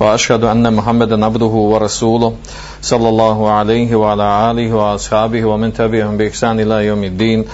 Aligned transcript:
وأشهد 0.00 0.44
أن 0.44 0.72
محمدا 0.72 1.24
عبده 1.24 1.46
ورسوله 1.46 2.34
صلى 2.82 3.08
الله 3.08 3.50
عليه 3.50 3.94
وعلى 3.94 4.50
آله 4.50 4.72
وأصحابه 4.72 5.44
ومن 5.44 5.72
تبعهم 5.72 6.16
بإحسان 6.16 6.60
إلى 6.60 6.86
يوم 6.86 7.04
الدين. 7.04 7.44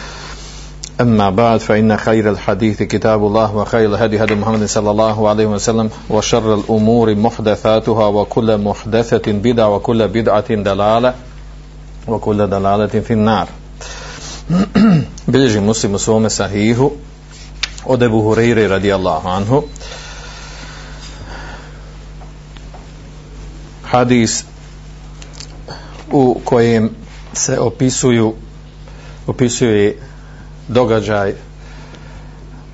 أما 1.00 1.30
بعد 1.30 1.60
فإن 1.60 1.96
خير 1.96 2.30
الحديث 2.30 2.82
كتاب 2.82 3.27
الله 3.27 3.56
وخير 3.56 3.88
الهدي 3.88 4.24
هدي 4.24 4.34
محمد 4.34 4.64
صلى 4.64 4.91
الله 4.91 5.28
عليه 5.28 5.46
وسلم 5.46 5.91
وشر 6.10 6.55
الأمور 6.55 7.14
محدثاتها 7.14 8.06
وكل 8.06 8.58
محدثة 8.58 9.33
بدعة 9.33 9.69
وكل 9.74 10.08
بدعة 10.08 10.55
دلالة 10.55 11.14
وكل 12.08 12.47
دلالة 12.47 12.86
في 12.86 13.12
النار. 13.12 13.48
بلجي 15.28 15.60
مسلم 15.60 15.94
u 15.94 15.98
svome 15.98 16.30
sahihu 16.30 16.92
od 17.86 18.02
Hureyre 18.02 18.69
radijallahu 18.69 19.28
anhu 19.28 19.62
hadis 23.90 24.45
u 26.12 26.40
kojem 26.44 26.90
se 27.32 27.60
opisuju 27.60 28.34
opisuje 29.27 29.98
događaj 30.68 31.34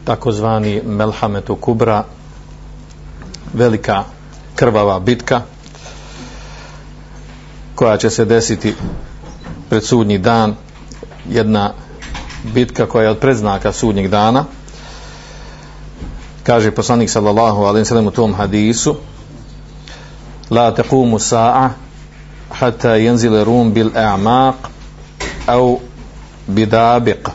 takozvani 0.04 0.82
Melhametu 0.84 1.56
Kubra 1.56 2.04
velika 3.54 4.04
krvava 4.54 5.00
bitka 5.00 5.42
koja 7.74 7.96
će 7.96 8.10
se 8.10 8.24
desiti 8.24 8.74
pred 9.68 9.84
sudnji 9.84 10.18
dan. 10.18 10.54
Jedna 11.30 11.72
bitka 12.54 12.86
koja 12.86 13.04
je 13.04 13.10
od 13.10 13.18
predznaka 13.18 13.72
sudnjeg 13.72 14.08
dana. 14.08 14.44
Kaže 16.42 16.70
poslanik 16.70 17.10
sallallahu 17.10 17.62
alaihi 17.62 17.84
sallam 17.84 18.06
u 18.06 18.10
tom 18.10 18.34
hadisu 18.34 18.96
la 20.50 20.70
تقوم 20.70 21.18
ساعة 21.18 21.70
hatta 22.50 22.96
ينزل 22.96 23.44
rum 23.44 23.72
bil 23.72 23.90
a'maq 23.94 24.54
بدابق 25.46 25.80
bidabiq. 26.48 27.30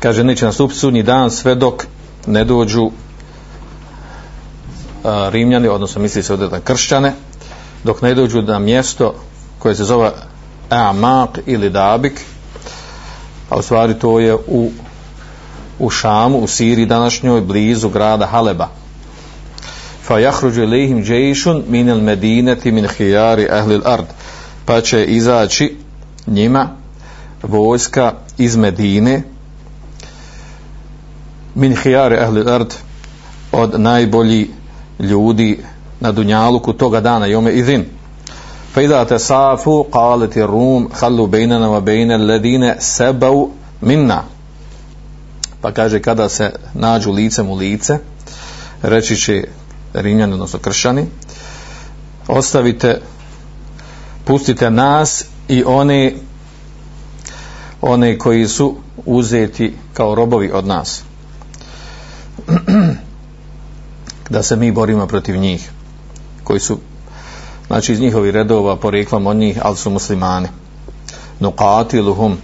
Kaže 0.00 0.24
neće 0.24 0.44
nastupiti 0.44 0.80
sudnji 0.80 1.02
dan 1.02 1.30
sve 1.30 1.54
dok 1.54 1.86
ne 2.26 2.44
dođu 2.44 2.90
a, 5.04 5.28
rimljani 5.32 5.68
odnosno 5.68 6.02
misli 6.02 6.22
se 6.22 6.32
ovdje 6.32 6.48
da 6.48 6.60
kršćane 6.60 7.12
dok 7.84 8.02
ne 8.02 8.14
dođu 8.14 8.42
na 8.42 8.58
mjesto 8.58 9.14
koje 9.58 9.74
se 9.74 9.84
zove 9.84 10.10
Amaq 10.70 11.38
ili 11.46 11.70
Dabik 11.70 12.20
a 13.50 13.56
u 13.58 13.62
stvari 13.62 13.98
to 13.98 14.20
je 14.20 14.34
u 14.34 14.70
u 15.78 15.90
Šamu, 15.90 16.38
u 16.38 16.46
Siriji 16.46 16.86
današnjoj 16.86 17.40
blizu 17.40 17.88
grada 17.88 18.26
Haleba 18.26 18.68
fa 20.02 20.18
jahruđu 20.18 20.62
ilihim 20.62 21.04
džejšun 21.04 21.62
min 21.68 21.88
il 21.88 22.00
medineti 22.00 22.72
min 22.72 22.88
hijari 22.88 23.48
ahli 23.50 23.80
ard 23.84 24.06
pa 24.64 24.80
će 24.80 25.04
izaći 25.04 25.76
njima 26.26 26.68
vojska 27.42 28.12
iz 28.38 28.56
Medine 28.56 29.22
min 31.54 31.76
hijari 31.76 32.16
ahli 32.16 32.50
ard 32.50 32.74
od 33.52 33.80
najbolji 33.80 34.50
ljudi 34.98 35.58
na 36.00 36.12
dunjaluku 36.12 36.72
toga 36.72 37.00
dana 37.00 37.26
jome 37.26 37.52
izin. 37.52 37.84
Fa 38.74 38.82
idha 38.82 39.04
tasafu 39.04 39.84
qalat 39.92 40.36
rum 40.46 40.88
khallu 41.00 41.26
bainana 41.26 41.68
wa 41.68 41.80
baina 41.80 42.14
alladine 42.14 42.76
sabu 42.80 43.50
minna. 43.80 44.22
Pa 45.60 45.72
kaže 45.72 46.00
kada 46.00 46.28
se 46.28 46.52
nađu 46.74 47.10
licem 47.10 47.50
u 47.50 47.54
lice 47.54 47.98
reći 48.82 49.16
će 49.16 49.44
rimljani 49.94 50.32
odnosno 50.32 50.58
kršani 50.58 51.06
ostavite 52.28 53.00
pustite 54.24 54.70
nas 54.70 55.24
i 55.48 55.64
one 55.66 56.14
one 57.80 58.18
koji 58.18 58.48
su 58.48 58.76
uzeti 59.06 59.74
kao 59.94 60.14
robovi 60.14 60.50
od 60.52 60.66
nas. 60.66 61.02
Da 64.30 64.42
se 64.42 64.56
mi 64.56 64.72
borimo 64.72 65.06
protiv 65.06 65.36
njih 65.36 65.70
koji 66.44 66.60
su 66.60 66.78
znači 67.66 67.92
iz 67.92 68.00
njihovi 68.00 68.30
redova 68.30 68.76
poreklom 68.76 69.26
od 69.26 69.36
njih 69.36 69.58
ali 69.62 69.76
su 69.76 69.90
muslimani. 69.90 70.48
Nuqatiluhum 71.40 72.34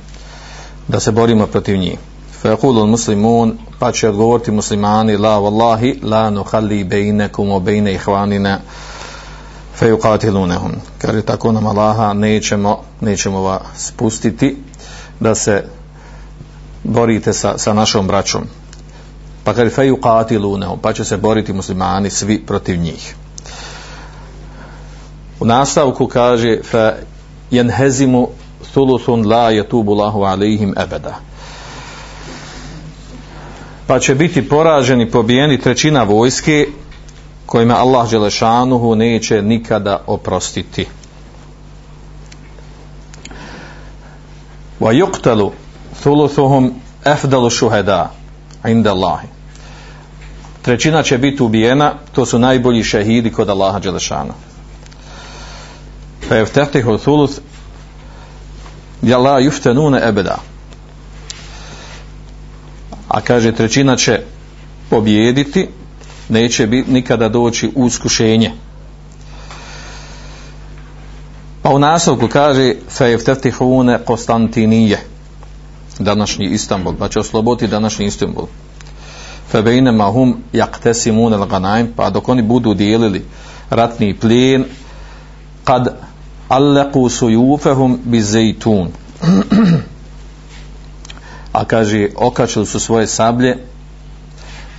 da 0.88 1.00
se 1.00 1.12
borimo 1.12 1.46
protiv 1.46 1.76
njih 1.76 1.98
faqulu 2.42 2.86
muslimun 2.86 3.58
pa 3.78 3.92
će 3.92 4.08
odgovoriti 4.08 4.50
muslimani 4.50 5.16
la 5.16 5.38
wallahi 5.38 5.98
la 6.02 6.30
nuhalli 6.30 6.84
bainakum 6.84 7.48
wa 7.48 7.60
baina 7.60 7.90
ikhwanina 7.90 8.58
fayuqatilunhum 9.80 10.72
kaže 10.98 11.22
tako 11.22 11.52
nam 11.52 11.66
Allaha 11.66 12.12
nećemo 12.12 12.78
nećemo 13.00 13.40
vas 13.40 13.62
spustiti 13.76 14.56
da 15.20 15.34
se 15.34 15.64
borite 16.84 17.32
sa, 17.32 17.58
sa 17.58 17.72
našom 17.72 18.06
braćom. 18.06 18.42
Pa 19.44 19.54
kaže 19.54 19.70
fejuqatilunehum 19.70 20.78
pa 20.82 20.92
će 20.92 21.04
se 21.04 21.16
boriti 21.16 21.52
muslimani 21.52 22.10
svi 22.10 22.46
protiv 22.46 22.80
njih. 22.80 23.14
U 25.40 25.44
nastavku 25.44 26.06
kaže 26.06 26.60
fa 26.70 26.92
jenhezimu 27.50 28.28
thuluthun 28.72 29.26
la 29.26 29.50
yatubu 29.50 29.92
Allahu 29.92 30.22
alaihim 30.22 30.74
abada 30.76 31.27
pa 33.88 33.98
će 33.98 34.14
biti 34.14 34.48
poraženi 34.48 35.10
pobijeni 35.10 35.60
trećina 35.60 36.02
vojske 36.02 36.66
kojima 37.46 37.74
Allah 37.74 38.10
Đelešanuhu 38.10 38.94
neće 38.94 39.42
nikada 39.42 40.02
oprostiti 40.06 40.86
wa 44.80 44.92
yuqtalu 45.04 45.50
thuluthuhum 46.02 46.74
afdalu 47.04 47.50
shuhada 47.50 48.10
inda 48.64 48.90
Allahi 48.90 49.38
trećina 50.68 51.02
će 51.02 51.18
biti 51.18 51.42
ubijena, 51.42 51.92
to 52.12 52.26
su 52.26 52.38
najbolji 52.38 52.82
šehidi 52.82 53.32
kod 53.32 53.48
Allaha 53.48 53.78
Đelešana. 53.78 54.34
Fa 56.28 56.34
je 56.34 56.46
thuluth 57.04 57.40
ja 59.02 59.18
la 59.18 59.38
juftenune 59.38 60.08
ebeda. 60.08 60.36
A 63.18 63.20
kaže 63.20 63.52
trećina 63.52 63.96
će 63.96 64.20
pobjediti, 64.90 65.68
neće 66.28 66.66
biti 66.66 66.90
nikada 66.92 67.28
doći 67.28 67.70
u 67.74 67.86
iskušenje. 67.86 68.52
Pa 71.62 71.70
u 71.70 71.78
nasovku 71.78 72.28
kaže 72.28 72.74
fa 72.88 73.04
Konstantinije 74.04 74.98
današnji 75.98 76.46
Istanbul, 76.46 76.94
pa 76.98 77.08
će 77.08 77.20
osloboditi 77.20 77.66
današnji 77.66 78.06
Istanbul 78.06 78.46
febejnema 79.50 80.04
hum 80.04 80.36
jaktesimune 80.52 81.36
el 81.36 81.86
pa 81.96 82.10
dok 82.10 82.28
oni 82.28 82.42
budu 82.42 82.74
dijelili 82.74 83.24
ratni 83.70 84.14
plijen, 84.14 84.64
kad 85.64 85.96
alleku 86.48 87.08
sujufehum 87.08 87.98
bi 88.04 88.22
zejtun. 88.22 88.88
A 91.58 91.64
kaže, 91.64 92.08
okačili 92.16 92.66
su 92.66 92.80
svoje 92.80 93.06
sablje 93.06 93.56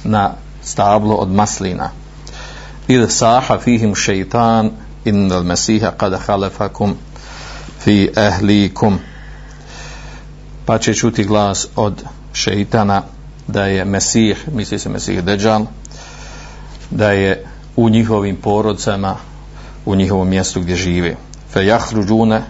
na 0.03 0.33
stablo 0.63 1.15
od 1.15 1.31
maslina. 1.31 1.89
Id 2.87 3.11
saha 3.11 3.57
fihim 3.59 3.95
šeitan 3.95 4.71
inna 5.05 5.35
al 5.35 5.43
mesiha 5.43 5.91
kada 5.91 6.17
halefakum 6.17 6.95
fi 7.83 8.09
ehlikum. 8.15 8.99
Pa 10.65 10.77
će 10.77 10.93
čuti 10.93 11.23
glas 11.23 11.67
od 11.75 12.03
šeitana 12.33 13.01
da 13.47 13.65
je 13.65 13.85
Mesih, 13.85 14.47
misli 14.53 14.79
se 14.79 14.89
Mesih 14.89 15.23
Deđal, 15.23 15.65
da 16.89 17.11
je 17.11 17.45
u 17.75 17.89
njihovim 17.89 18.35
porodcama, 18.35 19.15
u 19.85 19.95
njihovom 19.95 20.29
mjestu 20.29 20.61
gdje 20.61 20.75
žive. 20.75 21.15
Fe 21.53 21.65
jahruđune, 21.65 22.41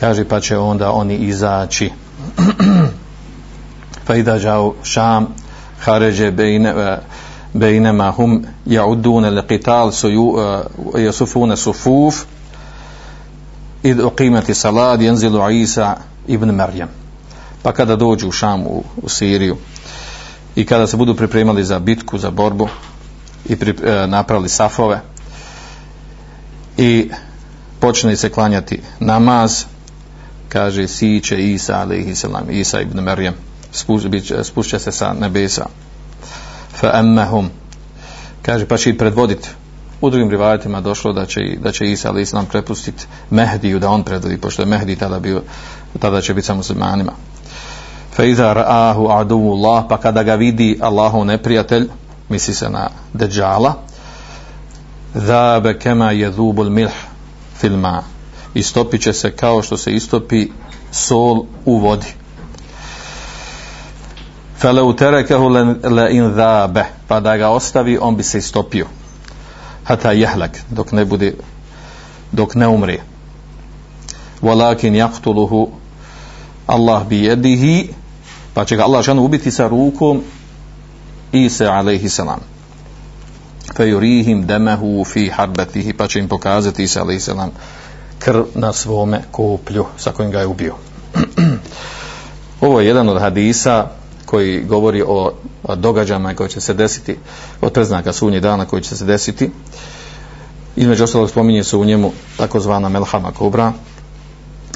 kaže 0.00 0.24
pa 0.24 0.40
će 0.40 0.58
onda 0.58 0.92
oni 0.92 1.16
izaći. 1.16 1.90
Pa 4.06 4.12
fa 4.12 4.16
idađao 4.16 4.74
šam, 4.82 5.26
haređe 5.80 6.30
bejne, 6.30 6.70
e, 6.70 6.98
bejnema 7.52 8.10
hum 8.10 8.44
jaudune 8.66 9.30
le 9.30 9.42
qital 9.42 9.90
su 9.90 10.10
ju, 10.10 10.34
e, 10.94 11.08
uh, 11.08 11.14
sufune 11.14 11.56
sufuf, 11.56 12.14
id 13.82 14.00
uqimati 14.00 14.54
salad 14.54 15.00
Isa 15.52 15.96
ibn 16.26 16.50
Maryam. 16.50 16.88
Pa 17.62 17.72
kada 17.72 17.96
dođu 17.96 18.28
u 18.28 18.32
Šam 18.32 18.66
u, 18.66 18.82
u 19.02 19.08
Siriju 19.08 19.56
i 20.56 20.66
kada 20.66 20.86
se 20.86 20.96
budu 20.96 21.14
pripremali 21.14 21.64
za 21.64 21.78
bitku 21.78 22.18
za 22.18 22.30
borbu 22.30 22.68
i 23.46 23.56
pri, 23.56 23.74
e, 23.84 24.06
napravili 24.06 24.48
safove 24.48 25.00
i 26.76 27.10
počne 27.80 28.16
se 28.16 28.30
klanjati 28.30 28.80
namaz 29.00 29.64
kaže 30.48 30.88
siće 30.88 31.52
Isa 31.52 31.74
alaihi 31.74 32.14
salam 32.14 32.50
Isa 32.50 32.80
ibn 32.80 32.98
Maryam 32.98 33.32
spušća 34.42 34.78
se 34.78 34.92
sa 34.92 35.12
nebesa. 35.12 35.66
Fa 36.80 36.90
emmehum 36.94 37.50
kaže 38.42 38.66
pa 38.66 38.76
će 38.76 38.90
ih 38.90 38.96
predvoditi 38.96 39.48
u 40.00 40.10
drugim 40.10 40.30
rivajatima 40.30 40.80
došlo 40.80 41.12
da 41.12 41.26
će, 41.26 41.40
da 41.62 41.72
će 41.72 41.84
Isa 41.84 42.08
ali 42.08 42.22
Islam 42.22 42.46
prepustiti 42.46 43.06
Mehdiju 43.30 43.78
da 43.78 43.90
on 43.90 44.02
predvodi 44.02 44.38
pošto 44.38 44.62
je 44.62 44.66
Mehdi 44.66 44.96
tada 44.96 45.18
bio 45.18 45.42
tada 46.00 46.20
će 46.20 46.34
biti 46.34 46.46
sa 46.46 46.54
muslimanima. 46.54 47.12
Fa 48.16 48.24
iza 48.24 48.54
ra'ahu 48.54 49.20
aduvu 49.20 49.52
Allah 49.52 49.84
pa 49.88 49.96
kada 49.96 50.22
ga 50.22 50.34
vidi 50.34 50.78
Allahov 50.80 51.24
neprijatelj 51.24 51.88
misli 52.28 52.54
se 52.54 52.70
na 52.70 52.90
Dejjala 53.12 53.74
dhabe 55.14 55.78
kema 55.78 56.10
jedhubul 56.10 56.70
milh 56.70 56.94
filma 57.56 58.02
istopit 58.54 59.02
će 59.02 59.12
se 59.12 59.30
kao 59.30 59.62
što 59.62 59.76
se 59.76 59.92
istopi 59.92 60.48
sol 60.92 61.44
u 61.64 61.78
vodi. 61.78 62.23
فلو 64.59 64.91
تركه 64.91 65.49
لئن 65.83 66.31
ذاب 66.35 66.85
pa 67.07 67.19
da 67.19 67.37
ga 67.37 67.49
ostavi 67.49 67.97
on 68.01 68.15
bi 68.15 68.23
se 68.23 68.37
istopio 68.37 68.85
hata 69.83 70.11
jehlak 70.11 70.57
dok 70.69 70.91
ne 70.91 71.05
bude 71.05 71.33
dok 72.31 72.55
ne 72.55 72.67
umre 72.67 72.99
walakin 74.41 74.95
yaqtuluhu 74.95 75.69
Allah 76.67 77.03
bi 77.09 77.23
yadihi 77.25 77.89
pa 78.53 78.65
će 78.65 78.75
ga 78.75 78.83
Allah 78.83 79.03
žanu 79.03 79.23
ubiti 79.25 79.51
sa 79.51 79.67
rukom 79.67 80.21
Isa 81.31 81.71
alaihi 81.73 82.09
salam 82.09 82.39
fa 83.75 83.83
yurihim 83.83 84.45
damahu 84.45 85.05
fi 85.05 85.29
harbatihi 85.29 85.93
pa 85.93 86.07
će 86.07 86.19
im 86.19 86.27
pokazati 86.27 86.83
Isa 86.83 87.01
alaihi 87.01 87.19
salam 87.19 87.51
krv 88.19 88.45
na 88.55 88.73
svome 88.73 89.21
koplju 89.31 89.85
sa 89.97 90.11
kojim 90.11 90.31
ga 90.31 90.39
je 90.39 90.47
ubio 90.47 90.73
ovo 92.61 92.79
je 92.79 92.87
jedan 92.87 93.09
od 93.09 93.21
hadisa 93.21 93.87
koji 94.26 94.64
govori 94.64 95.02
o, 95.06 95.32
događajima 95.76 96.34
koji 96.34 96.48
će 96.48 96.60
se 96.60 96.74
desiti 96.74 97.16
od 97.60 97.72
preznaka 97.72 98.12
sunje 98.12 98.40
dana 98.40 98.64
koji 98.64 98.82
će 98.82 98.96
se 98.96 99.04
desiti. 99.04 99.50
Između 100.76 101.04
ostalog 101.04 101.30
spominje 101.30 101.64
se 101.64 101.76
u 101.76 101.84
njemu 101.84 102.12
takozvana 102.36 102.88
Melhama 102.88 103.32
Kobra, 103.32 103.72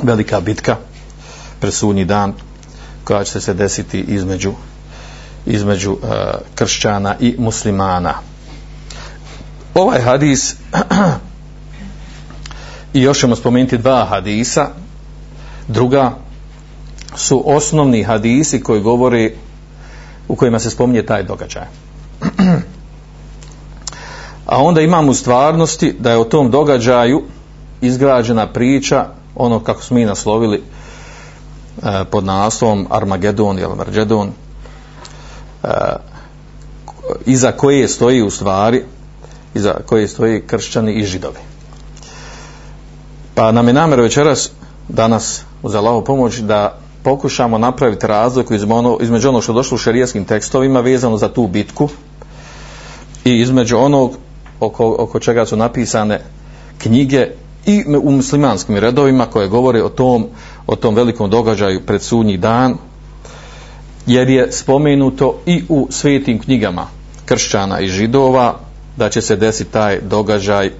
velika 0.02 0.40
bitka 0.40 0.76
pred 1.60 1.74
sunji 1.74 2.04
dan 2.04 2.34
koja 3.04 3.24
će 3.24 3.40
se 3.40 3.54
desiti 3.54 4.00
između 4.00 4.52
između 5.46 5.92
uh, 5.92 5.98
kršćana 6.54 7.16
i 7.20 7.34
muslimana. 7.38 8.14
Ovaj 9.74 10.00
hadis 10.00 10.56
i 12.94 13.02
još 13.02 13.20
ćemo 13.20 13.36
spomenuti 13.36 13.78
dva 13.78 14.04
hadisa 14.04 14.68
druga 15.68 16.12
su 17.18 17.42
osnovni 17.46 18.02
hadisi 18.02 18.62
koji 18.62 18.80
govori 18.80 19.34
u 20.28 20.36
kojima 20.36 20.58
se 20.58 20.70
spominje 20.70 21.02
taj 21.02 21.22
događaj. 21.22 21.66
A 24.46 24.62
onda 24.62 24.80
imamo 24.80 25.10
u 25.10 25.14
stvarnosti 25.14 25.96
da 25.98 26.10
je 26.10 26.18
o 26.18 26.24
tom 26.24 26.50
događaju 26.50 27.22
izgrađena 27.80 28.46
priča, 28.46 29.06
ono 29.34 29.60
kako 29.60 29.82
smo 29.82 29.94
mi 29.94 30.04
naslovili 30.04 30.62
e, 31.82 32.04
pod 32.10 32.24
naslovom 32.24 32.86
Armagedon 32.90 33.58
ili 33.58 33.76
Margedon, 33.76 34.28
e, 34.28 35.68
iza 37.26 37.52
koje 37.52 37.88
stoji 37.88 38.22
u 38.22 38.30
stvari, 38.30 38.84
iza 39.54 39.74
koje 39.86 40.08
stoji 40.08 40.42
kršćani 40.46 40.94
i 40.94 41.04
židovi. 41.04 41.40
Pa 43.34 43.52
nam 43.52 43.68
je 43.68 43.74
namjer 43.74 44.00
večeras, 44.00 44.50
danas, 44.88 45.42
uz 45.62 45.74
Allahovu 45.74 46.04
pomoć, 46.04 46.36
da 46.36 46.78
pokušamo 47.02 47.58
napraviti 47.58 48.06
razliku 48.06 48.54
između 48.54 48.74
ono, 48.74 48.98
između 49.00 49.28
ono 49.28 49.40
što 49.40 49.52
je 49.52 49.54
došlo 49.54 49.74
u 49.74 49.78
šerijaskim 49.78 50.24
tekstovima 50.24 50.80
vezano 50.80 51.16
za 51.16 51.28
tu 51.28 51.46
bitku 51.46 51.88
i 53.24 53.40
između 53.40 53.76
onog 53.76 54.16
oko, 54.60 54.96
oko 54.98 55.20
čega 55.20 55.46
su 55.46 55.56
napisane 55.56 56.20
knjige 56.78 57.28
i 57.66 57.84
u 58.02 58.10
muslimanskim 58.10 58.76
redovima 58.76 59.26
koje 59.26 59.48
govore 59.48 59.82
o 59.82 59.88
tom, 59.88 60.26
o 60.66 60.76
tom 60.76 60.94
velikom 60.94 61.30
događaju 61.30 61.80
pred 61.86 62.02
sudnji 62.02 62.36
dan 62.36 62.76
jer 64.06 64.28
je 64.28 64.52
spomenuto 64.52 65.38
i 65.46 65.64
u 65.68 65.86
svetim 65.90 66.38
knjigama 66.38 66.86
kršćana 67.24 67.80
i 67.80 67.88
židova 67.88 68.58
da 68.96 69.10
će 69.10 69.20
se 69.20 69.36
desiti 69.36 69.72
taj 69.72 70.00
događaj 70.00 70.70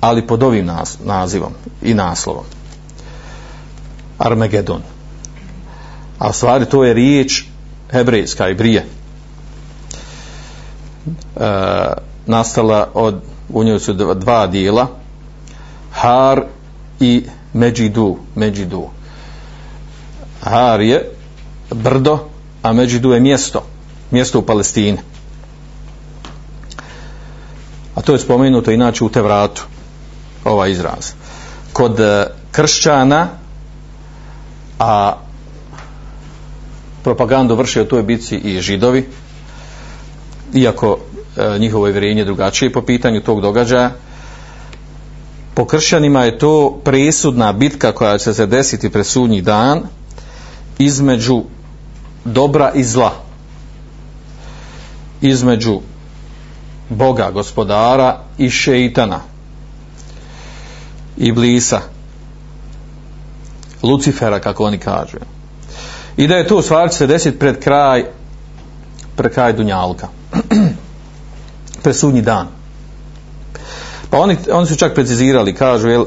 ali 0.00 0.26
pod 0.26 0.42
ovim 0.42 0.70
nazivom 1.04 1.52
i 1.82 1.94
naslovom. 1.94 2.44
Armagedon 4.18 4.95
a 6.18 6.28
u 6.30 6.32
stvari 6.32 6.64
to 6.64 6.84
je 6.84 6.94
riječ 6.94 7.44
hebrejska 7.90 8.48
i 8.48 8.54
brije 8.54 8.86
e, 11.36 11.40
nastala 12.26 12.88
od 12.94 13.20
u 13.48 13.64
njoj 13.64 13.78
su 13.78 13.92
dva 14.14 14.46
dijela 14.46 14.86
Har 15.92 16.44
i 17.00 17.24
Međidu 17.52 18.16
Međidu. 18.34 18.88
Har 20.40 20.80
je 20.80 21.10
brdo 21.70 22.18
a 22.62 22.72
Međidu 22.72 23.12
je 23.12 23.20
mjesto 23.20 23.62
mjesto 24.10 24.38
u 24.38 24.42
Palestini. 24.42 24.98
A 27.94 28.00
to 28.00 28.12
je 28.12 28.18
spomenuto 28.18 28.70
inače 28.70 29.04
u 29.04 29.08
Tevratu 29.08 29.64
ovaj 30.44 30.70
izraz. 30.70 31.12
Kod 31.72 32.00
e, 32.00 32.26
kršćana 32.52 33.28
a 34.78 35.16
propagandu 37.06 37.54
vrše 37.54 37.82
u 37.82 37.86
toj 37.86 38.02
bitci 38.02 38.36
i 38.36 38.60
židovi 38.60 39.06
iako 40.54 40.98
e, 41.36 41.58
njihovo 41.58 41.86
je 41.86 41.92
vjerenje 41.92 42.24
drugačije 42.24 42.72
po 42.72 42.82
pitanju 42.82 43.20
tog 43.20 43.40
događaja 43.40 43.90
po 45.54 45.64
kršćanima 45.64 46.24
je 46.24 46.38
to 46.38 46.80
presudna 46.84 47.52
bitka 47.52 47.92
koja 47.92 48.18
će 48.18 48.34
se 48.34 48.46
desiti 48.46 48.90
pre 48.90 49.04
sudnji 49.04 49.42
dan 49.42 49.82
između 50.78 51.42
dobra 52.24 52.72
i 52.74 52.84
zla 52.84 53.12
između 55.20 55.80
Boga, 56.88 57.30
gospodara 57.30 58.18
i 58.38 58.50
šeitana 58.50 59.20
Iblisa. 61.16 61.80
Lucifera 63.82 64.40
kako 64.40 64.64
oni 64.64 64.78
kažu 64.78 65.35
i 66.16 66.26
da 66.26 66.34
je 66.34 66.46
to 66.46 66.62
stvar 66.62 66.90
će 66.90 66.96
se 66.96 67.06
desiti 67.06 67.38
pred 67.38 67.58
kraj 67.58 68.04
pred 69.16 69.32
kraj 69.32 69.52
Dunjalka. 69.52 70.08
Pred 71.82 71.96
sudnji 71.96 72.22
dan. 72.22 72.46
Pa 74.10 74.18
oni, 74.18 74.36
oni 74.52 74.66
su 74.66 74.76
čak 74.76 74.94
precizirali 74.94 75.54
kažu 75.54 75.88
jel, 75.88 76.04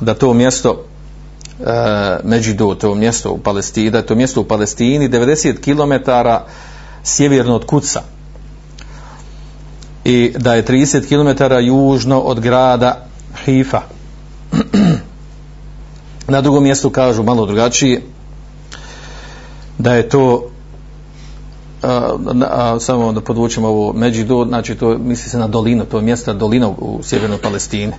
da 0.00 0.14
to 0.14 0.34
mjesto 0.34 0.84
e, 1.60 2.18
Međidu, 2.24 2.74
to 2.74 2.94
mjesto 2.94 3.30
u 3.30 3.38
Palestini 3.38 3.90
da 3.90 3.98
je 3.98 4.06
to 4.06 4.14
mjesto 4.14 4.40
u 4.40 4.44
Palestini 4.44 5.08
90 5.08 5.60
km 5.60 6.10
sjeverno 7.04 7.54
od 7.54 7.64
Kuca 7.64 8.02
i 10.04 10.32
da 10.38 10.54
je 10.54 10.64
30 10.64 11.08
km 11.08 11.44
južno 11.66 12.20
od 12.20 12.40
grada 12.40 13.06
Hifa. 13.44 13.80
Na 16.28 16.40
drugom 16.40 16.62
mjestu 16.62 16.90
kažu 16.90 17.22
malo 17.22 17.46
drugačije 17.46 18.02
da 19.78 19.94
je 19.94 20.08
to 20.08 20.50
a, 21.82 22.16
a, 22.50 22.80
samo 22.80 23.12
da 23.12 23.20
podvučemo 23.20 23.68
ovo 23.68 23.92
Međido, 23.92 24.44
znači 24.48 24.74
to 24.74 24.98
misli 24.98 25.30
se 25.30 25.38
na 25.38 25.46
dolinu, 25.46 25.84
to 25.84 25.96
je 25.96 26.02
mjesto 26.02 26.34
dolina 26.34 26.68
u 26.68 27.00
sjevernoj 27.02 27.38
Palestini. 27.38 27.92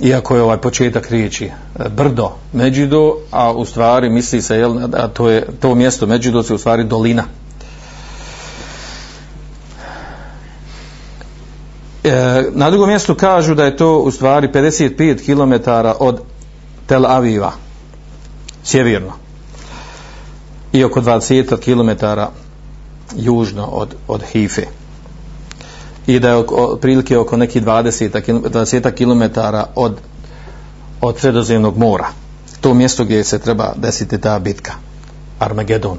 Iako 0.00 0.36
je 0.36 0.42
ovaj 0.42 0.56
početak 0.56 1.10
riječi 1.10 1.44
e, 1.44 1.88
brdo 1.88 2.30
Međido, 2.52 3.16
a 3.30 3.52
u 3.52 3.64
stvari 3.64 4.10
misli 4.10 4.42
se, 4.42 4.56
jel, 4.56 4.78
a 4.92 5.08
to 5.08 5.30
je 5.30 5.46
to 5.60 5.74
mjesto 5.74 6.06
Međido 6.06 6.42
se 6.42 6.54
u 6.54 6.58
stvari 6.58 6.84
dolina. 6.84 7.24
E, 12.04 12.44
na 12.52 12.70
drugom 12.70 12.88
mjestu 12.88 13.14
kažu 13.14 13.54
da 13.54 13.64
je 13.64 13.76
to 13.76 13.98
u 13.98 14.10
stvari 14.10 14.48
55 14.48 15.24
km 15.24 15.70
od 15.98 16.20
Tel 16.86 17.06
Aviva, 17.06 17.52
sjeverno 18.64 19.23
i 20.74 20.84
oko 20.84 21.00
20 21.00 21.56
km 21.56 22.06
južno 23.16 23.66
od, 23.66 23.94
od 24.08 24.22
Hife 24.22 24.62
i 26.06 26.20
da 26.20 26.28
je 26.28 26.36
oko, 26.36 26.78
prilike 26.80 27.18
oko 27.18 27.36
neki 27.36 27.60
20, 27.60 28.40
20 28.50 28.90
km 28.90 29.40
od 29.74 30.00
od 31.00 31.18
sredozemnog 31.18 31.78
mora. 31.78 32.08
To 32.60 32.74
mjesto 32.74 33.04
gdje 33.04 33.24
se 33.24 33.38
treba 33.38 33.72
desiti 33.76 34.20
ta 34.20 34.38
bitka. 34.38 34.72
Armagedon. 35.38 35.98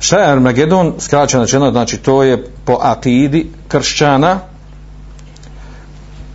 Šta 0.00 0.18
je 0.18 0.32
Armagedon? 0.32 0.94
Skraćeno 0.98 1.42
rečeno, 1.42 1.70
znači 1.70 1.96
to 1.96 2.22
je 2.22 2.44
po 2.64 2.78
akidi 2.80 3.50
kršćana 3.68 4.40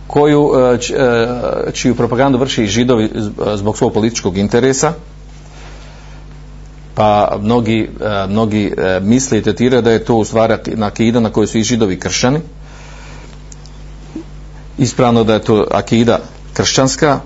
koju, 0.06 0.52
e, 0.56 0.78
e, 0.94 1.72
čiju 1.72 1.94
propagandu 1.94 2.38
vrši 2.38 2.66
židovi 2.66 3.04
e, 3.04 3.08
zbog 3.56 3.78
svog 3.78 3.92
političkog 3.92 4.38
interesa 4.38 4.92
pa 6.96 7.38
mnogi, 7.40 7.90
e, 8.00 8.26
mnogi 8.26 8.72
e, 8.78 9.00
misle 9.00 9.38
i 9.38 9.42
tretiraju 9.42 9.82
da 9.82 9.90
je 9.90 10.04
to 10.04 10.16
u 10.16 10.24
stvari 10.24 10.54
akida 10.82 11.20
na 11.20 11.30
kojoj 11.30 11.46
su 11.46 11.58
i 11.58 11.62
židovi 11.62 12.00
kršćani. 12.00 12.40
Ispravno 14.78 15.24
da 15.24 15.34
je 15.34 15.42
to 15.42 15.66
akida 15.70 16.18
kršćanska. 16.52 17.20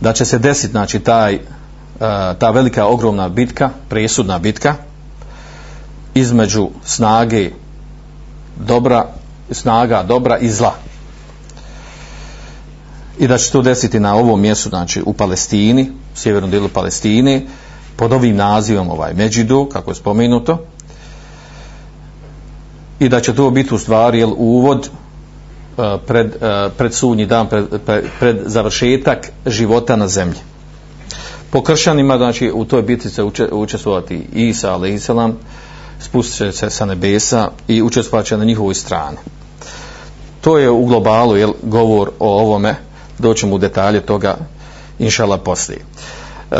Da 0.00 0.12
će 0.12 0.24
se 0.24 0.38
desiti 0.38 0.70
znači 0.72 1.00
taj 1.00 1.34
e, 1.34 1.40
ta 2.38 2.50
velika 2.50 2.86
ogromna 2.86 3.28
bitka 3.28 3.70
presudna 3.88 4.38
bitka 4.38 4.74
između 6.14 6.68
snage 6.84 7.50
dobra 8.56 9.06
snaga 9.50 10.02
dobra 10.02 10.38
i 10.38 10.50
zla. 10.50 10.74
I 13.18 13.26
da 13.26 13.38
će 13.38 13.50
to 13.50 13.62
desiti 13.62 14.00
na 14.00 14.14
ovom 14.14 14.40
mjestu 14.40 14.68
znači 14.68 15.02
u 15.06 15.12
Palestini 15.12 15.90
sjevernom 16.18 16.50
dijelu 16.50 16.68
Palestine 16.68 17.42
pod 17.96 18.12
ovim 18.12 18.36
nazivom 18.36 18.90
ovaj 18.90 19.14
Međidu 19.14 19.68
kako 19.72 19.90
je 19.90 19.94
spomenuto 19.94 20.58
i 22.98 23.08
da 23.08 23.20
će 23.20 23.34
to 23.34 23.50
biti 23.50 23.74
u 23.74 23.78
stvari 23.78 24.18
jel, 24.18 24.32
uvod 24.36 24.88
e, 25.78 25.96
pred, 26.06 26.26
e, 26.42 26.68
pred 26.78 26.94
sunji 26.94 27.26
dan 27.26 27.48
pred, 27.48 27.64
pred, 27.86 28.04
pred 28.18 28.36
završetak 28.46 29.30
života 29.46 29.96
na 29.96 30.08
zemlji. 30.08 30.40
Po 31.50 31.62
kršanima, 31.62 32.16
znači 32.16 32.52
u 32.54 32.64
toj 32.64 32.82
bitci 32.82 33.08
će 33.34 33.48
učestvovati 33.52 34.26
Isa 34.32 34.72
ali 34.72 34.94
Isalam, 34.94 35.38
spustit 36.00 36.54
se 36.54 36.70
sa 36.70 36.84
nebesa 36.84 37.50
i 37.68 37.82
učestvovat 37.82 38.26
će 38.26 38.36
na 38.36 38.44
njihovoj 38.44 38.74
strani. 38.74 39.16
To 40.40 40.58
je 40.58 40.70
u 40.70 40.84
globalu 40.84 41.36
jel, 41.36 41.52
govor 41.62 42.10
o 42.18 42.40
ovome. 42.40 42.76
Doćemo 43.18 43.54
u 43.54 43.58
detalje 43.58 44.00
toga 44.00 44.36
inšala 44.98 45.38
poslije. 45.38 45.80
E, 46.50 46.56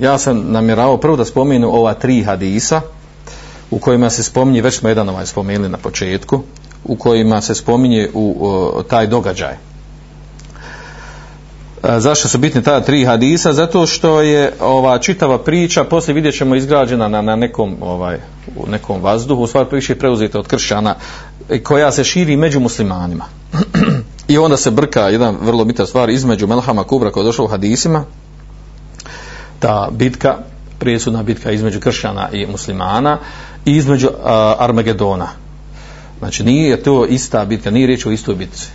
ja 0.00 0.18
sam 0.18 0.52
namjeravao 0.52 0.96
prvo 0.96 1.16
da 1.16 1.24
spomenu 1.24 1.68
ova 1.68 1.94
tri 1.94 2.22
hadisa 2.22 2.80
u 3.70 3.78
kojima 3.78 4.10
se 4.10 4.22
spominje 4.22 4.62
već 4.62 4.78
smo 4.78 4.88
jedan 4.88 5.08
ovaj 5.08 5.26
spomenuli 5.26 5.68
na 5.68 5.78
početku 5.78 6.42
u 6.84 6.96
kojima 6.96 7.40
se 7.40 7.54
spominje 7.54 8.10
u, 8.14 8.48
u 8.76 8.82
taj 8.82 9.06
događaj. 9.06 9.52
E, 9.52 9.56
zašto 12.00 12.28
su 12.28 12.38
bitni 12.38 12.62
ta 12.62 12.80
tri 12.80 13.04
hadisa? 13.04 13.52
Zato 13.52 13.86
što 13.86 14.22
je 14.22 14.52
ova 14.60 14.98
čitava 14.98 15.38
priča 15.38 15.84
poslije 15.84 16.14
vidjet 16.14 16.34
ćemo 16.34 16.54
izgrađena 16.54 17.08
na, 17.08 17.22
na 17.22 17.36
nekom 17.36 17.76
ovaj 17.80 18.18
u 18.56 18.70
nekom 18.70 19.02
vazduhu 19.02 19.42
u 19.42 19.46
stvari 19.46 19.68
priče 19.68 19.94
preuzeta 19.94 20.38
od 20.38 20.46
kršćana 20.46 20.94
e, 21.48 21.62
koja 21.62 21.92
se 21.92 22.04
širi 22.04 22.36
među 22.36 22.60
muslimanima. 22.60 23.24
i 24.28 24.38
onda 24.38 24.56
se 24.56 24.70
brka 24.70 25.00
jedan 25.00 25.36
vrlo 25.40 25.64
bitan 25.64 25.86
stvar 25.86 26.10
između 26.10 26.46
Melhama 26.46 26.84
Kubra 26.84 27.10
koja 27.10 27.22
je 27.22 27.24
došla 27.24 27.44
u 27.44 27.48
hadisima. 27.48 28.04
Ta 29.58 29.88
bitka 29.92 30.36
prijesudna 30.78 31.22
bitka 31.22 31.50
između 31.50 31.80
kršćana 31.80 32.30
i 32.32 32.46
muslimana 32.46 33.18
i 33.64 33.76
između 33.76 34.06
uh, 34.06 34.14
Armagedona. 34.58 35.28
Znači 36.18 36.44
nije 36.44 36.82
to 36.82 37.06
ista 37.06 37.44
bitka 37.44 37.70
nije 37.70 37.86
riječ 37.86 38.06
o 38.06 38.10
istoj 38.10 38.34
bitci. 38.34 38.68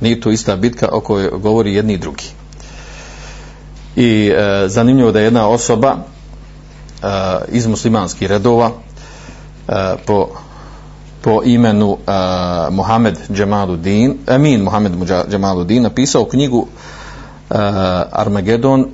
Nije 0.00 0.20
to 0.20 0.30
ista 0.30 0.56
bitka 0.56 0.88
o 0.92 1.00
kojoj 1.00 1.30
govori 1.30 1.74
jedni 1.74 1.92
i 1.92 1.98
drugi. 1.98 2.24
I 3.96 4.32
e, 4.36 4.68
zanimljivo 4.68 5.12
da 5.12 5.18
je 5.18 5.24
jedna 5.24 5.48
osoba 5.48 5.96
e, 5.96 7.06
iz 7.48 7.66
muslimanskih 7.66 8.28
redova 8.28 8.70
e, 9.68 9.72
po 10.06 10.28
po 11.28 11.42
imenu 11.44 11.90
uh, 11.90 11.98
Mohamed 12.70 13.18
Džemaludin, 13.32 14.18
Amin 14.26 14.62
Mohamed 14.62 14.92
Džemaludin 15.30 15.82
napisao 15.82 16.24
knjigu 16.24 16.58
uh, 16.58 16.66
Armagedon 18.12 18.86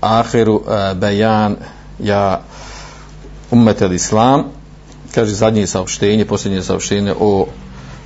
Ahiru 0.00 0.54
uh, 0.54 0.98
Bejan 0.98 1.56
ja 1.98 2.40
Ummetel 3.50 3.92
Islam. 3.92 4.44
Kaže 5.14 5.34
zadnje 5.34 5.66
saopštenje 5.66 6.24
posljednje 6.24 6.62
saopštenje 6.62 7.14
o, 7.20 7.46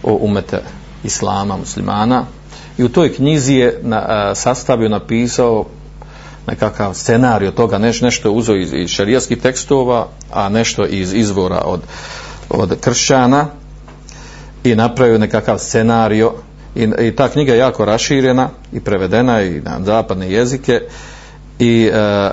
o 0.03 0.19
umete 0.21 0.63
islama, 1.05 1.57
muslimana. 1.57 2.25
I 2.79 2.85
u 2.85 2.89
toj 2.89 3.15
knjizi 3.15 3.55
je 3.55 3.81
na, 3.83 3.99
uh, 3.99 4.39
sastavio, 4.39 4.89
napisao 4.89 5.65
nekakav 6.47 6.95
scenarij 6.95 7.51
toga, 7.51 7.79
neš, 7.79 8.01
nešto 8.01 8.29
je 8.29 8.33
uzeo 8.33 8.57
iz, 8.57 8.73
iz 8.73 8.91
šarijaskih 8.91 9.39
tekstova, 9.39 10.09
a 10.33 10.49
nešto 10.49 10.87
iz 10.87 11.15
izvora 11.15 11.63
od, 11.65 11.81
od 12.49 12.81
kršćana 12.81 13.60
i 14.65 14.75
napravio 14.75 15.19
nekakav 15.19 15.59
scenario 15.59 16.33
i, 16.75 16.89
i 17.01 17.17
ta 17.17 17.29
knjiga 17.29 17.53
je 17.53 17.59
jako 17.59 17.85
raširena 17.85 18.49
i 18.73 18.81
prevedena 18.81 19.43
i 19.43 19.61
na 19.61 19.81
zapadne 19.85 20.33
jezike 20.33 20.81
i 21.59 21.91
e, 21.95 22.31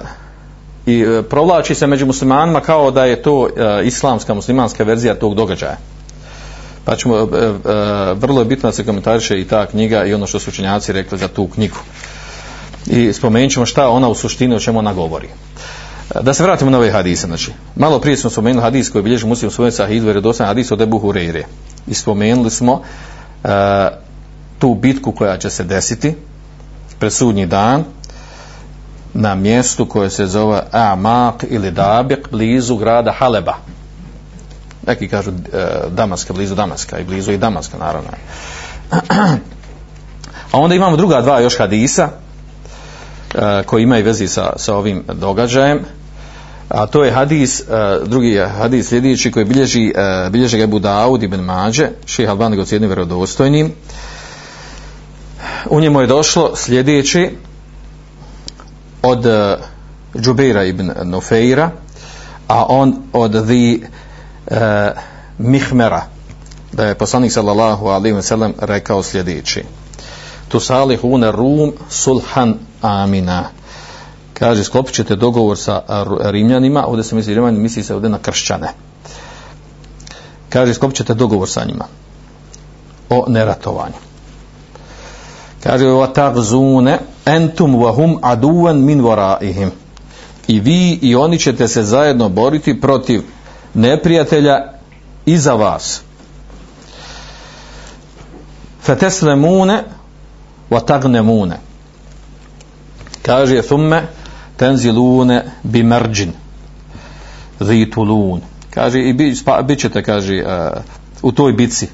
i 0.86 1.02
eh, 1.02 1.22
provlači 1.30 1.76
se 1.76 1.88
među 1.88 2.06
muslimanima 2.06 2.60
kao 2.60 2.92
da 2.92 3.06
je 3.06 3.22
to 3.22 3.48
e, 3.48 3.86
islamska 3.86 4.34
muslimanska 4.34 4.84
verzija 4.84 5.16
tog 5.16 5.36
događaja 5.36 5.78
pa 6.88 6.96
ćemo, 6.96 7.18
e, 7.18 7.22
e, 7.22 8.14
vrlo 8.14 8.42
je 8.42 8.46
bitno 8.46 8.70
da 8.70 8.74
se 8.74 8.86
komentariše 8.86 9.40
i 9.40 9.46
ta 9.46 9.66
knjiga 9.66 10.06
i 10.06 10.14
ono 10.14 10.28
što 10.28 10.40
su 10.40 10.50
učenjaci 10.50 10.94
rekli 10.94 11.18
za 11.18 11.28
tu 11.28 11.48
knjigu. 11.48 11.78
I 12.86 13.14
spomenut 13.14 13.52
ćemo 13.52 13.66
šta 13.66 13.90
ona 13.90 14.08
u 14.08 14.16
suštini 14.16 14.56
o 14.56 14.60
čemu 14.60 14.80
ona 14.80 14.94
govori. 14.94 15.28
Da 16.22 16.34
se 16.34 16.44
vratimo 16.44 16.72
na 16.72 16.78
ove 16.78 16.92
hadise, 16.92 17.28
znači, 17.28 17.52
malo 17.76 18.00
prije 18.00 18.18
smo 18.18 18.30
spomenuli 18.30 18.64
hadis 18.64 18.90
koji 18.90 19.04
bilježi 19.04 19.28
muslim 19.28 19.52
svojim 19.52 19.72
sahih 19.72 20.04
jer 20.04 20.16
je 20.16 20.46
hadis 20.46 20.72
od 20.72 20.82
Ebu 20.82 21.00
Hureyre. 21.00 21.44
I 21.88 21.94
spomenuli 21.94 22.50
smo 22.50 22.82
e, 23.44 23.50
tu 24.60 24.76
bitku 24.76 25.12
koja 25.12 25.38
će 25.38 25.50
se 25.50 25.64
desiti 25.64 26.16
pred 27.00 27.14
sudnji 27.14 27.46
dan 27.46 27.84
na 29.14 29.36
mjestu 29.36 29.86
koje 29.86 30.10
se 30.10 30.26
zove 30.26 30.62
Amak 30.72 31.46
ili 31.50 31.72
Dabik 31.72 32.32
blizu 32.32 32.78
grada 32.78 33.12
Haleba 33.12 33.56
neki 34.88 35.08
kažu 35.08 35.32
e, 35.32 35.68
Damaska, 35.90 36.34
blizu 36.34 36.56
Damaska 36.56 37.00
i 37.00 37.04
blizu 37.04 37.32
i 37.32 37.38
Damaska 37.38 37.78
naravno. 37.78 38.10
A 40.52 40.60
onda 40.60 40.76
imamo 40.76 40.98
druga 40.98 41.22
dva 41.22 41.40
još 41.40 41.58
hadisa 41.58 42.10
Eh, 43.38 43.64
koji 43.66 43.84
imaju 43.84 44.06
vezi 44.06 44.28
sa, 44.28 44.54
sa 44.56 44.76
ovim 44.76 45.04
događajem. 45.14 45.80
A 46.70 46.86
to 46.86 47.04
je 47.04 47.12
hadis, 47.12 47.60
eh, 47.60 47.64
drugi 48.06 48.28
je 48.28 48.48
hadis 48.48 48.90
sljedeći 48.90 49.32
koji 49.32 49.46
bilježi, 49.46 49.94
eh, 49.96 50.30
bilježi 50.30 50.62
Ebu 50.62 50.80
Daud 50.80 51.24
ibn 51.24 51.40
Mađe, 51.40 51.90
ših 52.06 52.30
Albani 52.30 52.56
ga 52.56 52.62
ocjeni 52.62 52.88
vjerodostojnim. 52.88 53.72
U 55.70 55.82
njemu 55.82 56.02
je 56.02 56.08
došlo 56.08 56.56
sljedeći 56.56 57.30
od 59.02 59.26
e, 59.26 59.58
ibn 60.70 60.92
Nofeira, 61.04 61.72
a 62.48 62.66
on 62.70 62.96
od 63.14 63.32
the 63.32 63.88
uh, 64.52 64.58
mihmera 65.38 66.02
da 66.72 66.86
je 66.86 66.96
poslanik 66.96 67.32
sallallahu 67.32 67.88
alaihi 67.88 68.18
wa 68.18 68.22
sallam 68.22 68.54
rekao 68.62 69.04
sljedeći 69.04 69.64
tusalihune 70.48 71.32
rum 71.32 71.74
sulhan 71.90 72.56
amina. 72.82 73.50
Kaže 74.34 74.64
sklopit 74.64 74.96
ćete 74.96 75.16
dogovor 75.16 75.58
sa 75.58 75.82
rimljanima 76.22 76.86
ovdje 76.88 77.04
se 77.04 77.16
misli 77.16 77.34
rimljani 77.34 77.60
misli 77.60 77.84
se 77.84 77.96
ovdje 77.96 78.10
na 78.10 78.18
kršćane. 78.18 78.68
Kaže 80.50 80.74
sklopit 80.74 80.98
ćete 80.98 81.14
dogovor 81.14 81.50
sa 81.50 81.66
njima 81.66 81.86
o 83.10 83.26
neratovanju. 83.28 83.96
Kaže 85.64 85.88
o 85.88 86.08
tagzune 86.08 87.00
entum 87.26 87.76
wahum 87.76 88.20
aduvan 88.22 88.78
min 88.78 89.02
varaihim 89.02 89.72
i 90.48 90.60
vi 90.60 91.00
i 91.02 91.16
oni 91.16 91.40
ćete 91.40 91.68
se 91.68 91.84
zajedno 91.84 92.30
boriti 92.30 92.82
protiv 92.82 93.24
neprijatelja 93.74 94.74
iza 95.26 95.54
vas. 95.54 96.02
Fateslemune 98.82 99.84
wa 100.70 100.86
tagnemune 100.86 101.58
kaže 103.22 103.62
thumme 103.62 104.02
tenzilune 104.58 105.44
bi 105.64 105.84
marđin 105.84 106.32
kaže 108.70 109.00
i 109.02 109.14
bit, 109.14 109.46
pa, 109.46 109.62
bit 109.62 109.80
ćete 109.80 110.04
kaže 110.04 110.44
uh, 110.44 110.82
u 111.22 111.32
toj 111.32 111.54
bici 111.54 111.88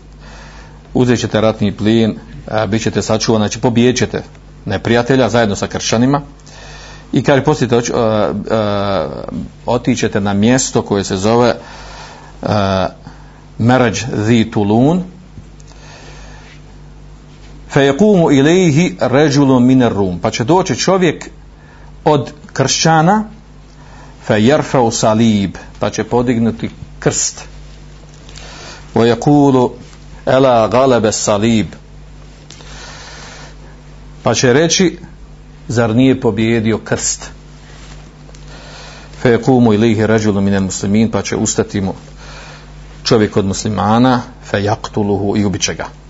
uzet 0.94 1.20
ćete 1.20 1.42
ratni 1.42 1.72
plin 1.72 2.12
uh, 2.12 2.70
bit 2.70 2.84
ćete 2.84 3.02
sačuvani 3.02 3.42
znači 3.42 3.60
pobijet 3.60 3.98
ćete 3.98 4.24
neprijatelja 4.66 5.30
zajedno 5.30 5.56
sa 5.56 5.68
kršćanima. 5.68 6.22
I 7.12 7.24
kaže 7.24 7.44
poslije 7.44 7.70
to 7.70 7.78
uh, 7.78 7.84
uh, 7.86 9.14
otićete 9.66 10.22
na 10.22 10.34
mjesto 10.34 10.82
koje 10.82 11.04
se 11.04 11.18
zove 11.18 11.56
uh, 12.42 12.50
Merađ 13.58 14.04
Zi 14.26 14.50
Tulun 14.54 15.04
fejekumu 17.74 18.32
ilaihi 18.32 18.96
ređulom 19.00 19.66
miner 19.66 19.94
rum. 19.94 20.20
Pa 20.20 20.32
će 20.32 20.44
doći 20.44 20.76
čovjek 20.76 21.30
od 22.04 22.34
kršćana 22.54 23.24
fejerfeu 24.28 24.92
salib 24.92 25.56
pa 25.80 25.90
će 25.90 26.04
podignuti 26.04 26.70
krst. 27.00 27.42
Vojekulu 28.94 29.72
ela 30.26 30.68
galebe 30.68 31.12
salib. 31.12 31.68
Pa 34.24 34.34
će 34.34 34.54
reći 34.54 34.98
zar 35.68 35.96
nije 35.96 36.22
pobjedio 36.22 36.78
krst? 36.78 37.30
Fejekumu 39.22 39.74
ilaihi 39.74 40.08
ređulu 40.08 40.42
miner 40.42 40.62
muslimin 40.62 41.12
pa 41.12 41.22
će 41.22 41.36
ustati 41.36 41.82
mu 41.82 41.94
čovjek 43.04 43.38
od 43.38 43.46
muslimana 43.46 44.22
fejaktuluhu 44.52 45.38
i 45.38 45.46
ubiće 45.46 45.74
ga. 45.74 46.03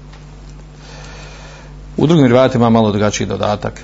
U 1.97 2.07
drugim 2.07 2.25
rivajatima 2.25 2.69
malo 2.69 2.91
drugačiji 2.91 3.27
dodatak, 3.27 3.81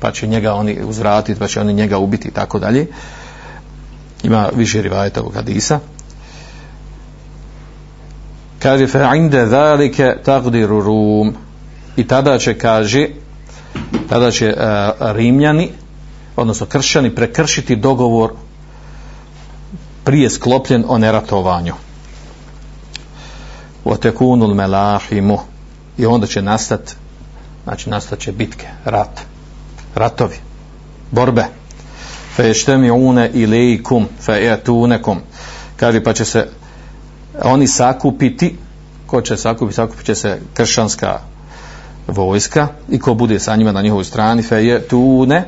pa 0.00 0.12
će 0.12 0.26
njega 0.26 0.54
oni 0.54 0.82
uzvratiti, 0.84 1.40
pa 1.40 1.48
će 1.48 1.60
oni 1.60 1.72
njega 1.72 1.98
ubiti 1.98 2.28
i 2.28 2.30
tako 2.30 2.58
dalje. 2.58 2.86
Ima 4.22 4.48
više 4.54 4.82
rivajata 4.82 5.20
ovog 5.20 5.34
hadisa. 5.34 5.80
Kaže, 8.58 8.86
fa 8.86 9.14
inde 9.14 9.46
zalike 9.46 10.14
rum. 10.66 11.34
I 11.96 12.06
tada 12.06 12.38
će, 12.38 12.58
kaže, 12.58 13.08
tada 14.08 14.30
će 14.30 14.48
uh, 14.48 15.12
rimljani, 15.12 15.70
odnosno 16.36 16.66
kršćani, 16.66 17.14
prekršiti 17.14 17.76
dogovor 17.76 18.32
prije 20.04 20.30
sklopljen 20.30 20.84
o 20.88 20.98
neratovanju. 20.98 21.74
O 23.84 23.96
tekunul 23.96 24.54
melahimu. 24.54 25.38
I 25.98 26.06
onda 26.06 26.26
će 26.26 26.42
nastati 26.42 26.94
znači 27.68 27.90
nastaće 27.90 28.32
bitke, 28.32 28.66
rat, 28.84 29.20
ratovi, 29.94 30.36
borbe. 31.10 31.44
Fe 32.36 32.46
ještemi 32.46 32.90
une 32.90 33.30
ilaikum, 33.34 34.06
fe 34.20 34.52
etunekum. 34.52 35.20
Kaže, 35.76 36.04
pa 36.04 36.12
će 36.12 36.24
se 36.24 36.48
oni 37.42 37.66
sakupiti, 37.66 38.56
ko 39.06 39.20
će 39.20 39.36
sakupiti, 39.36 39.76
sakupit 39.76 40.06
će 40.06 40.14
se 40.14 40.40
kršanska 40.54 41.20
vojska 42.06 42.68
i 42.88 42.98
ko 42.98 43.14
bude 43.14 43.38
sa 43.38 43.56
njima 43.56 43.72
na 43.72 43.82
njihovoj 43.82 44.04
strani, 44.04 44.42
fe 44.42 44.56
etune 44.56 45.44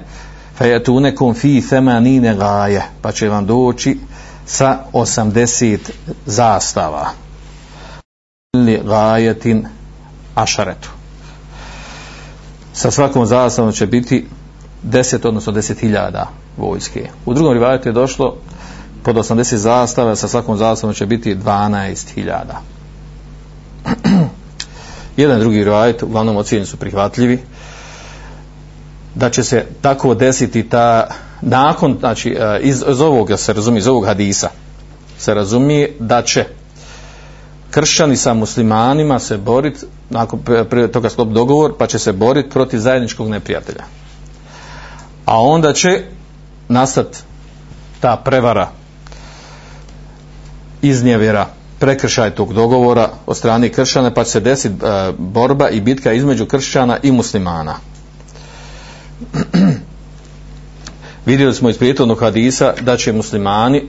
fe 0.58 0.74
etunekum 0.74 1.34
fi 1.34 1.62
themanine 1.68 2.34
gaje, 2.34 2.82
pa 3.02 3.12
će 3.12 3.28
vam 3.28 3.46
doći 3.46 3.98
sa 4.46 4.78
80 4.92 5.78
zastava. 6.26 7.10
Li 8.56 8.80
gajetin 8.84 9.66
ašaretu 10.34 10.99
sa 12.80 12.90
svakom 12.90 13.26
zastavom 13.26 13.72
će 13.72 13.86
biti 13.86 14.26
10 14.84 15.28
odnosno 15.28 15.52
10.000 15.52 16.24
vojske. 16.56 17.08
U 17.26 17.34
drugom 17.34 17.52
rivajetu 17.52 17.88
je 17.88 17.92
došlo 17.92 18.36
pod 19.02 19.16
80 19.16 19.56
zastava, 19.56 20.16
sa 20.16 20.28
svakom 20.28 20.56
zastavom 20.56 20.94
će 20.94 21.06
biti 21.06 21.34
12.000. 21.34 22.42
Jedan 25.16 25.40
drugi 25.40 25.64
rivajet, 25.64 26.02
uglavnom 26.02 26.36
ocijeni 26.36 26.66
su 26.66 26.76
prihvatljivi, 26.76 27.38
da 29.14 29.30
će 29.30 29.44
se 29.44 29.66
tako 29.80 30.14
desiti 30.14 30.68
ta, 30.68 31.06
nakon, 31.40 31.96
znači, 32.00 32.30
e, 32.30 32.60
iz, 32.62 32.82
iz 32.90 33.00
ovoga 33.00 33.36
se 33.36 33.52
razumije, 33.52 33.78
iz 33.78 33.88
ovog 33.88 34.06
hadisa, 34.06 34.48
se 35.18 35.34
razumije 35.34 35.96
da 35.98 36.22
će 36.22 36.44
kršćani 37.70 38.16
sa 38.16 38.34
muslimanima 38.34 39.18
se 39.18 39.38
boriti 39.38 39.86
nakon 40.10 40.40
prije 40.70 40.92
toga 40.92 41.10
sklop 41.10 41.28
dogovor 41.28 41.72
pa 41.78 41.86
će 41.86 41.98
se 41.98 42.12
boriti 42.12 42.50
protiv 42.50 42.78
zajedničkog 42.78 43.28
neprijatelja 43.28 43.84
a 45.24 45.42
onda 45.42 45.72
će 45.72 46.02
nastat 46.68 47.16
ta 48.00 48.16
prevara 48.16 48.68
iznjevjera 50.82 51.46
prekršaj 51.78 52.30
tog 52.30 52.54
dogovora 52.54 53.08
od 53.26 53.36
strane 53.36 53.68
kršćana 53.68 54.10
pa 54.10 54.24
će 54.24 54.30
se 54.30 54.40
desiti 54.40 54.74
e, 54.84 55.12
borba 55.18 55.68
i 55.68 55.80
bitka 55.80 56.12
između 56.12 56.46
kršćana 56.46 56.98
i 57.02 57.12
muslimana 57.12 57.74
vidjeli 61.26 61.54
smo 61.54 61.70
iz 61.70 61.78
prijetovnog 61.78 62.20
hadisa 62.20 62.74
da 62.80 62.96
će 62.96 63.12
muslimani 63.12 63.78
e, 63.78 63.82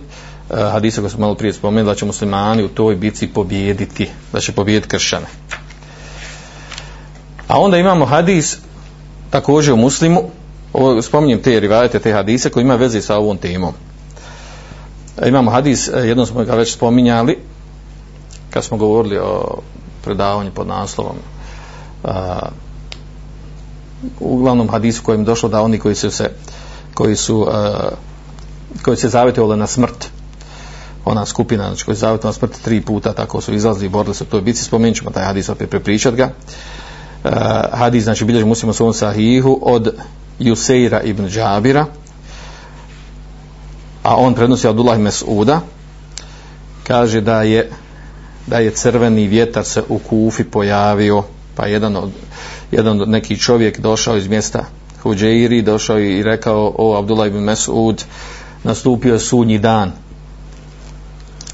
hadisa 0.71 1.01
koji 1.01 1.12
smo 1.12 1.21
malo 1.21 1.36
prije 1.36 1.53
spomenuli, 1.53 1.91
da 1.91 1.95
će 1.95 2.05
muslimani 2.05 2.63
u 2.63 2.67
toj 2.67 2.95
bici 2.95 3.27
pobijediti, 3.27 4.10
da 4.34 4.39
će 4.39 4.51
pobijediti 4.51 4.89
kršćane. 4.89 5.25
A 7.51 7.59
onda 7.59 7.77
imamo 7.77 8.05
hadis 8.05 8.57
također 9.29 9.73
u 9.73 9.77
muslimu, 9.77 10.21
ovo, 10.73 11.01
spominjem 11.01 11.41
te 11.41 11.59
rivajete, 11.59 11.99
te 11.99 12.13
hadise 12.13 12.49
koji 12.49 12.63
ima 12.63 12.75
veze 12.75 13.01
sa 13.01 13.17
ovom 13.17 13.37
temom. 13.37 13.73
E, 15.21 15.29
imamo 15.29 15.51
hadis, 15.51 15.87
e, 15.87 16.07
jednom 16.07 16.25
smo 16.25 16.43
ga 16.43 16.55
već 16.55 16.73
spominjali, 16.73 17.37
kad 18.49 18.63
smo 18.63 18.77
govorili 18.77 19.17
o 19.17 19.57
predavanju 20.03 20.51
pod 20.51 20.67
naslovom 20.67 21.15
uh, 22.03 22.11
uglavnom 24.19 24.69
hadisu 24.69 25.03
kojim 25.03 25.25
došlo 25.25 25.49
da 25.49 25.61
oni 25.61 25.79
koji 25.79 25.95
su 25.95 26.11
se 26.11 26.29
koji 26.93 27.15
su 27.15 27.37
uh, 27.37 27.47
koji 28.81 28.97
se 28.97 29.09
zavjetovali 29.09 29.59
na 29.59 29.67
smrt 29.67 30.09
ona 31.05 31.25
skupina 31.25 31.67
znači, 31.67 31.85
koji 31.85 31.97
zavjetovali 31.97 32.33
na 32.33 32.39
smrt 32.39 32.61
tri 32.61 32.81
puta 32.81 33.13
tako 33.13 33.41
su 33.41 33.53
izlazili 33.53 33.85
i 33.85 33.89
borili 33.89 34.15
se 34.15 34.23
u 34.23 34.27
toj 34.27 34.41
bici 34.41 34.63
spomenut 34.63 34.97
ćemo 34.97 35.11
taj 35.11 35.25
hadis 35.25 35.49
opet 35.49 35.69
prepričat 35.69 36.15
ga 36.15 36.25
uh, 36.25 36.31
Eh, 37.23 37.29
hadis 37.71 38.03
znači 38.03 38.25
bilježi 38.25 38.45
muslimo 38.45 38.73
svom 38.73 38.93
sahihu 38.93 39.60
od 39.62 39.93
Juseira 40.39 41.01
ibn 41.01 41.27
Džabira 41.27 41.86
a 44.03 44.15
on 44.15 44.34
prenosi 44.34 44.67
Abdullah 44.67 44.99
Mes'uda 44.99 45.60
kaže 46.88 47.21
da 47.21 47.41
je 47.41 47.69
da 48.47 48.60
je 48.60 48.71
crveni 48.71 49.27
vjetar 49.27 49.65
se 49.65 49.84
u 49.89 49.99
Kufi 49.99 50.43
pojavio 50.43 51.23
pa 51.55 51.65
jedan 51.65 51.95
od, 51.95 52.10
jedan 52.71 53.01
od 53.01 53.10
neki 53.10 53.38
čovjek 53.38 53.79
došao 53.79 54.17
iz 54.17 54.27
mjesta 54.27 54.65
Huđeiri 55.03 55.62
došao 55.62 55.99
i 55.99 56.23
rekao 56.23 56.73
o 56.77 56.97
Abdullah 56.97 57.27
ibn 57.27 57.39
Mes'ud 57.39 58.03
nastupio 58.63 59.13
je 59.13 59.19
sudnji 59.19 59.57
dan. 59.57 59.91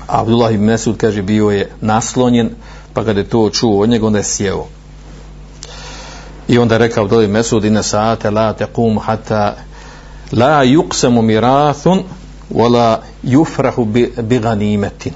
Abdullah 0.08 0.53
ibn 0.53 0.65
Mes'ud 0.65 0.97
kaže 0.97 1.21
bio 1.21 1.49
je 1.49 1.69
naslonjen 1.82 2.49
pa 2.93 3.03
kada 3.03 3.19
je 3.19 3.30
to 3.30 3.49
čuo 3.49 3.82
od 3.82 3.89
njega 3.89 4.08
onda 4.08 4.17
je 4.17 4.23
sjeo 4.23 4.76
i 6.47 6.57
onda 6.57 6.77
rekao 6.77 7.03
Abdullah 7.03 7.29
Mes'ud 7.29 7.65
ina 7.65 7.83
saate 7.83 8.29
la 8.29 8.53
tequm 8.53 8.99
hatta 8.99 9.55
la 10.31 10.63
yuqsamu 10.65 11.21
mirathun 11.21 12.03
wala 12.53 12.97
yufrahu 13.23 13.86
bi, 13.86 14.13
bi 14.21 14.39
ganimetin. 14.39 15.13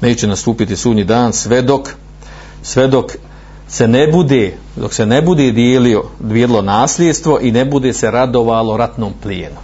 Neće 0.00 0.26
nastupiti 0.26 0.76
sudnji 0.76 1.04
dan 1.04 1.32
sve 1.32 1.62
dok 1.62 1.88
sve 2.62 2.86
dok 2.86 3.12
se 3.68 3.88
ne 3.88 4.06
bude 4.12 4.54
dok 4.76 4.94
se 4.94 5.06
ne 5.06 5.22
bude 5.22 5.52
dijelio 5.52 6.04
dijelilo 6.20 6.62
nasljedstvo 6.62 7.38
i 7.42 7.52
ne 7.52 7.64
bude 7.64 7.92
se 7.92 8.10
radovalo 8.10 8.76
ratnom 8.76 9.12
plijenu. 9.22 9.56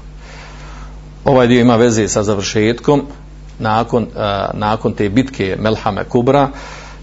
Ovaj 1.24 1.46
dio 1.46 1.61
ima 1.61 1.77
veze 1.77 2.09
sa 2.09 2.22
završetkom 2.22 3.03
nakon, 3.59 4.03
uh, 4.03 4.20
nakon 4.53 4.92
te 4.92 5.09
bitke 5.09 5.57
Melhame 5.61 6.05
Kubra 6.05 6.48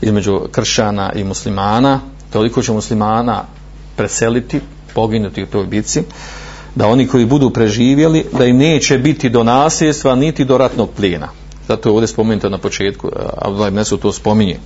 između 0.01 0.39
kršćana 0.51 1.11
i 1.13 1.23
muslimana. 1.23 1.99
Toliko 2.33 2.61
će 2.61 2.71
muslimana 2.71 3.43
preseliti 3.95 4.59
poginuti 4.93 5.43
u 5.43 5.47
toj 5.47 5.65
bitci 5.65 6.03
da 6.75 6.87
oni 6.87 7.07
koji 7.07 7.25
budu 7.25 7.49
preživjeli 7.49 8.25
da 8.37 8.45
im 8.45 8.57
neće 8.57 8.97
biti 8.97 9.29
do 9.29 9.43
nasljedstva 9.43 10.15
niti 10.15 10.45
do 10.45 10.57
ratnog 10.57 10.89
plijena. 10.97 11.27
Zato 11.67 11.89
je 11.89 11.93
ovdje 11.93 12.07
spomenuto 12.07 12.49
na 12.49 12.57
početku 12.57 13.09
Abdullah 13.37 13.73
Mesud 13.73 14.01
to 14.01 14.11
spominje. 14.11 14.59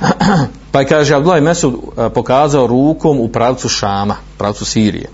Pa 0.72 0.80
je 0.80 0.86
kaže 0.86 1.14
Abdullah 1.14 1.42
Mesud 1.42 1.74
pokazao 2.14 2.66
rukom 2.66 3.20
u 3.20 3.28
pravcu 3.28 3.68
Šama 3.68 4.16
pravcu 4.38 4.64
Sirije. 4.64 5.08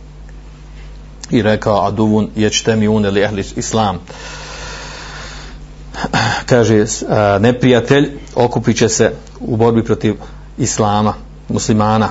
I 1.31 1.43
rekao 1.43 1.87
aduvun 1.87 2.29
ječte 2.37 2.77
mi 2.77 2.89
un 2.89 3.05
ili 3.05 3.21
ehli 3.21 3.45
islam 3.57 3.99
kaže 6.51 6.85
neprijatelj 7.41 8.11
okupit 8.35 8.77
će 8.77 8.89
se 8.89 9.13
u 9.41 9.57
borbi 9.57 9.85
protiv 9.85 10.15
islama 10.59 11.15
muslimana 11.49 12.09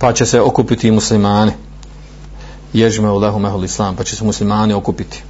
pa 0.00 0.12
će 0.12 0.26
se 0.26 0.40
okupiti 0.40 0.88
i 0.88 0.90
muslimani. 0.90 1.52
Ježme 2.72 3.10
u 3.10 3.18
lehu 3.18 3.38
mehul 3.38 3.64
islam 3.64 3.96
pa 3.96 4.04
će 4.04 4.16
se 4.16 4.24
muslimani 4.24 4.74
okupiti. 4.74 5.22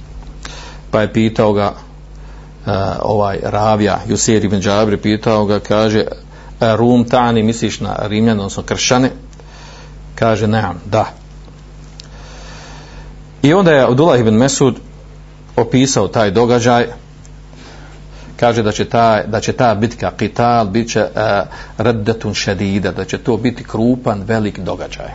Pa 0.91 1.01
je 1.01 1.13
pitao 1.13 1.53
ga 1.53 1.73
uh, 1.73 2.73
ovaj 3.01 3.39
ravija 3.43 3.99
Jusir 4.07 4.45
ibn 4.45 4.61
Džabri 4.61 4.97
pitao 4.97 5.45
ga 5.45 5.59
kaže 5.59 5.99
e, 5.99 6.75
Rum 6.75 7.03
tani 7.03 7.43
misliš 7.43 7.79
na 7.79 7.95
Rimljan 8.01 8.39
odnosno 8.39 8.63
kršane 8.63 9.11
kaže 10.15 10.47
nemam 10.47 10.81
da. 10.85 11.05
I 13.41 13.53
onda 13.53 13.71
je 13.71 13.83
Abdullah 13.83 14.19
ibn 14.19 14.33
Mesud 14.33 14.75
opisao 15.55 16.07
taj 16.07 16.31
događaj 16.31 16.87
kaže 18.41 18.63
da 18.63 18.71
će 18.71 18.85
ta, 18.89 19.23
da 19.27 19.39
će 19.39 19.53
ta 19.53 19.75
bitka, 19.75 20.11
qital, 20.17 20.69
bit 20.71 20.89
će 20.91 20.99
e, 20.99 21.05
uh, 21.05 21.47
reddetun 21.77 22.33
šedida, 22.33 22.91
da 22.91 23.05
će 23.05 23.17
to 23.17 23.37
biti 23.37 23.63
krupan, 23.63 24.23
velik 24.25 24.59
događaj. 24.59 25.11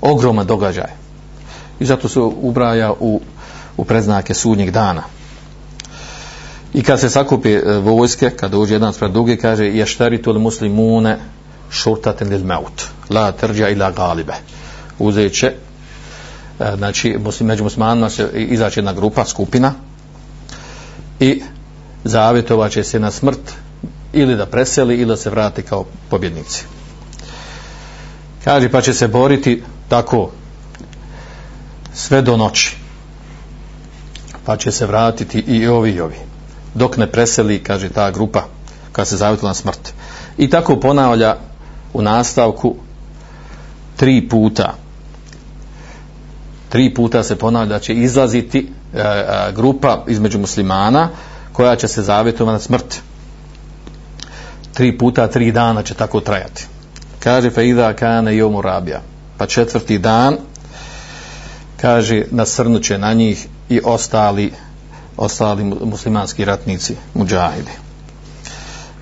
Ogroman 0.00 0.46
događaj. 0.46 0.90
I 1.80 1.86
zato 1.86 2.08
se 2.08 2.20
ubraja 2.20 2.92
u, 3.00 3.20
u 3.76 3.84
predznake 3.84 4.34
sudnjeg 4.34 4.70
dana. 4.70 5.02
I 6.74 6.82
kad 6.82 7.00
se 7.00 7.10
sakupi 7.10 7.56
uh, 7.56 7.84
vojske, 7.84 8.30
kad 8.30 8.50
dođe 8.50 8.74
jedan 8.74 8.92
spred 8.92 9.12
drugi, 9.12 9.36
kaže 9.36 9.66
ještaritu 9.66 10.32
li 10.32 10.40
muslimune 10.40 11.18
šurtaten 11.70 12.28
lil 12.28 12.44
maut 12.44 12.82
la 13.10 13.32
trđa 13.32 13.68
ila 13.68 13.90
galibe. 13.90 14.34
Uzet 14.98 15.32
će 15.32 15.52
uh, 15.52 16.66
znači 16.78 17.14
muslim, 17.24 17.46
među 17.46 17.64
muslimanima 17.64 18.08
će 18.08 18.26
izaći 18.34 18.80
jedna 18.80 18.92
grupa, 18.92 19.24
skupina 19.24 19.72
i 21.20 21.42
zavjetovat 22.04 22.72
će 22.72 22.84
se 22.84 23.00
na 23.00 23.10
smrt 23.10 23.52
ili 24.12 24.36
da 24.36 24.46
preseli 24.46 24.94
ili 24.94 25.06
da 25.06 25.16
se 25.16 25.30
vrati 25.30 25.62
kao 25.62 25.84
pobjednici. 26.10 26.64
Kaže 28.44 28.68
pa 28.68 28.80
će 28.80 28.94
se 28.94 29.08
boriti 29.08 29.62
tako 29.88 30.30
sve 31.94 32.22
do 32.22 32.36
noći. 32.36 32.76
Pa 34.44 34.56
će 34.56 34.72
se 34.72 34.86
vratiti 34.86 35.38
i 35.38 35.66
ovi 35.66 35.90
i 35.90 36.00
ovi. 36.00 36.16
Dok 36.74 36.96
ne 36.96 37.06
preseli, 37.06 37.62
kaže 37.62 37.88
ta 37.88 38.10
grupa 38.10 38.44
kad 38.92 39.08
se 39.08 39.16
zavjetila 39.16 39.50
na 39.50 39.54
smrt. 39.54 39.92
I 40.38 40.50
tako 40.50 40.80
ponavlja 40.80 41.36
u 41.92 42.02
nastavku 42.02 42.76
tri 43.96 44.28
puta. 44.28 44.74
Tri 46.68 46.94
puta 46.94 47.22
se 47.22 47.36
ponavlja 47.36 47.68
da 47.68 47.78
će 47.78 47.94
izlaziti 47.94 48.72
e, 48.94 48.98
e, 49.00 49.52
grupa 49.52 50.04
između 50.06 50.38
muslimana 50.38 51.08
koja 51.58 51.76
će 51.76 51.88
se 51.88 52.02
zavjetovati 52.02 52.52
na 52.52 52.58
smrt. 52.58 53.00
Tri 54.74 54.98
puta, 54.98 55.26
tri 55.26 55.52
dana 55.52 55.82
će 55.82 55.94
tako 55.94 56.20
trajati. 56.20 56.66
Kaže 57.18 57.50
fa 57.50 57.62
idha 57.62 57.92
kana 57.92 58.30
yawm 58.30 58.60
rabia. 58.60 59.00
Pa 59.38 59.46
četvrti 59.46 59.98
dan 59.98 60.36
kaže 61.80 62.24
nasrnuće 62.30 62.98
na 62.98 63.12
njih 63.12 63.46
i 63.68 63.80
ostali 63.84 64.52
ostali 65.16 65.64
muslimanski 65.64 66.44
ratnici 66.44 66.96
muđahidi 67.14 67.70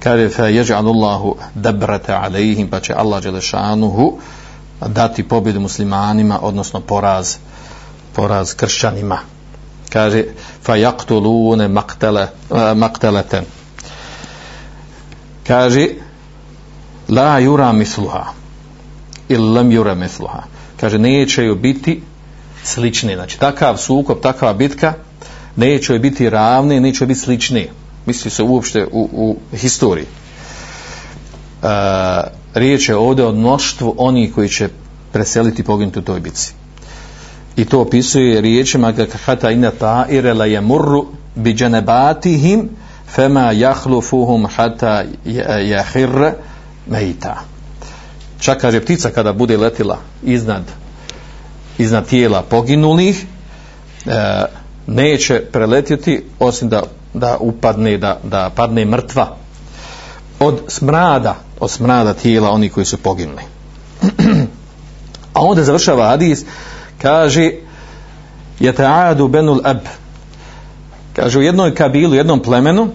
Kaže 0.00 0.28
fa 0.28 0.42
yaj'alu 0.42 0.88
Allahu 0.88 1.36
dabrata 1.54 2.22
alayhim 2.24 2.70
pa 2.70 2.80
će 2.80 2.94
Allah 2.94 3.22
Đelešanuhu 3.22 4.18
dati 4.86 5.28
pobjedu 5.28 5.60
muslimanima 5.60 6.38
odnosno 6.42 6.80
poraz 6.80 7.36
poraz 8.12 8.54
kršćanima 8.54 9.35
kaže 9.92 10.24
fa 10.62 10.76
yaqtulune 10.76 11.68
maqtala 11.68 12.26
maqtalatan. 12.74 13.44
Kaže 15.46 15.88
la 17.08 17.40
yura 17.40 17.72
misluha 17.72 18.36
il 19.28 19.52
lam 19.54 19.70
yura 19.70 19.94
misluha. 19.94 20.42
Kaže 20.80 20.98
neće 20.98 21.44
ju 21.44 21.54
biti 21.54 22.02
slični. 22.64 23.14
Znači 23.14 23.38
takav 23.38 23.76
sukob 23.76 24.20
takva 24.20 24.52
bitka 24.52 24.94
neće 25.56 25.92
joj 25.92 25.98
biti 25.98 26.30
ravne 26.30 26.80
neće 26.80 27.04
joj 27.04 27.06
biti 27.06 27.20
slični. 27.20 27.68
Misli 28.06 28.30
se 28.30 28.42
uopšte 28.42 28.86
u, 28.92 29.08
u 29.12 29.36
historiji. 29.56 30.04
Uh, 31.62 31.68
riječ 32.54 32.88
je 32.88 32.96
ovdje 32.96 33.24
o 33.24 33.32
mnoštvu 33.32 33.94
onih 33.98 34.34
koji 34.34 34.48
će 34.48 34.68
preseliti 35.12 35.62
poginuti 35.62 35.98
u 35.98 36.02
toj 36.02 36.20
bitci 36.20 36.52
i 37.56 37.64
to 37.64 37.80
opisuje 37.80 38.40
riječima 38.40 38.92
hata 39.24 39.50
inna 39.50 39.72
ta'ire 39.80 40.34
la 40.34 40.46
yamurru 40.46 41.06
bi 41.34 41.56
janabatihim 41.58 42.68
fama 43.14 43.52
yakhlufuhum 43.52 44.48
hatta 44.56 45.04
jahir 45.64 46.32
meita 46.86 47.36
čak 48.40 48.60
kaže 48.60 48.80
ptica 48.80 49.10
kada 49.10 49.32
bude 49.32 49.56
letila 49.56 49.98
iznad 50.22 50.62
iznad 51.78 52.06
tijela 52.06 52.42
poginulih 52.42 53.24
e, 54.06 54.44
neće 54.86 55.40
preletjeti 55.52 56.24
osim 56.38 56.68
da, 56.68 56.82
da 57.14 57.36
upadne 57.40 57.98
da, 57.98 58.20
da 58.24 58.50
padne 58.56 58.84
mrtva 58.84 59.36
od 60.40 60.60
smrada 60.68 61.36
od 61.60 61.70
smrada 61.70 62.14
tijela 62.14 62.50
oni 62.50 62.68
koji 62.68 62.86
su 62.86 62.96
poginuli. 62.96 63.42
A 65.32 65.40
onda 65.40 65.64
završava 65.64 66.08
hadis 66.08 66.44
kaže 67.02 67.52
je 68.60 68.72
ta'adu 68.72 69.28
benul 69.28 69.60
ab. 69.64 69.78
Kaže 71.12 71.38
u 71.38 71.42
jednoj 71.42 71.74
kabilu, 71.74 72.14
jednom 72.14 72.40
plemenu 72.40 72.88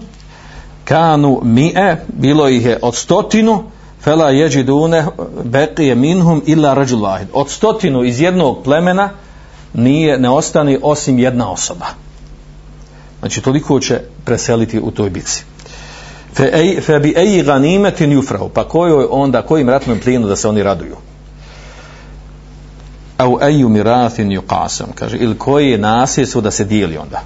kanu 0.84 1.40
mi'e 1.44 1.96
bilo 2.08 2.48
ih 2.48 2.66
je 2.66 2.78
od 2.82 2.96
stotinu 2.96 3.64
fela 4.00 4.30
jeđidune 4.30 5.06
beqije 5.44 5.94
minhum 5.94 6.42
illa 6.46 6.74
rađul 6.74 7.02
vahid. 7.02 7.28
Od 7.32 7.50
stotinu 7.50 8.04
iz 8.04 8.20
jednog 8.20 8.64
plemena 8.64 9.10
nije, 9.74 10.18
ne 10.18 10.30
ostani 10.30 10.78
osim 10.82 11.18
jedna 11.18 11.50
osoba. 11.50 11.86
Znači 13.20 13.40
toliko 13.40 13.80
će 13.80 14.00
preseliti 14.24 14.80
u 14.80 14.90
toj 14.90 15.10
bici 15.10 15.44
fe, 16.34 16.50
ej, 16.52 16.80
fe 16.80 16.98
bi 16.98 17.14
eji 17.16 17.42
ganimetin 17.42 18.12
jufrahu 18.12 18.48
pa 18.48 18.64
kojoj 18.64 19.06
onda, 19.10 19.42
kojim 19.42 19.68
ratnom 19.68 19.98
plinu 19.98 20.28
da 20.28 20.36
se 20.36 20.48
oni 20.48 20.62
raduju? 20.62 20.96
Au 23.22 23.38
eju 23.42 23.68
mirathin 23.68 24.28
yuqasam 24.28 24.92
kaže 24.94 25.16
ili 25.16 25.38
koji 25.38 25.70
je 25.70 25.78
nasljedstvo 25.78 26.40
da 26.40 26.50
se 26.50 26.64
dijeli 26.64 26.96
onda? 26.96 27.20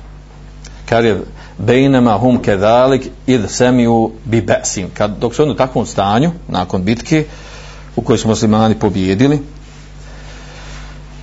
Kaže 0.88 1.16
bejnama 1.58 2.12
hum 2.12 2.42
kedalik 2.42 3.08
id 3.26 3.40
semiju 3.48 4.10
bi 4.24 4.40
besim. 4.40 4.88
Kad 4.94 5.18
dok 5.18 5.34
su 5.34 5.42
oni 5.42 5.52
u 5.52 5.56
takvom 5.56 5.86
stanju 5.86 6.30
nakon 6.48 6.84
bitke 6.84 7.24
u 7.96 8.02
kojoj 8.02 8.18
su 8.18 8.28
muslimani 8.28 8.74
pobjedili 8.74 9.40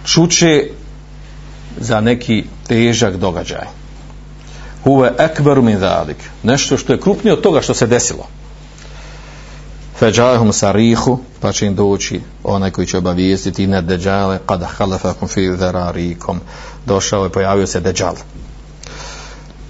čuče 0.05 0.67
za 1.77 2.01
neki 2.01 2.45
težak 2.67 3.15
događaj. 3.17 3.65
Huve 4.83 5.13
ekberu 5.19 5.61
min 5.61 5.79
dalik 5.79 6.17
nešto 6.43 6.77
što 6.77 6.93
je 6.93 6.99
krupnije 6.99 7.33
od 7.33 7.41
toga 7.41 7.61
što 7.61 7.73
se 7.73 7.87
desilo 7.87 8.27
feđahum 9.99 10.53
sarihu 10.53 11.19
pa 11.39 11.51
će 11.51 11.65
im 11.65 11.75
doći 11.75 12.21
onaj 12.43 12.71
koji 12.71 12.87
će 12.87 12.97
obavijestiti 12.97 13.67
ne 13.67 13.81
deđale 13.81 14.39
kada 14.45 14.65
halafakum 14.65 15.27
fi 15.27 15.55
zararikom. 15.57 16.39
došao 16.85 17.23
je, 17.23 17.29
pojavio 17.29 17.67
se 17.67 17.79
deđal 17.79 18.15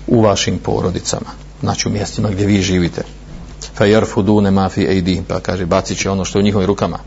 u 0.07 0.21
vašim 0.21 0.59
porodicama 0.59 1.29
znači 1.61 1.87
u 1.87 1.91
mjestima 1.91 2.29
gdje 2.29 2.45
vi 2.45 2.61
živite. 2.61 3.01
Fe 3.75 3.89
jarfudune 3.89 4.51
ma 4.51 4.69
fi 4.69 4.81
ejdi 4.81 5.23
pa 5.27 5.39
kaže 5.39 5.65
bacit 5.65 5.97
će 5.97 6.09
ono 6.09 6.25
što 6.25 6.37
je 6.37 6.41
u 6.41 6.43
njihovim 6.43 6.67
rukama. 6.67 6.99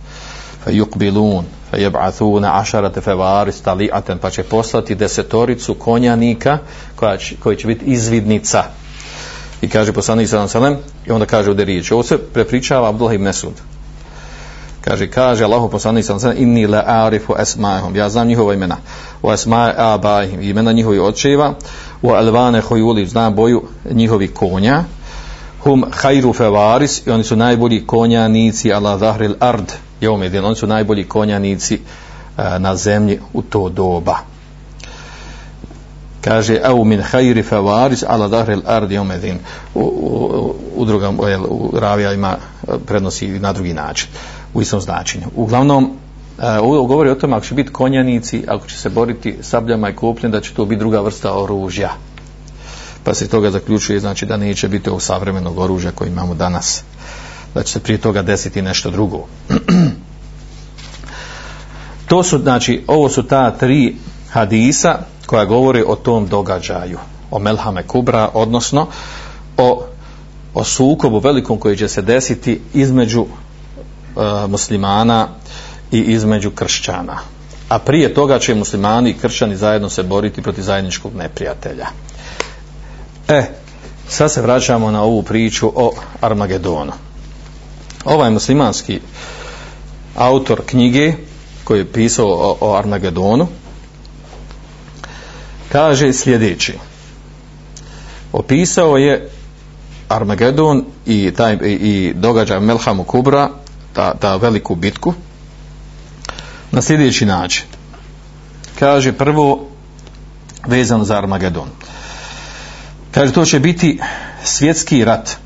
Fe 0.65 0.71
yukbilun 0.71 1.43
fe 1.71 1.77
jeb'athune 1.77 2.61
ašarate 2.61 3.01
fe 3.01 3.15
varis 3.15 3.63
tali'aten 3.65 4.19
pa 4.19 4.31
će 4.31 4.43
poslati 4.43 4.95
desetoricu 4.95 5.75
konjanika 5.75 6.59
koja 6.97 7.17
će, 7.17 7.37
koji 7.37 7.57
će 7.57 7.67
biti 7.67 7.85
izvidnica 7.85 8.65
i 9.63 9.69
kaže 9.69 9.93
poslanik 9.93 10.29
sallallahu 10.29 10.59
alejhi 10.59 10.75
ve 10.75 10.77
sellem 10.77 11.07
i 11.07 11.11
onda 11.11 11.27
kaže 11.27 11.51
ovdje 11.51 11.65
riječ 11.65 11.93
ovo 11.93 12.03
se 12.03 12.19
prepričava 12.19 12.89
Abdullah 12.89 13.15
ibn 13.15 13.25
Mesud. 13.25 13.55
Kaže 14.81 15.11
kaže 15.11 15.45
Allahu 15.45 15.69
poslanik 15.69 16.05
sallallahu 16.05 16.27
alejhi 16.27 16.39
ve 16.39 16.47
sellem 16.47 16.57
inni 16.57 16.67
la 16.67 16.85
a'rifu 16.87 17.35
asma'ahum. 17.35 17.97
Ja 17.97 18.09
znam 18.09 18.29
njihova 18.29 18.55
imena. 18.55 18.77
Wa 19.23 19.33
asma'a 19.33 19.95
abaihim. 19.95 20.43
Imena 20.43 20.73
njihovih 20.73 21.03
očeva. 21.03 21.55
Wa 22.03 22.19
alvane 22.19 22.63
khuyuli. 22.63 23.07
Znam 23.07 23.35
boju 23.35 23.63
njihovih 23.91 24.35
konja. 24.35 24.85
Hum 25.65 25.85
khairu 25.91 26.33
fawaris. 26.33 27.07
I 27.07 27.11
oni 27.11 27.25
su 27.25 27.37
najbolji 27.37 27.87
konjanici 27.87 28.73
ala 28.73 28.99
zahril 28.99 29.35
ard. 29.41 29.73
Jevmedin 30.01 30.45
oni 30.45 30.57
su 30.57 30.67
najbolji 30.67 31.05
konjanici 31.05 31.81
uh, 32.39 32.45
na 32.59 32.77
zemlji 32.77 33.21
u 33.33 33.43
to 33.43 33.69
doba 33.69 34.19
kaže 36.27 36.59
au 36.65 36.85
min 36.85 37.03
khayri 37.03 37.43
fawaris 37.43 38.03
ala 38.09 38.29
dahr 38.29 38.51
al 38.51 38.63
ard 38.67 38.91
yawmadin 38.91 39.39
u, 39.75 39.81
u, 39.81 40.55
u 40.77 40.85
drugom 40.85 41.21
u 41.49 41.71
ravija 41.79 42.13
ima 42.13 42.37
e, 42.37 42.73
prednosi 42.87 43.29
na 43.29 43.53
drugi 43.53 43.75
način 43.75 44.09
u 44.55 44.63
istom 44.63 44.81
značenju. 44.81 45.27
Uglavnom 45.37 45.91
e, 46.39 46.59
ovo 46.59 46.87
govori 46.87 47.11
o 47.11 47.15
tome 47.15 47.37
ako 47.37 47.47
će 47.47 47.55
biti 47.55 47.73
konjanici 47.73 48.45
ako 48.49 48.67
će 48.67 48.79
se 48.79 48.89
boriti 48.89 49.37
sabljama 49.41 49.91
i 49.91 49.95
kopljem 49.95 50.33
da 50.33 50.41
će 50.41 50.55
to 50.55 50.65
biti 50.65 50.79
druga 50.79 51.01
vrsta 51.01 51.39
oružja. 51.39 51.91
Pa 53.05 53.15
se 53.15 53.29
toga 53.29 53.51
zaključuje 53.51 54.01
znači 54.01 54.27
da 54.27 54.37
neće 54.37 54.69
biti 54.69 54.91
ovog 54.91 55.03
savremenog 55.03 55.59
oružja 55.59 55.93
koje 55.93 56.09
imamo 56.09 56.35
danas. 56.35 56.83
Da 57.55 57.63
će 57.63 57.73
se 57.73 57.81
prije 57.81 57.99
toga 57.99 58.23
desiti 58.23 58.63
nešto 58.63 58.91
drugo. 58.91 59.25
To 62.07 62.23
su 62.23 62.39
znači 62.39 62.85
ovo 62.87 63.09
su 63.09 63.23
ta 63.23 63.51
tri 63.51 63.97
hadisa 64.37 64.99
koja 65.27 65.45
govori 65.45 65.85
o 65.87 65.97
tom 65.97 66.27
događaju 66.27 66.99
o 67.31 67.39
Melhame 67.39 67.83
Kubra 67.83 68.29
odnosno 68.35 68.87
o, 69.57 69.85
o 70.55 70.65
sukobu 70.65 71.19
velikom 71.19 71.59
koji 71.59 71.77
će 71.77 71.89
se 71.89 72.03
desiti 72.03 72.61
između 72.75 73.25
e, 73.25 74.47
muslimana 74.49 75.29
i 75.93 76.01
između 76.01 76.51
kršćana 76.51 77.19
a 77.69 77.79
prije 77.79 78.15
toga 78.15 78.39
će 78.39 78.55
muslimani 78.55 79.11
i 79.11 79.19
kršćani 79.19 79.57
zajedno 79.57 79.89
se 79.89 80.03
boriti 80.03 80.43
protiv 80.43 80.63
zajedničkog 80.63 81.15
neprijatelja 81.15 81.87
e 83.29 83.45
sad 84.09 84.33
se 84.33 84.43
vraćamo 84.43 84.91
na 84.91 85.03
ovu 85.03 85.23
priču 85.23 85.73
o 85.75 85.93
Armagedonu. 86.21 86.93
Ovaj 88.05 88.31
muslimanski 88.31 89.01
autor 90.17 90.63
knjige 90.67 91.13
koji 91.65 91.79
je 91.79 91.93
pisao 91.93 92.29
o, 92.29 92.57
o 92.61 92.77
Armagedonu 92.77 93.47
kaže 95.73 96.13
sljedeći. 96.13 96.73
Opisao 98.33 98.97
je 98.97 99.31
Armagedon 100.09 100.85
i, 101.07 101.33
taj, 101.37 101.59
i, 101.63 102.13
događaj 102.17 102.61
Melhamu 102.61 103.05
Kubra 103.05 103.51
ta, 103.93 104.15
ta 104.15 104.37
veliku 104.37 104.75
bitku 104.75 105.15
na 106.71 106.83
sljedeći 106.83 107.27
način. 107.27 107.65
Kaže 108.79 109.13
prvo 109.13 109.69
vezano 110.67 111.05
za 111.05 111.19
Armagedon. 111.19 111.69
Kaže 113.11 113.33
to 113.33 113.45
će 113.45 113.61
biti 113.61 114.01
svjetski 114.45 115.05
rat. 115.05 115.37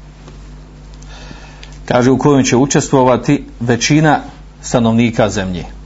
Kaže 1.85 2.11
u 2.11 2.19
kojem 2.19 2.45
će 2.45 2.57
učestvovati 2.57 3.47
većina 3.61 4.21
stanovnika 4.63 5.29
zemlje 5.29 5.80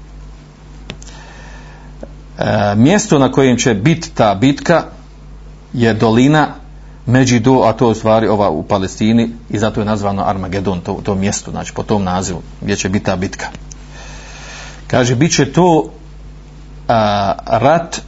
e, 2.38 2.74
mjesto 2.76 3.18
na 3.18 3.32
kojem 3.32 3.56
će 3.56 3.74
biti 3.74 4.10
ta 4.10 4.34
bitka 4.34 4.84
je 5.72 5.94
dolina 5.94 6.48
Međidu, 7.06 7.62
a 7.64 7.72
to 7.72 7.86
je 7.86 7.90
u 7.90 7.94
stvari 7.94 8.28
ova 8.28 8.50
u 8.50 8.62
Palestini 8.62 9.30
i 9.50 9.58
zato 9.58 9.80
je 9.80 9.84
nazvano 9.84 10.22
Armagedon, 10.26 10.80
to, 10.80 11.00
to 11.02 11.14
mjesto, 11.14 11.50
znači 11.50 11.72
po 11.72 11.82
tom 11.82 12.04
nazivu 12.04 12.42
gdje 12.60 12.76
će 12.76 12.88
biti 12.88 13.04
ta 13.04 13.16
bitka. 13.16 13.46
Kaže, 14.86 15.14
bit 15.14 15.34
će 15.34 15.52
to 15.52 15.90
a, 16.88 17.32
rat 17.46 18.00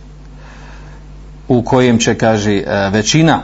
u 1.48 1.62
kojem 1.62 1.98
će, 1.98 2.18
kaže, 2.18 2.62
a, 2.66 2.88
većina 2.88 3.40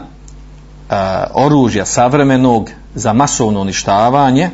a, 0.91 1.25
oružja 1.35 1.87
savremenog 1.87 2.71
za 2.95 3.13
masovno 3.13 3.61
uništavanje 3.61 4.51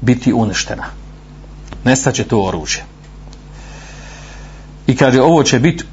biti 0.00 0.32
uništena. 0.32 0.84
Nestaće 1.84 2.24
to 2.24 2.42
oružje. 2.42 2.84
I 4.88 4.96
kaže, 4.96 5.22
ovo 5.22 5.42
će 5.42 5.58
biti 5.58 5.84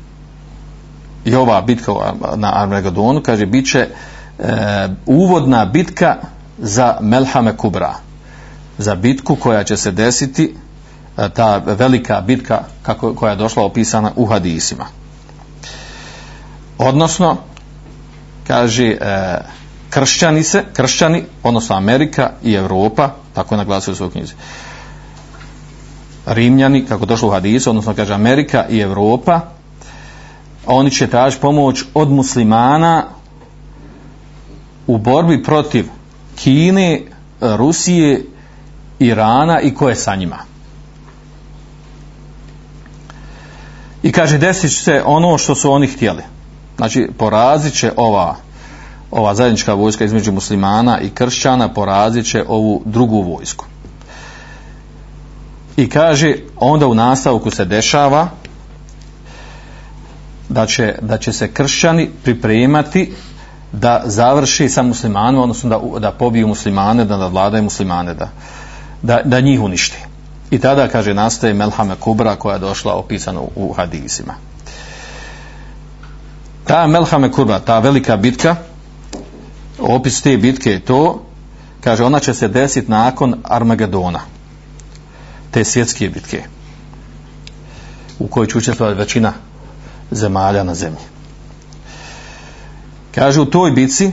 i 1.25 1.36
ova 1.36 1.62
bitka 1.62 1.91
na 2.36 2.51
Armagedonu, 2.53 3.21
kaže, 3.21 3.45
bit 3.45 3.71
će 3.71 3.79
e, 3.79 3.89
uvodna 5.05 5.65
bitka 5.65 6.15
za 6.58 6.97
Melhame 7.01 7.58
Kubra. 7.58 7.93
Za 8.77 8.95
bitku 8.95 9.36
koja 9.36 9.63
će 9.63 9.77
se 9.77 9.91
desiti, 9.91 10.55
e, 11.17 11.29
ta 11.29 11.58
velika 11.58 12.21
bitka 12.21 12.62
kako, 12.81 13.13
koja 13.13 13.31
je 13.31 13.36
došla 13.36 13.63
opisana 13.63 14.12
u 14.15 14.25
hadisima. 14.25 14.86
Odnosno, 16.77 17.38
kaže, 18.47 18.88
e, 18.88 19.38
kršćani 19.89 20.43
se, 20.43 20.63
kršćani, 20.73 21.23
odnosno 21.43 21.75
Amerika 21.75 22.29
i 22.43 22.53
Evropa, 22.53 23.10
tako 23.34 23.55
je 23.55 23.58
naglasio 23.58 23.91
u 23.91 23.95
svojoj 23.95 24.12
knjizi, 24.12 24.34
Rimljani, 26.25 26.85
kako 26.85 27.05
došlo 27.05 27.27
u 27.27 27.31
hadisu, 27.31 27.69
odnosno 27.69 27.93
kaže 27.93 28.13
Amerika 28.13 28.65
i 28.69 28.79
Evropa, 28.79 29.41
oni 30.65 30.91
će 30.91 31.07
tražiti 31.07 31.41
pomoć 31.41 31.83
od 31.93 32.11
muslimana 32.11 33.03
u 34.88 34.97
borbi 34.97 35.43
protiv 35.43 35.88
Kine, 36.35 37.01
Rusije, 37.41 38.25
Irana 38.99 39.61
i 39.61 39.73
ko 39.73 39.89
je 39.89 39.95
sa 39.95 40.15
njima. 40.15 40.38
I 44.03 44.11
kaže, 44.11 44.38
desit 44.38 44.71
se 44.71 45.01
ono 45.05 45.38
što 45.38 45.55
su 45.55 45.71
oni 45.71 45.88
htjeli. 45.88 46.23
Znači, 46.77 47.09
porazit 47.17 47.73
će 47.73 47.91
ova, 47.97 48.35
ova 49.11 49.35
zajednička 49.35 49.73
vojska 49.73 50.05
između 50.05 50.31
muslimana 50.31 50.99
i 51.01 51.09
kršćana, 51.09 51.73
porazit 51.73 52.25
će 52.25 52.43
ovu 52.47 52.81
drugu 52.85 53.21
vojsku. 53.21 53.65
I 55.77 55.89
kaže, 55.89 56.35
onda 56.55 56.88
u 56.88 56.93
nastavku 56.93 57.51
se 57.51 57.65
dešava, 57.65 58.27
da 60.49 60.65
će, 60.65 60.95
da 61.01 61.17
će 61.17 61.33
se 61.33 61.51
kršćani 61.51 62.09
pripremati 62.23 63.13
da 63.71 64.01
završi 64.05 64.69
sa 64.69 64.83
muslimanima, 64.83 65.43
odnosno 65.43 65.69
da, 65.69 65.99
da 65.99 66.11
pobiju 66.11 66.47
muslimane, 66.47 67.05
da 67.05 67.27
vladaju 67.27 67.63
muslimane, 67.63 68.13
da, 68.13 68.29
da, 69.01 69.21
da 69.25 69.39
njih 69.39 69.61
uništi. 69.61 69.97
I 70.51 70.59
tada, 70.59 70.88
kaže, 70.88 71.13
nastaje 71.13 71.53
Melhame 71.53 71.95
Kubra 71.95 72.35
koja 72.35 72.53
je 72.53 72.59
došla 72.59 72.93
opisana 72.93 73.39
u, 73.39 73.49
u 73.55 73.73
hadisima. 73.73 74.33
Ta 76.63 76.88
Melhame 76.88 77.31
Kubra, 77.31 77.59
ta 77.59 77.79
velika 77.79 78.17
bitka, 78.17 78.55
opis 79.79 80.21
te 80.21 80.38
bitke 80.38 80.71
je 80.71 80.79
to, 80.79 81.23
kaže, 81.81 82.03
ona 82.03 82.19
će 82.19 82.33
se 82.33 82.47
desiti 82.47 82.91
nakon 82.91 83.35
Armagedona, 83.43 84.19
te 85.55 85.63
svjetske 85.63 86.09
bitke, 86.09 86.43
u 88.19 88.27
kojoj 88.27 88.47
će 88.47 88.57
učestvovati 88.57 88.99
većina 88.99 89.33
zemalja 90.11 90.63
na 90.63 90.75
zemlji. 90.75 91.05
Kaže 93.15 93.41
u 93.41 93.45
toj 93.45 93.71
bitci 93.71 94.11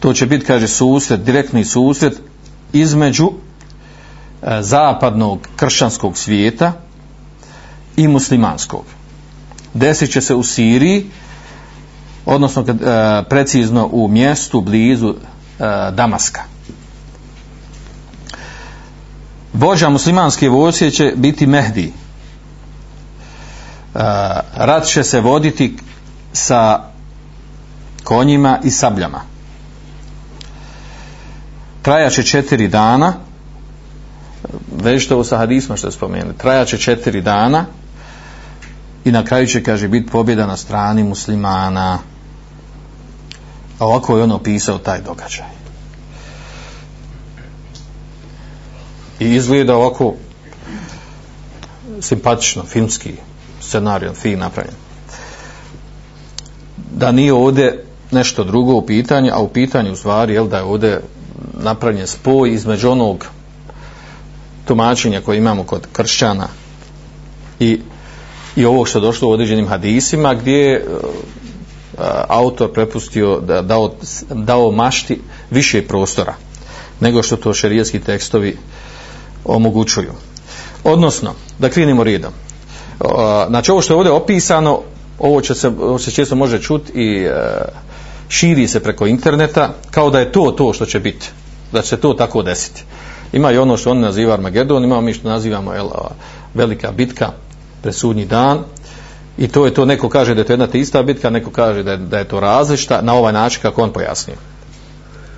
to 0.00 0.12
će 0.12 0.26
biti, 0.26 0.46
kaže, 0.46 0.68
susret, 0.68 1.20
direktni 1.20 1.64
susret 1.64 2.20
između 2.72 3.30
e, 3.30 4.62
zapadnog 4.62 5.48
kršćanskog 5.56 6.18
svijeta 6.18 6.72
i 7.96 8.08
muslimanskog. 8.08 8.84
Desit 9.74 10.12
će 10.12 10.20
se 10.20 10.34
u 10.34 10.42
Siriji, 10.42 11.06
odnosno 12.26 12.64
kad, 12.64 12.82
e, 12.82 13.24
precizno 13.28 13.88
u 13.92 14.08
mjestu 14.08 14.60
blizu 14.60 15.14
e, 15.14 15.64
Damaska. 15.92 16.53
Vođa 19.54 19.88
muslimanske 19.88 20.48
vojske 20.48 20.90
će 20.90 21.12
biti 21.16 21.46
Mehdi, 21.46 21.84
e, 21.84 21.92
rat 24.56 24.84
će 24.86 25.04
se 25.04 25.20
voditi 25.20 25.76
sa 26.32 26.80
konjima 28.04 28.58
i 28.64 28.70
sabljama. 28.70 29.20
Trajaće 31.82 32.22
četiri 32.22 32.68
dana, 32.68 33.12
vežite 34.82 35.14
ovo 35.14 35.24
sa 35.24 35.38
hadisma 35.38 35.76
što 35.76 35.88
je 35.88 35.92
spomenuli, 35.92 36.34
trajaće 36.38 36.78
četiri 36.78 37.22
dana 37.22 37.66
i 39.04 39.12
na 39.12 39.24
kraju 39.24 39.46
će, 39.46 39.62
kaže, 39.62 39.88
biti 39.88 40.10
pobjeda 40.10 40.46
na 40.46 40.56
strani 40.56 41.02
muslimana. 41.02 41.98
A 43.78 43.86
ovako 43.86 44.16
je 44.16 44.22
on 44.22 44.32
opisao 44.32 44.78
taj 44.78 45.00
događaj. 45.00 45.63
I 49.20 49.34
izgleda 49.34 49.76
ovako 49.76 50.14
simpatično, 52.00 52.64
filmski, 52.64 53.12
scenarijom 53.60 54.14
fin 54.14 54.38
napravljen. 54.38 54.74
Da 56.92 57.12
nije 57.12 57.32
ovdje 57.32 57.84
nešto 58.10 58.44
drugo 58.44 58.72
u 58.72 58.86
pitanju, 58.86 59.30
a 59.32 59.40
u 59.40 59.48
pitanju 59.48 59.92
u 59.92 59.96
stvari 59.96 60.34
je 60.34 60.44
da 60.44 60.56
je 60.56 60.62
ovdje 60.62 61.00
napravljen 61.62 62.06
spoj 62.06 62.54
između 62.54 62.90
onog 62.90 63.26
tumačenja 64.64 65.20
koje 65.20 65.38
imamo 65.38 65.64
kod 65.64 65.86
kršćana 65.92 66.48
i, 67.60 67.80
i 68.56 68.64
ovog 68.64 68.88
što 68.88 68.98
je 68.98 69.02
došlo 69.02 69.28
u 69.28 69.32
određenim 69.32 69.68
hadisima 69.68 70.34
gdje 70.34 70.52
je 70.52 70.86
autor 72.28 72.72
prepustio 72.72 73.40
da 73.40 73.62
dao, 73.62 73.94
dao 74.30 74.70
mašti 74.70 75.20
više 75.50 75.86
prostora 75.86 76.34
nego 77.00 77.22
što 77.22 77.36
to 77.36 77.54
šerijski 77.54 78.00
tekstovi 78.00 78.56
omogućuju. 79.44 80.12
Odnosno, 80.84 81.34
da 81.58 81.68
krenimo 81.68 82.04
redom. 82.04 82.32
Znači 83.48 83.70
ovo 83.70 83.82
što 83.82 83.92
je 83.92 83.96
ovdje 83.96 84.12
opisano 84.12 84.80
ovo 85.18 85.40
će 85.40 85.54
se, 85.54 85.68
ovo 85.68 85.98
se 85.98 86.10
često 86.10 86.36
može 86.36 86.62
čuti 86.62 86.92
i 86.94 87.24
e, 87.24 87.32
širi 88.28 88.68
se 88.68 88.82
preko 88.82 89.06
interneta 89.06 89.74
kao 89.90 90.10
da 90.10 90.20
je 90.20 90.32
to 90.32 90.54
to 90.58 90.72
što 90.72 90.86
će 90.86 91.00
biti 91.00 91.30
da 91.72 91.82
će 91.82 91.96
to 91.96 92.14
tako 92.14 92.42
desiti. 92.42 92.84
Ima 93.32 93.52
i 93.52 93.58
ono 93.58 93.76
što 93.76 93.90
on 93.90 94.00
naziva 94.00 94.34
Armagedon 94.34 94.84
imamo 94.84 95.00
mi 95.00 95.14
što 95.14 95.28
nazivamo 95.28 95.74
el, 95.74 95.88
velika 96.54 96.92
bitka 96.92 97.32
presudnji 97.82 98.24
dan. 98.24 98.58
I 99.38 99.48
to 99.48 99.64
je 99.66 99.74
to, 99.74 99.84
neko 99.84 100.08
kaže 100.08 100.34
da 100.34 100.40
je 100.40 100.46
to 100.46 100.52
jedna 100.52 100.66
te 100.66 100.78
ista 100.78 101.02
bitka 101.02 101.30
neko 101.30 101.50
kaže 101.50 101.82
da 101.82 101.90
je, 101.90 101.96
da 101.96 102.18
je 102.18 102.28
to 102.28 102.40
različita 102.40 103.02
na 103.02 103.14
ovaj 103.14 103.32
način 103.32 103.62
kako 103.62 103.82
on 103.82 103.92
pojasnio. 103.92 104.36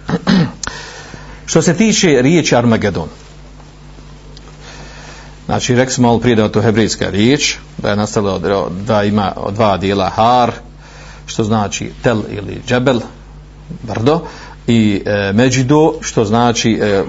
Što 1.47 1.63
se 1.63 1.75
tiče 1.75 2.23
riječi 2.23 2.57
Armagedon 2.57 3.09
Znači, 5.47 5.75
rekli 5.75 5.95
smo 5.95 6.09
malo 6.09 6.19
prije 6.19 6.37
da 6.37 6.43
je 6.43 6.53
to 6.53 6.63
hebrejska 6.63 7.11
riječ, 7.11 7.57
da 7.79 7.91
je 7.91 7.97
nastalo 7.97 8.41
da 8.87 9.03
ima 9.03 9.33
dva 9.51 9.77
dijela 9.77 10.09
har, 10.09 10.53
što 11.27 11.45
znači 11.45 11.91
tel 12.03 12.23
ili 12.31 12.63
džebel, 12.67 13.01
brdo, 13.83 14.21
i 14.67 15.03
e, 15.07 15.33
međido, 15.33 15.95
što 16.01 16.25
znači 16.25 16.79
e, 16.83 16.87
e, 16.87 17.05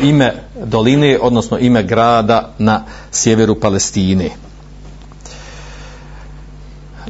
ime 0.00 0.32
doline, 0.64 1.18
odnosno 1.22 1.58
ime 1.58 1.82
grada 1.82 2.54
na 2.58 2.84
sjeveru 3.12 3.60
Palestine. 3.60 4.30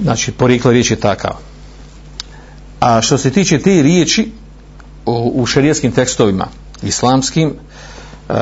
Znači, 0.02 0.32
porijeklo 0.32 0.70
riječ 0.70 0.90
je 0.90 1.00
takav. 1.00 1.32
A 2.80 3.02
što 3.02 3.18
se 3.18 3.30
tiče 3.30 3.58
te 3.58 3.82
riječi, 3.82 4.32
u, 5.06 5.32
u 5.34 5.46
šerijskim 5.46 5.92
tekstovima 5.92 6.46
islamskim 6.82 7.54
e, 8.28 8.32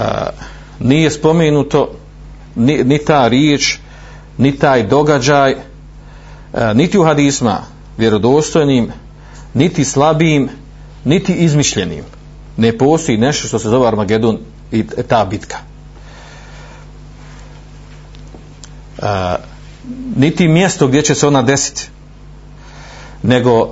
nije 0.80 1.10
spomenuto 1.10 1.90
ni, 2.56 2.84
ni 2.84 2.98
ta 2.98 3.28
riječ 3.28 3.78
ni 4.38 4.58
taj 4.58 4.82
događaj 4.82 5.50
e, 5.50 5.56
niti 6.74 6.98
u 6.98 7.04
hadisma 7.04 7.60
vjerodostojnim 7.98 8.92
niti 9.54 9.84
slabim 9.84 10.48
niti 11.04 11.32
izmišljenim. 11.32 12.04
Ne 12.56 12.78
postoji 12.78 13.18
nešto 13.18 13.48
što 13.48 13.58
se 13.58 13.68
zove 13.68 13.88
Armagedon 13.88 14.38
i 14.72 14.84
ta 15.08 15.24
bitka. 15.24 15.56
E, 18.98 19.36
niti 20.16 20.48
mjesto 20.48 20.86
gdje 20.86 21.02
će 21.02 21.14
se 21.14 21.26
ona 21.26 21.42
desiti 21.42 21.88
nego 23.22 23.60
e, 23.60 23.68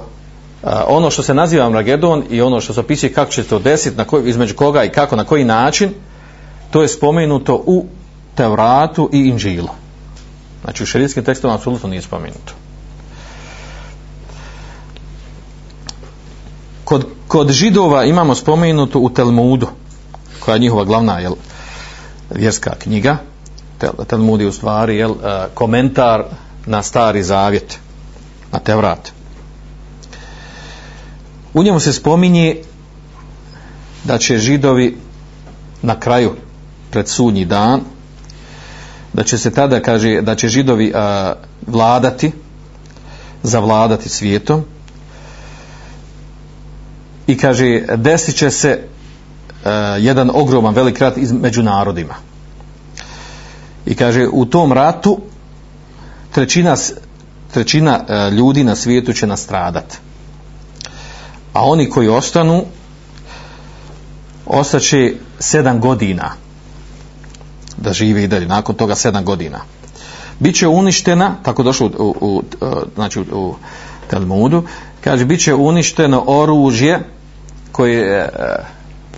ono 0.86 1.10
što 1.10 1.22
se 1.22 1.34
naziva 1.34 1.66
Armagedon 1.66 2.24
i 2.30 2.40
ono 2.40 2.60
što 2.60 2.74
se 2.74 2.80
opisuje 2.80 3.12
kako 3.12 3.30
će 3.30 3.44
to 3.44 3.58
desiti 3.58 3.96
na 3.96 4.04
koji, 4.04 4.28
između 4.28 4.54
koga 4.54 4.84
i 4.84 4.92
kako 4.92 5.16
na 5.16 5.24
koji 5.24 5.44
način 5.44 5.90
to 6.70 6.82
je 6.82 6.88
spomenuto 6.88 7.62
u 7.66 7.86
Tevratu 8.34 9.10
i 9.12 9.18
Inđilu. 9.18 9.68
znači 10.62 10.82
u 10.82 10.86
šerijskim 10.86 11.24
tekstovima 11.24 11.54
apsolutno 11.54 11.88
nije 11.88 12.02
spomenuto. 12.02 12.52
Kod, 16.84 17.06
kod 17.28 17.50
židova 17.50 18.04
imamo 18.04 18.34
spomenuto 18.34 18.98
u 18.98 19.10
Telmudu 19.10 19.68
koja 20.40 20.54
je 20.54 20.60
njihova 20.60 20.84
glavna 20.84 21.18
jel, 21.18 21.34
vjerska 22.30 22.74
knjiga. 22.78 23.16
Talmud 24.06 24.40
je 24.40 24.46
u 24.46 24.52
stvari 24.52 24.96
jel, 24.96 25.10
e, 25.10 25.46
komentar 25.54 26.24
na 26.66 26.82
stari 26.82 27.22
zavjet 27.22 27.78
na 28.52 28.58
Tevrat. 28.58 29.12
U 31.54 31.62
njemu 31.62 31.80
se 31.80 31.92
spominje 31.92 32.62
da 34.04 34.18
će 34.18 34.38
židovi 34.38 34.96
na 35.82 36.00
kraju 36.00 36.32
pred 36.90 37.08
sudnji 37.08 37.44
dan 37.44 37.80
da 39.12 39.22
će 39.22 39.38
se 39.38 39.50
tada 39.50 39.80
kaže 39.80 40.20
da 40.20 40.34
će 40.34 40.48
židovi 40.48 40.92
a, 40.94 41.34
vladati 41.66 42.32
zavladati 43.42 44.08
svijetom. 44.08 44.64
I 47.26 47.36
kaže 47.36 47.82
desit 47.96 48.36
će 48.36 48.50
se 48.50 48.80
a, 49.64 49.70
jedan 50.00 50.30
ogroman 50.34 50.74
velik 50.74 50.98
rat 50.98 51.16
među 51.32 51.62
narodima. 51.62 52.14
I 53.86 53.94
kaže 53.94 54.26
u 54.32 54.44
tom 54.46 54.72
ratu 54.72 55.20
trećina 56.30 56.76
trećina 57.52 58.04
a, 58.08 58.28
ljudi 58.28 58.64
na 58.64 58.76
svijetu 58.76 59.12
će 59.12 59.26
nastradati 59.26 59.98
a 61.52 61.64
oni 61.64 61.90
koji 61.90 62.08
ostanu 62.08 62.64
ostaće 64.46 65.14
sedam 65.38 65.80
godina 65.80 66.30
da 67.82 67.92
žive 67.92 68.24
i 68.24 68.28
dalje 68.28 68.46
nakon 68.46 68.74
toga 68.74 68.94
sedam 68.94 69.24
godina. 69.24 69.60
Biće 70.38 70.68
uništena 70.68 71.36
tako 71.42 71.62
došlo 71.62 71.90
u, 71.98 72.04
u, 72.04 72.14
u, 72.20 72.42
e, 72.62 72.66
znači 72.94 73.20
u, 73.20 73.24
u 73.32 73.54
Talmudu 74.10 74.62
kaže 75.00 75.24
biće 75.24 75.54
uništeno 75.54 76.24
oružje 76.26 77.00
koje, 77.72 78.18
e, 78.18 78.28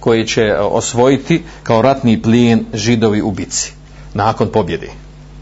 koje 0.00 0.26
će 0.26 0.54
osvojiti 0.58 1.42
kao 1.62 1.82
ratni 1.82 2.22
plijen 2.22 2.64
židovi 2.74 3.22
u 3.22 3.30
bici. 3.30 3.72
Nakon 4.14 4.48
pobjede 4.48 4.90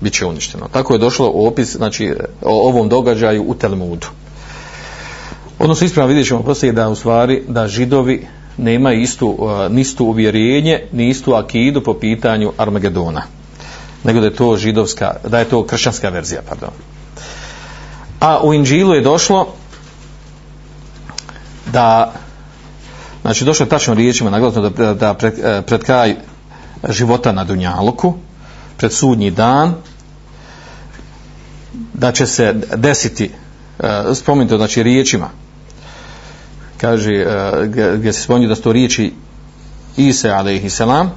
Biće 0.03 0.27
uništeno. 0.27 0.69
Tako 0.73 0.93
je 0.93 0.99
došlo 0.99 1.31
u 1.35 1.47
opis 1.47 1.77
znači 1.77 2.15
o 2.43 2.69
ovom 2.69 2.89
događaju 2.89 3.45
u 3.47 3.55
Talmudu. 3.55 4.07
Odnosno 5.59 5.87
ispravno 5.87 6.09
vidjet 6.09 6.29
ćemo 6.29 6.43
poslije 6.43 6.73
da 6.73 6.89
u 6.89 6.95
stvari 6.95 7.43
da 7.49 7.69
židovi 7.69 8.27
nema 8.57 8.93
istu, 8.93 9.39
nistu 9.71 10.05
uvjerenje, 10.05 10.81
ni 10.93 11.09
istu 11.09 11.35
akidu 11.35 11.83
po 11.83 11.95
pitanju 11.95 12.53
Armagedona. 12.59 13.23
Nego 14.05 14.21
da 14.21 14.27
je 14.27 14.37
to 14.37 14.57
židovska, 14.57 15.17
da 15.29 15.39
je 15.39 15.45
to 15.45 15.67
kršćanska 15.67 16.09
verzija, 16.09 16.43
pardon. 16.49 16.71
A 18.21 18.41
u 18.43 18.55
Inđilu 18.55 18.95
je 18.95 19.01
došlo 19.01 19.49
da 21.73 22.13
znači 23.23 23.45
došlo 23.45 23.67
je 23.67 23.71
tačno 23.71 23.95
riječima 23.95 24.31
naglasno 24.31 24.69
da, 24.69 24.95
da 24.95 25.15
pred, 25.15 25.39
e, 25.39 25.63
pred 25.63 25.85
kraj 25.85 26.17
života 26.89 27.33
na 27.33 27.45
Dunjaluku, 27.45 28.15
pred 28.77 28.93
sudnji 28.93 29.31
dan, 29.31 29.75
da 31.95 32.13
će 32.13 32.27
se 32.27 32.55
desiti, 32.77 33.31
e, 33.79 34.15
spomenuto 34.15 34.57
znači 34.57 34.83
riječima, 34.83 35.31
kaže, 36.83 37.27
gdje 37.97 38.13
se 38.13 38.23
spominje 38.23 38.49
da 38.49 38.55
su 38.55 38.63
to 38.63 38.73
riječi 38.73 39.13
Isa 39.97 40.29
alaihi 40.29 40.71
salam, 40.71 41.13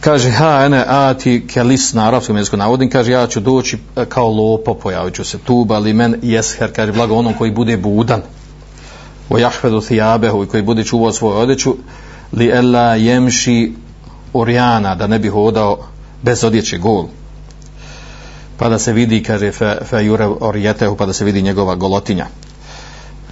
kaže, 0.00 0.30
ha, 0.30 0.62
ene, 0.64 0.84
ati, 0.88 1.46
kelis 1.46 1.92
na 1.92 2.08
arapskom 2.08 2.36
jeziku 2.36 2.56
navodim, 2.56 2.90
kaže, 2.90 3.12
ja 3.12 3.26
ću 3.26 3.40
doći 3.40 3.78
e, 3.96 4.04
kao 4.04 4.28
lopo, 4.28 4.74
pojavit 4.74 5.14
ću 5.14 5.24
se 5.24 5.38
tuba, 5.38 5.78
li 5.78 5.92
men 5.92 6.14
jesher, 6.22 6.72
kaže, 6.72 6.92
blago 6.92 7.14
onom 7.14 7.34
koji 7.34 7.50
bude 7.50 7.76
budan, 7.76 8.22
o 9.30 9.38
jahvedu 9.38 9.80
thijabehu, 9.80 10.44
i 10.44 10.46
koji 10.46 10.62
bude 10.62 10.84
čuvao 10.84 11.12
svoju 11.12 11.36
odeću, 11.36 11.76
li 12.32 12.48
ella 12.48 12.94
jemši 12.94 13.74
orjana, 14.32 14.94
da 14.94 15.06
ne 15.06 15.18
bi 15.18 15.28
hodao 15.28 15.78
bez 16.22 16.44
odjeće 16.44 16.78
gol. 16.78 17.06
Pa 18.56 18.68
da 18.68 18.78
se 18.78 18.92
vidi, 18.92 19.22
kaže, 19.22 19.52
fe, 19.52 19.76
fe 19.84 20.04
jure 20.04 20.26
orjetehu, 20.40 20.96
pa 20.96 21.06
da 21.06 21.12
se 21.12 21.24
vidi 21.24 21.42
njegova 21.42 21.74
golotinja 21.74 22.26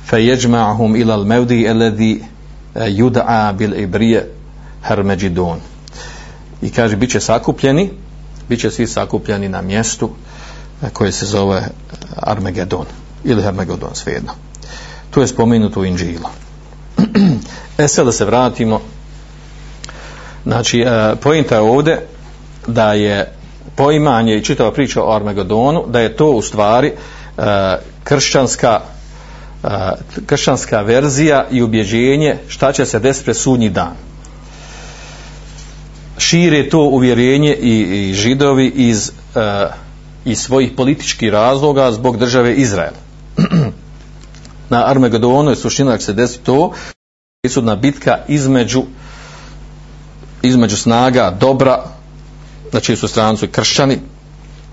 فيجمعهم 0.09 0.95
إلى 0.95 1.15
المودي 1.15 1.71
الذي 1.71 2.21
يدعى 2.75 3.53
بالإبرية 3.53 4.27
هرمجدون 4.83 5.59
i 6.61 6.69
kaže 6.69 6.95
bit 6.95 7.11
će 7.11 7.19
sakupljeni 7.19 7.89
bit 8.49 8.59
će 8.59 8.71
svi 8.71 8.87
sakupljeni 8.87 9.49
na 9.49 9.61
mjestu 9.61 10.09
koje 10.93 11.11
se 11.11 11.25
zove 11.25 11.67
Armagedon 12.15 12.85
ili 13.23 13.45
Armagedon 13.45 13.89
svejedno 13.93 14.31
to 15.11 15.21
je 15.21 15.27
spomenuto 15.27 15.79
u 15.79 15.85
Inđilu 15.85 16.29
e 17.77 17.87
sad 17.87 18.05
da 18.05 18.11
se 18.11 18.25
vratimo 18.25 18.81
znači 20.43 20.85
pojenta 21.23 21.55
je 21.55 21.61
ovdje 21.61 22.07
da 22.67 22.93
je 22.93 23.33
poimanje 23.75 24.37
i 24.37 24.43
čitava 24.43 24.71
priča 24.71 25.03
o 25.03 25.15
Armagedonu 25.15 25.83
da 25.87 25.99
je 25.99 26.15
to 26.15 26.31
u 26.31 26.41
stvari 26.41 26.93
kršćanska 28.03 28.79
kršćanska 30.26 30.80
verzija 30.80 31.46
i 31.50 31.62
ubjeđenje 31.62 32.36
šta 32.48 32.72
će 32.72 32.86
se 32.86 32.98
desiti 32.98 33.24
pred 33.24 33.36
sudnji 33.36 33.70
dan. 33.70 33.92
Šire 36.18 36.68
to 36.68 36.78
uvjerenje 36.78 37.54
i, 37.54 37.80
i 37.80 38.14
židovi 38.14 38.72
iz, 38.74 39.12
uh, 39.34 39.42
iz 40.24 40.38
svojih 40.38 40.72
političkih 40.76 41.30
razloga 41.32 41.92
zbog 41.92 42.18
države 42.18 42.54
Izrael. 42.54 42.92
na 44.70 44.86
Armagedonu 44.86 45.50
je 45.50 45.56
suština 45.56 45.90
da 45.90 45.98
se 45.98 46.12
desi 46.12 46.38
to 46.38 46.72
sudna 47.48 47.76
bitka 47.76 48.18
između 48.28 48.82
između 50.42 50.76
snaga 50.76 51.36
dobra 51.40 51.84
na 52.72 52.80
čiju 52.80 52.96
su 52.96 53.08
strancu 53.08 53.48
kršćani 53.52 53.98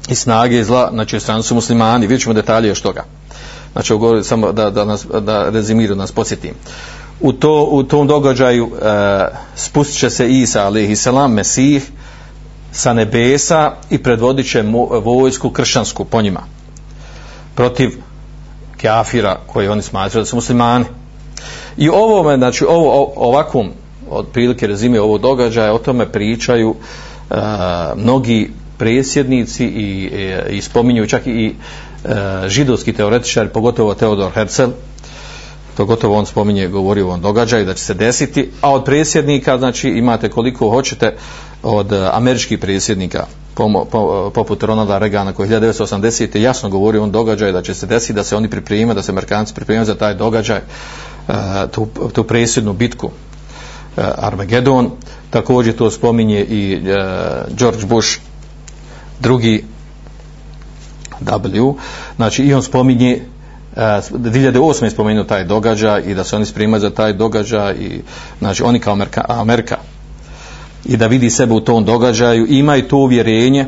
i 0.09 0.15
snage 0.15 0.63
zla 0.63 0.89
na 0.93 1.05
čiju 1.05 1.19
stranu 1.19 1.43
su 1.43 1.55
muslimani. 1.55 2.07
Vidjet 2.07 2.21
ćemo 2.21 2.33
detalje 2.33 2.67
još 2.67 2.81
toga 2.81 3.03
znači 3.73 3.93
govorim 3.93 4.23
samo 4.23 4.51
da, 4.51 4.69
da, 4.69 4.85
nas, 4.85 5.05
da 5.21 5.49
rezimiru, 5.49 5.95
nas 5.95 6.11
podsjetim. 6.11 6.53
U, 7.21 7.33
to, 7.33 7.67
u 7.71 7.83
tom 7.83 8.07
događaju 8.07 8.71
e, 8.81 9.27
spustit 9.55 9.99
će 9.99 10.09
se 10.09 10.29
Isa, 10.29 10.65
alihi 10.65 10.95
selam 10.95 11.33
Mesih, 11.33 11.91
sa 12.71 12.93
nebesa 12.93 13.71
i 13.89 13.97
predvodit 13.97 14.51
će 14.51 14.63
vojsku 15.03 15.49
kršćansku 15.49 16.05
po 16.05 16.21
njima. 16.21 16.41
Protiv 17.55 17.91
kafira 18.81 19.39
koji 19.47 19.67
oni 19.67 19.81
smatraju 19.81 20.21
da 20.21 20.25
su 20.25 20.35
muslimani. 20.35 20.85
I 21.77 21.89
ovome, 21.89 22.37
znači, 22.37 22.65
ovo, 22.65 23.13
ovakvom, 23.15 23.71
otprilike 24.09 24.67
rezime 24.67 25.01
ovog 25.01 25.21
događaja, 25.21 25.73
o 25.73 25.77
tome 25.77 26.11
pričaju 26.11 26.75
e, 26.75 27.35
mnogi 27.95 28.51
presjednici 28.77 29.65
i, 29.65 30.09
i, 30.49 30.57
i 30.57 30.61
spominju 30.61 31.07
čak 31.07 31.27
i 31.27 31.55
E, 32.05 32.49
židovski 32.49 32.93
teoretičar, 32.93 33.49
pogotovo 33.49 33.93
Teodor 33.93 34.31
Herzl, 34.31 34.71
to 35.77 35.85
gotovo 35.85 36.17
on 36.17 36.25
spominje, 36.25 36.67
govori 36.67 37.01
o 37.01 37.05
ovom 37.05 37.21
događaju 37.21 37.65
da 37.65 37.73
će 37.73 37.83
se 37.83 37.93
desiti, 37.93 38.49
a 38.61 38.71
od 38.71 38.85
predsjednika 38.85 39.57
znači 39.57 39.89
imate 39.89 40.29
koliko 40.29 40.69
hoćete 40.69 41.15
od 41.63 41.91
e, 41.91 42.09
američkih 42.13 42.59
predsjednika 42.59 43.25
po, 43.53 43.85
po, 43.91 44.31
poput 44.33 44.63
Ronalda 44.63 44.97
Reagana 44.97 45.33
koji 45.33 45.49
1980. 45.49 46.37
jasno 46.37 46.69
govori 46.69 46.97
o 46.97 47.01
ovom 47.01 47.11
događaju 47.11 47.53
da 47.53 47.61
će 47.61 47.73
se 47.73 47.85
desiti, 47.85 48.13
da 48.13 48.23
se 48.23 48.35
oni 48.35 48.49
pripremaju, 48.49 48.95
da 48.95 49.01
se 49.01 49.11
Amerikanci 49.11 49.53
pripremaju 49.53 49.85
za 49.85 49.95
taj 49.95 50.13
događaj, 50.13 50.59
tu, 51.71 51.87
tu 52.13 52.23
presjednu 52.23 52.73
bitku 52.73 53.11
Armagedon 54.17 54.91
također 55.29 55.75
to 55.75 55.91
spominje 55.91 56.39
i 56.39 56.79
George 57.57 57.85
Bush, 57.85 58.19
drugi 59.19 59.65
W, 61.21 61.73
znači 62.15 62.43
i 62.43 62.53
on 62.53 62.63
spominje 62.63 63.11
e, 63.75 63.79
2008. 63.79 64.83
je 64.83 64.89
spomenuo 64.89 65.23
taj 65.23 65.43
događaj 65.43 66.01
i 66.01 66.13
da 66.13 66.23
se 66.23 66.35
oni 66.35 66.45
spremaju 66.45 66.81
za 66.81 66.89
taj 66.89 67.13
događaj 67.13 67.73
i 67.73 68.01
znači 68.39 68.63
oni 68.63 68.79
kao 68.79 68.93
Amerika, 68.93 69.25
Amerika 69.27 69.77
i 70.85 70.97
da 70.97 71.07
vidi 71.07 71.29
sebe 71.29 71.53
u 71.53 71.59
tom 71.59 71.85
događaju 71.85 72.45
imaju 72.49 72.87
to 72.87 72.97
uvjerenje 72.97 73.65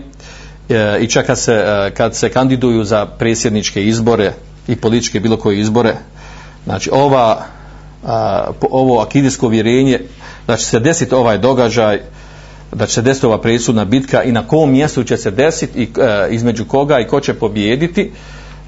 e, 0.70 0.98
i 1.02 1.08
čak 1.08 1.26
kad 1.26 1.40
se, 1.40 1.54
e, 1.54 1.92
kad 1.92 2.16
se 2.16 2.30
kandiduju 2.30 2.84
za 2.84 3.06
predsjedničke 3.06 3.86
izbore 3.86 4.34
i 4.68 4.76
političke 4.76 5.20
bilo 5.20 5.38
koje 5.38 5.60
izbore 5.60 5.96
znači 6.66 6.90
ova 6.94 7.46
a, 8.06 8.52
ovo 8.72 9.02
akidijsko 9.02 9.46
uvjerenje 9.46 10.00
da 10.48 10.58
će 10.58 10.66
se 10.66 10.80
desiti 10.80 11.16
ovaj 11.16 11.38
događaj 11.38 12.02
da 12.74 12.86
će 12.86 12.94
se 12.94 13.02
desiti 13.02 13.26
ova 13.26 13.42
presudna 13.42 13.86
bitka 13.86 14.24
i 14.24 14.32
na 14.32 14.48
kom 14.48 14.72
mjestu 14.72 15.04
će 15.04 15.18
se 15.18 15.32
desiti 15.32 15.80
i 15.80 15.90
e, 16.02 16.28
između 16.30 16.66
koga 16.66 17.00
i 17.00 17.08
ko 17.08 17.20
će 17.20 17.34
pobijediti. 17.34 18.12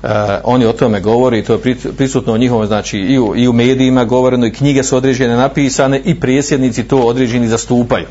E, 0.03 0.08
oni 0.43 0.66
o 0.66 0.74
tome 0.74 0.99
govori 0.99 1.39
i 1.39 1.43
to 1.43 1.53
je 1.53 1.76
prisutno 1.97 2.34
u 2.34 2.38
njihovom 2.38 2.66
znači 2.66 2.99
i 2.99 3.20
u, 3.20 3.36
i 3.36 3.47
u 3.47 3.53
medijima 3.53 4.06
govoreno 4.06 4.45
i 4.45 4.53
knjige 4.53 4.84
su 4.84 4.97
određene 4.97 5.36
napisane 5.36 6.01
i 6.06 6.20
presjednici 6.20 6.84
to 6.84 6.97
određeni 6.97 7.47
zastupaju. 7.47 8.06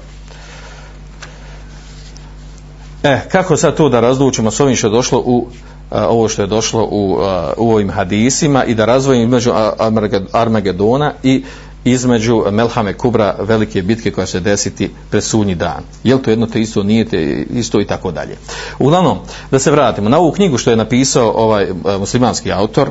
E, 3.03 3.21
kako 3.33 3.57
sad 3.57 3.77
to 3.77 3.89
da 3.89 4.01
razlučimo 4.01 4.51
s 4.51 4.61
ovim 4.61 4.77
što 4.77 4.87
je 4.87 4.91
došlo 4.91 5.19
u 5.19 5.47
a, 5.91 6.09
ovo 6.09 6.29
što 6.29 6.43
je 6.43 6.47
došlo 6.47 6.89
u, 6.91 7.19
a, 7.21 7.53
u 7.57 7.73
ovim 7.73 7.91
hadisima 7.91 8.65
i 8.65 8.75
da 8.75 8.85
razvojimo 8.85 9.25
između 9.25 9.53
Armagedona 10.33 11.13
i 11.23 11.45
između 11.85 12.45
Melhame 12.51 12.93
Kubra 12.93 13.37
velike 13.39 13.83
bitke 13.83 14.11
koja 14.11 14.27
se 14.27 14.41
desiti 14.41 14.91
pred 15.11 15.25
sunji 15.25 15.55
dan. 15.55 15.83
Je 16.05 16.23
to 16.23 16.31
jedno 16.31 16.47
te 16.47 16.61
isto, 16.61 16.83
nije 16.83 17.05
te 17.05 17.47
isto 17.51 17.81
i 17.81 17.87
tako 17.87 18.11
dalje. 18.11 18.37
Uglavnom, 18.79 19.19
da 19.51 19.59
se 19.59 19.71
vratimo 19.71 20.09
na 20.09 20.19
ovu 20.19 20.33
knjigu 20.33 20.59
što 20.59 20.71
je 20.71 20.77
napisao 20.77 21.33
ovaj 21.37 21.65
e, 21.65 21.75
muslimanski 21.99 22.53
autor 22.53 22.91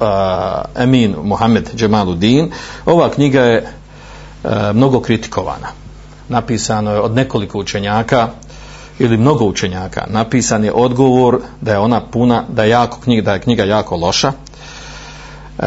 a, 0.00 0.62
Emin 0.76 1.16
Mohamed 1.22 1.70
Džemaludin, 1.76 2.50
ova 2.86 3.10
knjiga 3.10 3.40
je 3.40 3.56
e, 3.56 4.72
mnogo 4.72 5.00
kritikovana. 5.00 5.68
Napisano 6.28 6.90
je 6.90 7.00
od 7.00 7.14
nekoliko 7.14 7.58
učenjaka, 7.58 8.28
ili 8.98 9.16
mnogo 9.16 9.44
učenjaka 9.44 10.04
napisan 10.08 10.64
je 10.64 10.72
odgovor 10.72 11.40
da 11.60 11.72
je 11.72 11.78
ona 11.78 12.00
puna 12.00 12.44
da 12.48 12.64
je 12.64 12.70
jako 12.70 13.00
knjiga 13.00 13.22
da 13.22 13.32
je 13.32 13.40
knjiga 13.40 13.64
jako 13.64 13.96
loša 13.96 14.32
E, 15.58 15.66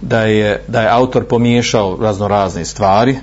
da 0.00 0.20
je 0.20 0.64
da 0.68 0.80
je 0.80 0.88
autor 0.88 1.24
pomiješao 1.24 1.98
razno 2.00 2.28
razne 2.28 2.64
stvari 2.64 3.16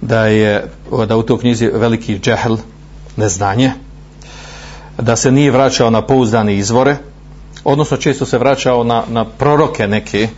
da 0.00 0.26
je 0.26 0.70
da 1.08 1.16
u 1.16 1.22
toj 1.22 1.38
knjizi 1.38 1.66
veliki 1.66 2.18
džehl 2.18 2.54
neznanje 3.16 3.72
da 4.98 5.16
se 5.16 5.32
nije 5.32 5.50
vraćao 5.50 5.90
na 5.90 6.06
pouzdane 6.06 6.56
izvore 6.56 6.96
odnosno 7.64 7.96
često 7.96 8.26
se 8.26 8.38
vraćao 8.38 8.84
na, 8.84 9.02
na 9.08 9.24
proroke 9.24 9.88
neke 9.88 10.28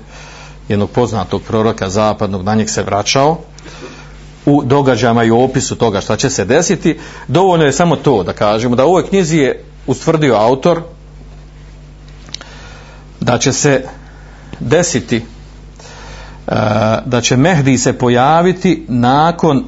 jednog 0.69 0.91
poznatog 0.91 1.43
proroka 1.43 1.91
zapadnog 1.91 2.43
na 2.43 2.55
njeg 2.55 2.71
se 2.71 2.83
vraćao 2.83 3.39
u 4.47 4.63
događajima 4.65 5.25
i 5.25 5.31
u 5.31 5.41
opisu 5.41 5.77
toga 5.77 6.01
šta 6.01 6.17
će 6.17 6.31
se 6.31 6.45
desiti, 6.45 6.99
dovoljno 7.29 7.65
je 7.65 7.73
samo 7.73 7.97
to 7.97 8.23
da 8.23 8.33
kažemo 8.33 8.77
da 8.77 8.85
u 8.85 8.89
ovoj 8.89 9.07
knjizi 9.07 9.39
je 9.39 9.65
ustvrdio 9.87 10.35
autor 10.35 10.83
da 13.21 13.39
će 13.39 13.53
se 13.53 13.85
desiti 14.61 15.17
e, 15.17 15.23
da 17.07 17.21
će 17.21 17.37
Mehdi 17.37 17.79
se 17.79 17.99
pojaviti 17.99 18.85
nakon 18.89 19.65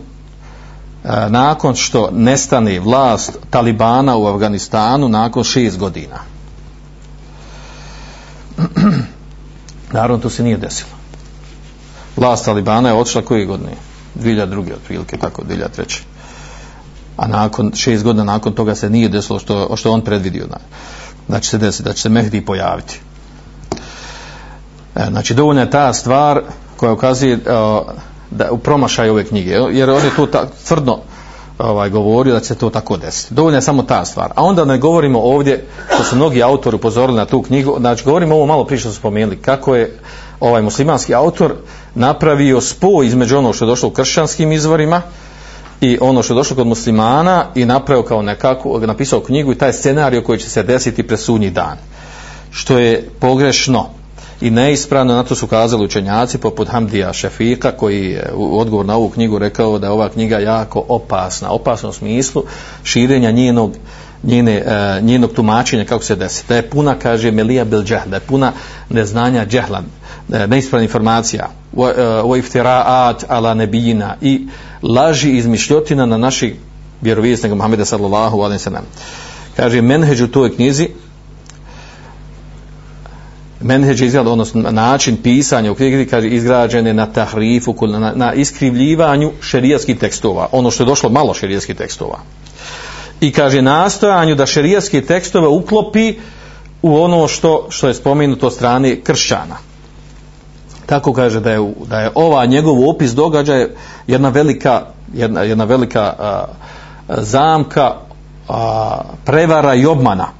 e, 1.04 1.30
nakon 1.30 1.74
što 1.74 2.10
nestane 2.12 2.80
vlast 2.80 3.38
Talibana 3.50 4.16
u 4.16 4.26
Afganistanu 4.26 5.08
nakon 5.08 5.44
šest 5.44 5.78
godina. 5.78 6.18
Naravno, 9.92 10.18
to 10.18 10.30
se 10.30 10.42
nije 10.42 10.56
desilo. 10.56 10.90
Vlast 12.16 12.44
Talibana 12.44 12.88
je 12.88 12.94
odšla 12.94 13.22
koje 13.22 13.46
godine? 13.46 13.70
2002. 14.22 14.74
otprilike, 14.74 15.16
tako 15.16 15.42
2003. 15.42 16.00
A 17.16 17.26
nakon, 17.26 17.72
šest 17.74 18.04
godina 18.04 18.24
nakon 18.24 18.52
toga 18.52 18.74
se 18.74 18.90
nije 18.90 19.08
desilo 19.08 19.38
što, 19.38 19.76
što 19.76 19.92
on 19.92 20.00
predvidio 20.00 20.46
da, 21.28 21.42
se 21.42 21.58
desi 21.58 21.82
da 21.82 21.92
će 21.92 22.02
se 22.02 22.08
Mehdi 22.08 22.44
pojaviti. 22.44 23.00
E, 24.96 25.06
znači, 25.10 25.34
dovoljna 25.34 25.60
je 25.60 25.70
ta 25.70 25.92
stvar 25.92 26.42
koja 26.76 26.92
ukazuje 26.92 27.34
e, 27.34 27.38
da 28.30 28.50
u 28.50 28.58
promašaju 28.58 29.12
ove 29.12 29.24
knjige, 29.24 29.50
jer 29.50 29.90
on 29.90 30.04
je 30.04 30.16
tu 30.16 30.26
ta, 30.26 30.46
tvrdno 30.66 30.98
ovaj, 31.58 31.90
govorio 31.90 32.34
da 32.34 32.40
će 32.40 32.54
to 32.54 32.70
tako 32.70 32.96
desiti. 32.96 33.34
Dovoljna 33.34 33.58
je 33.58 33.62
samo 33.62 33.82
ta 33.82 34.04
stvar. 34.04 34.32
A 34.34 34.44
onda 34.44 34.64
ne 34.64 34.78
govorimo 34.78 35.20
ovdje, 35.20 35.64
što 35.94 36.04
su 36.04 36.16
mnogi 36.16 36.42
autori 36.42 36.76
upozorili 36.76 37.18
na 37.18 37.26
tu 37.26 37.42
knjigu, 37.42 37.76
znači 37.80 38.04
govorimo 38.04 38.34
ovo 38.34 38.46
malo 38.46 38.64
prije 38.64 38.80
što 38.80 38.90
su 38.90 38.96
spomenuli, 38.96 39.36
kako 39.36 39.74
je 39.74 39.98
ovaj 40.40 40.62
muslimanski 40.62 41.14
autor 41.14 41.54
napravio 41.94 42.60
spoj 42.60 43.06
između 43.06 43.38
ono 43.38 43.52
što 43.52 43.64
je 43.64 43.66
došlo 43.66 43.88
u 43.88 43.92
kršćanskim 43.92 44.52
izvorima 44.52 45.02
i 45.80 45.98
ono 46.00 46.22
što 46.22 46.34
je 46.34 46.36
došlo 46.36 46.56
kod 46.56 46.66
muslimana 46.66 47.46
i 47.54 47.64
napravio 47.64 48.02
kao 48.02 48.22
nekako, 48.22 48.78
napisao 48.78 49.20
knjigu 49.20 49.52
i 49.52 49.58
taj 49.58 49.72
scenarij 49.72 50.24
koji 50.24 50.38
će 50.38 50.50
se 50.50 50.62
desiti 50.62 51.02
presudnji 51.02 51.50
dan. 51.50 51.76
Što 52.50 52.78
je 52.78 53.08
pogrešno 53.20 53.86
i 54.40 54.50
neispravno, 54.50 55.14
na 55.14 55.22
to 55.22 55.34
su 55.34 55.46
kazali 55.46 55.84
učenjaci 55.84 56.38
poput 56.38 56.68
Hamdija 56.68 57.12
Šefika 57.12 57.70
koji 57.70 58.04
je 58.04 58.30
u 58.34 58.60
odgovor 58.60 58.86
na 58.86 58.96
ovu 58.96 59.08
knjigu 59.08 59.38
rekao 59.38 59.78
da 59.78 59.86
je 59.86 59.90
ova 59.90 60.08
knjiga 60.08 60.38
jako 60.38 60.84
opasna, 60.88 61.50
opasno 61.50 61.88
u 61.88 61.92
smislu 61.92 62.42
širenja 62.82 63.30
njenog 63.30 63.72
njene, 64.22 64.62
uh, 64.66 65.04
njenog 65.04 65.32
tumačenja 65.32 65.84
kako 65.84 66.04
se 66.04 66.16
desi. 66.16 66.44
Da 66.48 66.56
je 66.56 66.70
puna, 66.70 66.94
kaže 66.94 67.30
Melija 67.30 67.64
bil 67.64 67.82
džah, 67.82 68.06
da 68.06 68.16
je 68.16 68.20
puna 68.20 68.52
neznanja 68.90 69.46
džehlan, 69.46 69.84
e, 70.32 70.46
neispravna 70.46 70.82
informacija, 70.82 71.48
o 72.24 72.36
e, 72.36 72.38
iftiraat 72.38 73.24
ala 73.28 73.54
nebijina 73.54 74.16
i 74.20 74.46
laži 74.82 75.30
izmišljotina 75.30 76.06
na 76.06 76.16
naših 76.16 76.54
vjerovijesnika 77.00 77.54
Muhammeda 77.54 77.84
sallallahu 77.84 78.40
alaihi 78.40 78.62
sallam. 78.62 78.84
Kaže, 79.56 79.82
menheđ 79.82 80.20
u 80.20 80.28
toj 80.28 80.56
knjizi, 80.56 80.88
menheđ 83.68 84.02
izgleda, 84.02 84.30
odnosno 84.30 84.70
način 84.70 85.16
pisanja 85.22 85.72
u 85.72 85.74
knjigi, 85.74 86.06
kaže, 86.06 86.28
izgrađen 86.28 86.86
je 86.86 86.94
na 86.94 87.06
tahrifu, 87.06 87.74
na, 87.86 88.12
na 88.14 88.32
iskrivljivanju 88.34 89.32
šerijatskih 89.40 89.98
tekstova, 89.98 90.48
ono 90.52 90.70
što 90.70 90.82
je 90.82 90.86
došlo 90.86 91.10
malo 91.10 91.34
šerijatskih 91.34 91.76
tekstova 91.76 92.18
i 93.20 93.32
kaže 93.32 93.62
nastojanju 93.62 94.34
da 94.34 94.46
šerijatske 94.46 95.02
tekstove 95.02 95.48
uklopi 95.48 96.14
u 96.82 96.96
ono 96.96 97.28
što 97.28 97.66
što 97.70 97.88
je 97.88 97.94
spomenuto 97.94 98.46
od 98.46 98.54
strane 98.54 99.00
kršćana. 99.00 99.56
Tako 100.86 101.12
kaže 101.12 101.40
da 101.40 101.50
je, 101.50 101.72
da 101.86 102.00
je 102.00 102.10
ova 102.14 102.46
njegov 102.46 102.88
opis 102.88 103.10
događaja 103.10 103.68
jedna 104.06 104.28
velika, 104.28 104.82
jedna, 105.14 105.42
jedna 105.42 105.64
velika 105.64 106.02
a, 106.18 106.44
zamka 107.08 107.94
a, 108.48 109.00
prevara 109.24 109.74
i 109.74 109.86
obmana. 109.86 110.37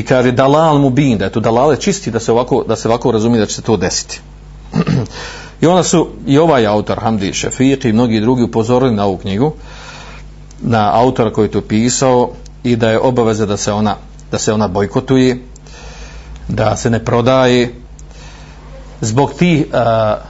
I 0.00 0.02
kaže 0.02 0.32
dalal 0.32 0.78
mu 0.78 0.90
bin, 0.90 1.18
da 1.18 1.24
je 1.24 1.32
to 1.32 1.40
dalale 1.40 1.76
čisti 1.76 2.10
da 2.10 2.20
se 2.20 2.32
ovako, 2.32 2.64
da 2.68 2.76
se 2.76 2.88
ovako 2.88 3.12
razumije 3.12 3.40
da 3.40 3.46
će 3.46 3.54
se 3.54 3.62
to 3.62 3.76
desiti. 3.76 4.20
I 5.60 5.66
onda 5.66 5.82
su 5.82 6.08
i 6.26 6.38
ovaj 6.38 6.66
autor 6.66 6.98
Hamdi 7.00 7.32
Šefiq 7.32 7.88
i 7.88 7.92
mnogi 7.92 8.20
drugi 8.20 8.42
upozorili 8.42 8.94
na 8.94 9.04
ovu 9.04 9.16
knjigu 9.16 9.52
na 10.60 10.90
autora 10.94 11.32
koji 11.32 11.48
to 11.48 11.60
pisao 11.60 12.30
i 12.64 12.76
da 12.76 12.90
je 12.90 12.98
obaveza 12.98 13.46
da 13.46 13.56
se 13.56 13.72
ona 13.72 13.96
da 14.30 14.38
se 14.38 14.52
ona 14.52 14.68
bojkotuje 14.68 15.44
da 16.48 16.76
se 16.76 16.90
ne 16.90 17.04
prodaje 17.04 17.74
zbog 19.00 19.32
tih 19.32 19.66
uh, 19.66 20.22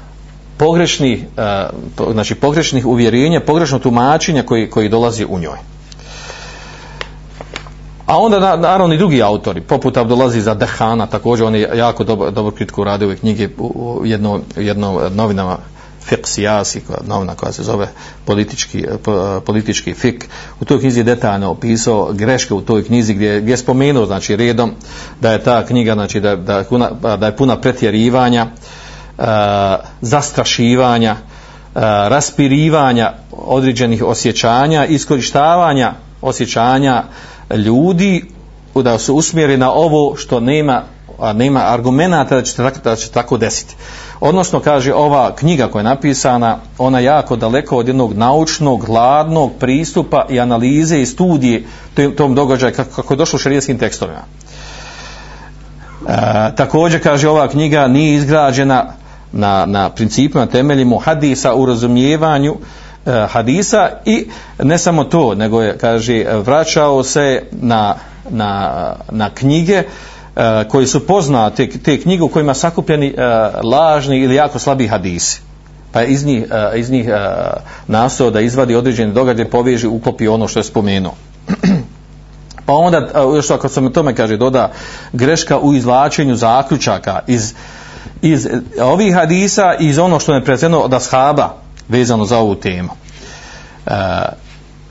pogrešnih 0.56 1.24
uh, 1.98 2.12
znači 2.12 2.34
pogrešnih 2.34 2.86
uvjerenja 2.86 3.40
pogrešno 3.40 3.78
tumačenja 3.78 4.42
koji, 4.42 4.70
koji 4.70 4.88
dolazi 4.88 5.24
u 5.24 5.38
njoj 5.38 5.58
a 8.11 8.18
onda 8.18 8.56
naravno 8.56 8.94
i 8.94 8.98
drugi 8.98 9.22
autori 9.22 9.61
poput 9.61 9.96
Abdulazi 9.96 10.40
za 10.40 10.54
Dehana 10.54 11.06
također 11.06 11.46
on 11.46 11.54
je 11.54 11.70
jako 11.74 12.04
dobro, 12.04 12.30
dobro 12.30 12.50
kritiku 12.56 12.84
radio 12.84 13.08
ove 13.08 13.16
knjige 13.16 13.48
u 13.58 14.02
jednom 14.04 14.42
jedno 14.56 15.00
novinama 15.11 15.58
fiqh 16.11 16.26
sijasi, 16.26 16.82
novina 17.06 17.34
koja 17.34 17.52
se 17.52 17.62
zove 17.62 17.88
politički, 18.24 18.78
eh, 18.78 18.92
eh, 18.92 19.40
politički 19.46 19.94
fik. 19.94 20.28
U 20.61 20.64
toj 20.64 20.80
knjizi 20.80 21.00
je 21.00 21.04
detaljno 21.04 21.50
opisao 21.50 22.12
greške 22.12 22.54
u 22.54 22.61
toj 22.61 22.84
knjizi 22.84 23.14
gdje, 23.14 23.40
gdje 23.40 23.52
je 23.52 23.56
spomenuo 23.56 24.06
znači, 24.06 24.36
redom 24.36 24.72
da 25.20 25.32
je 25.32 25.42
ta 25.42 25.66
knjiga 25.66 25.92
znači, 25.94 26.20
da, 26.20 26.36
da, 26.36 26.64
puna, 26.68 26.90
da 27.16 27.26
je 27.26 27.36
puna 27.36 27.61
pretjerivanja, 27.61 28.46
uh, 29.18 29.24
zastrašivanja, 30.00 31.16
raspirivanja 32.08 33.12
određenih 33.32 34.04
osjećanja, 34.04 34.86
iskorištavanja 34.86 35.92
osjećanja 36.22 37.02
ljudi 37.57 38.24
da 38.74 38.98
su 38.98 39.14
usmjeri 39.14 39.57
na 39.57 39.72
ovo 39.72 40.16
što 40.16 40.40
nema 40.40 40.82
a 41.20 41.32
nema 41.32 41.61
argumenata 41.61 42.34
da 42.34 42.42
će, 42.42 42.57
tako, 42.57 42.78
da 42.84 42.96
će 42.96 43.11
tako 43.11 43.36
desiti. 43.36 43.76
Odnosno, 44.20 44.61
kaže, 44.61 44.94
ova 44.94 45.34
knjiga 45.36 45.68
koja 45.68 45.80
je 45.80 45.84
napisana, 45.84 46.59
ona 46.78 46.98
jako 47.01 47.36
daleko 47.36 47.76
od 47.76 47.88
jednog 47.88 48.14
naučnog, 48.14 48.84
hladnog 48.86 49.53
pristupa 49.59 50.26
i 50.30 50.40
analize 50.40 51.01
i 51.01 51.07
studije 51.07 51.64
tom 52.16 52.34
događaju 52.34 52.74
kako, 52.74 53.14
je 53.14 53.18
došlo 53.18 53.36
u 53.36 53.38
šarijetskim 53.38 53.78
tekstovima. 53.78 54.20
E, 56.09 56.57
također 56.57 57.03
kaže 57.03 57.28
ova 57.28 57.48
knjiga 57.48 57.88
nije 57.88 58.14
izgrađena 58.14 58.92
na, 59.32 59.66
na 59.66 59.90
principima 59.90 60.46
temeljima 60.46 61.01
hadisa 61.01 61.55
u 61.55 61.66
razumijevanju 61.66 62.57
e, 63.07 63.26
hadisa 63.28 63.90
i 64.05 64.28
ne 64.62 64.78
samo 64.78 65.05
to 65.05 65.34
nego 65.34 65.62
je 65.62 65.78
kaže 65.78 66.24
vraćao 66.44 67.03
se 67.03 67.42
na, 67.51 67.94
na, 68.30 68.72
na 69.11 69.30
knjige 69.30 69.82
e, 69.82 69.84
koji 70.68 70.86
su 70.86 71.07
poznate 71.07 71.68
te 71.70 72.01
knjige 72.01 72.22
u 72.22 72.28
kojima 72.28 72.55
sakupljeni 72.55 73.14
e, 73.16 73.22
lažni 73.62 74.18
ili 74.18 74.34
jako 74.34 74.59
slabi 74.59 74.86
hadisi. 74.86 75.40
Pa 75.92 76.03
iz 76.03 76.24
njih, 76.24 76.44
e, 76.51 76.78
iz 76.78 76.90
njih 76.90 77.09
e, 77.09 77.12
nastao 77.86 78.30
da 78.30 78.40
izvadi 78.40 78.74
određene 78.74 79.12
događaje 79.12 79.51
poveži 79.51 79.86
uklopi 79.86 80.28
ono 80.28 80.48
što 80.48 80.61
je 80.61 80.64
spomenuo. 80.64 81.14
Pa 82.66 82.74
onda 82.74 82.98
e, 82.98 83.20
još 83.36 83.51
ako 83.51 83.68
sam 83.68 83.92
tome 83.92 84.14
kaže 84.14 84.36
doda 84.36 84.70
greška 85.12 85.59
u 85.59 85.74
izvlačenju 85.74 86.36
zaključaka 86.36 87.20
iz, 87.26 87.55
iz 88.22 88.48
ovih 88.82 89.14
hadisa 89.14 89.74
iz 89.74 89.98
ono 89.98 90.20
što 90.20 90.34
je 90.34 90.44
prezeno 90.44 90.78
od 90.78 90.94
ashaba 90.94 91.59
vezano 91.91 92.24
za 92.24 92.38
ovu 92.38 92.55
temu 92.55 92.91
e, 93.86 93.91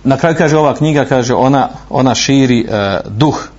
na 0.04 0.18
kraju 0.18 0.36
kaže 0.38 0.58
ova 0.58 0.76
knjiga 0.76 1.06
kaže 1.06 1.34
ona, 1.34 1.70
ona 1.90 2.16
širi 2.16 2.60
e, 2.70 3.00
duh 3.10 3.50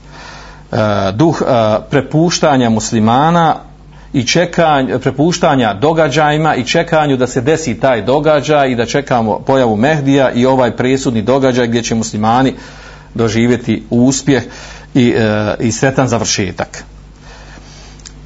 e, 0.72 0.76
duh 1.12 1.42
e, 1.42 1.78
prepuštanja 1.90 2.70
muslimana 2.70 3.56
i 4.12 4.26
čekanj, 4.26 4.98
prepuštanja 5.00 5.74
događajima 5.74 6.54
i 6.54 6.64
čekanju 6.64 7.16
da 7.16 7.26
se 7.26 7.40
desi 7.40 7.80
taj 7.80 8.02
događaj 8.02 8.70
i 8.70 8.74
da 8.74 8.86
čekamo 8.86 9.38
pojavu 9.38 9.76
Mehdija 9.76 10.30
i 10.30 10.46
ovaj 10.46 10.76
presudni 10.76 11.22
događaj 11.22 11.66
gdje 11.66 11.82
će 11.82 11.94
muslimani 11.94 12.54
doživjeti 13.14 13.82
uspjeh 13.90 14.42
i, 14.94 15.14
e, 15.16 15.54
i 15.60 15.72
sretan 15.72 16.08
završetak. 16.08 16.84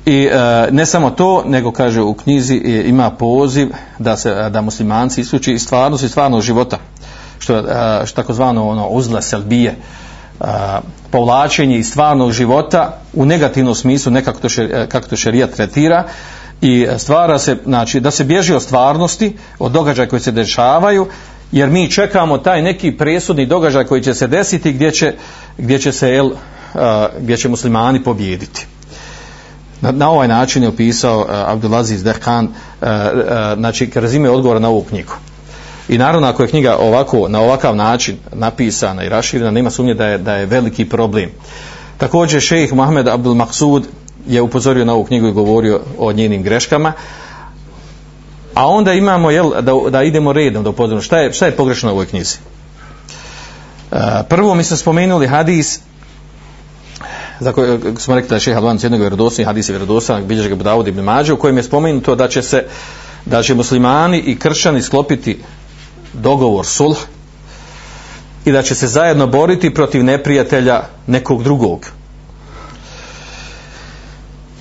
I 0.06 0.28
e, 0.32 0.68
ne 0.70 0.86
samo 0.86 1.10
to, 1.10 1.42
nego 1.46 1.72
kaže 1.72 2.00
u 2.00 2.14
knjizi 2.14 2.62
e, 2.64 2.88
ima 2.88 3.10
poziv 3.10 3.68
da 3.98 4.16
se 4.16 4.30
e, 4.30 4.50
da 4.50 4.60
muslimanci 4.60 5.20
isključi 5.20 5.52
i 5.52 5.58
stvarnosti, 5.58 6.08
stvarnog 6.08 6.40
života. 6.40 6.78
Što 7.38 7.56
je 7.56 7.60
e, 7.60 8.06
što 8.06 8.22
takozvano 8.22 8.68
ono 8.68 8.88
uzla 8.88 9.22
selbije 9.22 9.70
e, 9.70 10.44
povlačenje 11.10 11.78
iz 11.78 11.88
stvarnog 11.88 12.32
života 12.32 12.98
u 13.12 13.24
negativnom 13.24 13.74
smislu 13.74 14.12
nekako 14.12 14.40
to 14.40 14.48
šer, 14.48 14.88
kako 14.88 15.08
to 15.08 15.14
e, 15.14 15.16
šerija 15.16 15.46
tretira 15.46 16.04
i 16.60 16.86
stvara 16.98 17.38
se 17.38 17.56
znači 17.64 18.00
da 18.00 18.10
se 18.10 18.24
bježi 18.24 18.54
od 18.54 18.62
stvarnosti 18.62 19.36
od 19.58 19.72
događaja 19.72 20.08
koji 20.08 20.20
se 20.20 20.32
dešavaju 20.32 21.06
jer 21.52 21.70
mi 21.70 21.90
čekamo 21.90 22.38
taj 22.38 22.62
neki 22.62 22.92
presudni 22.92 23.46
događaj 23.46 23.84
koji 23.84 24.02
će 24.02 24.14
se 24.14 24.26
desiti 24.26 24.72
gdje 24.72 24.90
će, 24.90 25.14
gdje 25.58 25.78
će 25.78 25.92
se 25.92 26.14
el, 26.14 26.30
e, 26.30 27.08
gdje 27.20 27.36
će 27.36 27.48
muslimani 27.48 28.02
pobijediti 28.02 28.66
na, 29.84 29.92
na 29.92 30.10
ovaj 30.10 30.28
način 30.28 30.62
je 30.62 30.68
opisao 30.68 31.18
uh, 31.18 31.26
Abdulaziz 31.30 32.04
Dehkan 32.04 32.44
uh, 32.44 32.52
e, 32.82 32.86
uh, 32.86 33.20
e, 33.20 33.54
znači 33.56 33.90
razime 33.94 34.30
odgovor 34.30 34.60
na 34.60 34.68
ovu 34.68 34.82
knjigu. 34.82 35.12
I 35.88 35.98
naravno 35.98 36.28
ako 36.28 36.42
je 36.42 36.48
knjiga 36.48 36.76
ovako 36.76 37.28
na 37.28 37.40
ovakav 37.40 37.76
način 37.76 38.16
napisana 38.32 39.04
i 39.04 39.08
raširena 39.08 39.50
nema 39.50 39.70
sumnje 39.70 39.94
da 39.94 40.06
je, 40.06 40.18
da 40.18 40.34
je 40.34 40.46
veliki 40.46 40.88
problem. 40.88 41.30
Također 41.98 42.40
šejih 42.40 42.74
Mohamed 42.74 43.08
Abdul 43.08 43.34
Maksud 43.34 43.86
je 44.28 44.42
upozorio 44.42 44.84
na 44.84 44.94
ovu 44.94 45.04
knjigu 45.04 45.28
i 45.28 45.32
govorio 45.32 45.80
o 45.98 46.12
njenim 46.12 46.42
greškama. 46.42 46.92
A 48.54 48.68
onda 48.68 48.92
imamo 48.92 49.30
jel, 49.30 49.50
da, 49.60 49.72
da 49.90 50.02
idemo 50.02 50.32
redom 50.32 50.64
da 50.64 50.70
upozorimo 50.70 51.02
šta 51.02 51.18
je, 51.18 51.32
šta 51.32 51.46
je 51.46 51.56
pogrešno 51.56 51.88
u 51.90 51.92
ovoj 51.92 52.06
knjizi. 52.06 52.36
Uh, 53.92 53.98
prvo 54.28 54.54
mi 54.54 54.64
smo 54.64 54.76
spomenuli 54.76 55.26
hadis 55.26 55.80
za 57.40 57.52
koje 57.52 57.74
eh, 57.74 57.78
smo 57.98 58.14
rekli 58.14 58.28
da 58.28 58.34
je 58.34 58.40
šeha 58.40 58.58
Albanac 58.58 58.82
jednog 58.82 59.00
vjerodostojnih 59.00 59.46
hadisa 59.46 59.72
vjerodostojnog 59.72 60.26
bilježe 60.26 60.48
ga 60.48 60.54
Budavud 60.54 60.88
ibn 60.88 61.00
Mađe 61.00 61.32
u 61.32 61.38
kojem 61.38 61.56
je 61.56 61.62
spomenuto 61.62 62.14
da 62.14 62.28
će 62.28 62.42
se 62.42 62.64
da 63.26 63.42
će 63.42 63.54
muslimani 63.54 64.18
i 64.18 64.38
kršćani 64.38 64.82
sklopiti 64.82 65.38
dogovor 66.12 66.66
sulh 66.66 66.98
i 68.44 68.52
da 68.52 68.62
će 68.62 68.74
se 68.74 68.86
zajedno 68.86 69.26
boriti 69.26 69.74
protiv 69.74 70.04
neprijatelja 70.04 70.82
nekog 71.06 71.42
drugog. 71.42 71.86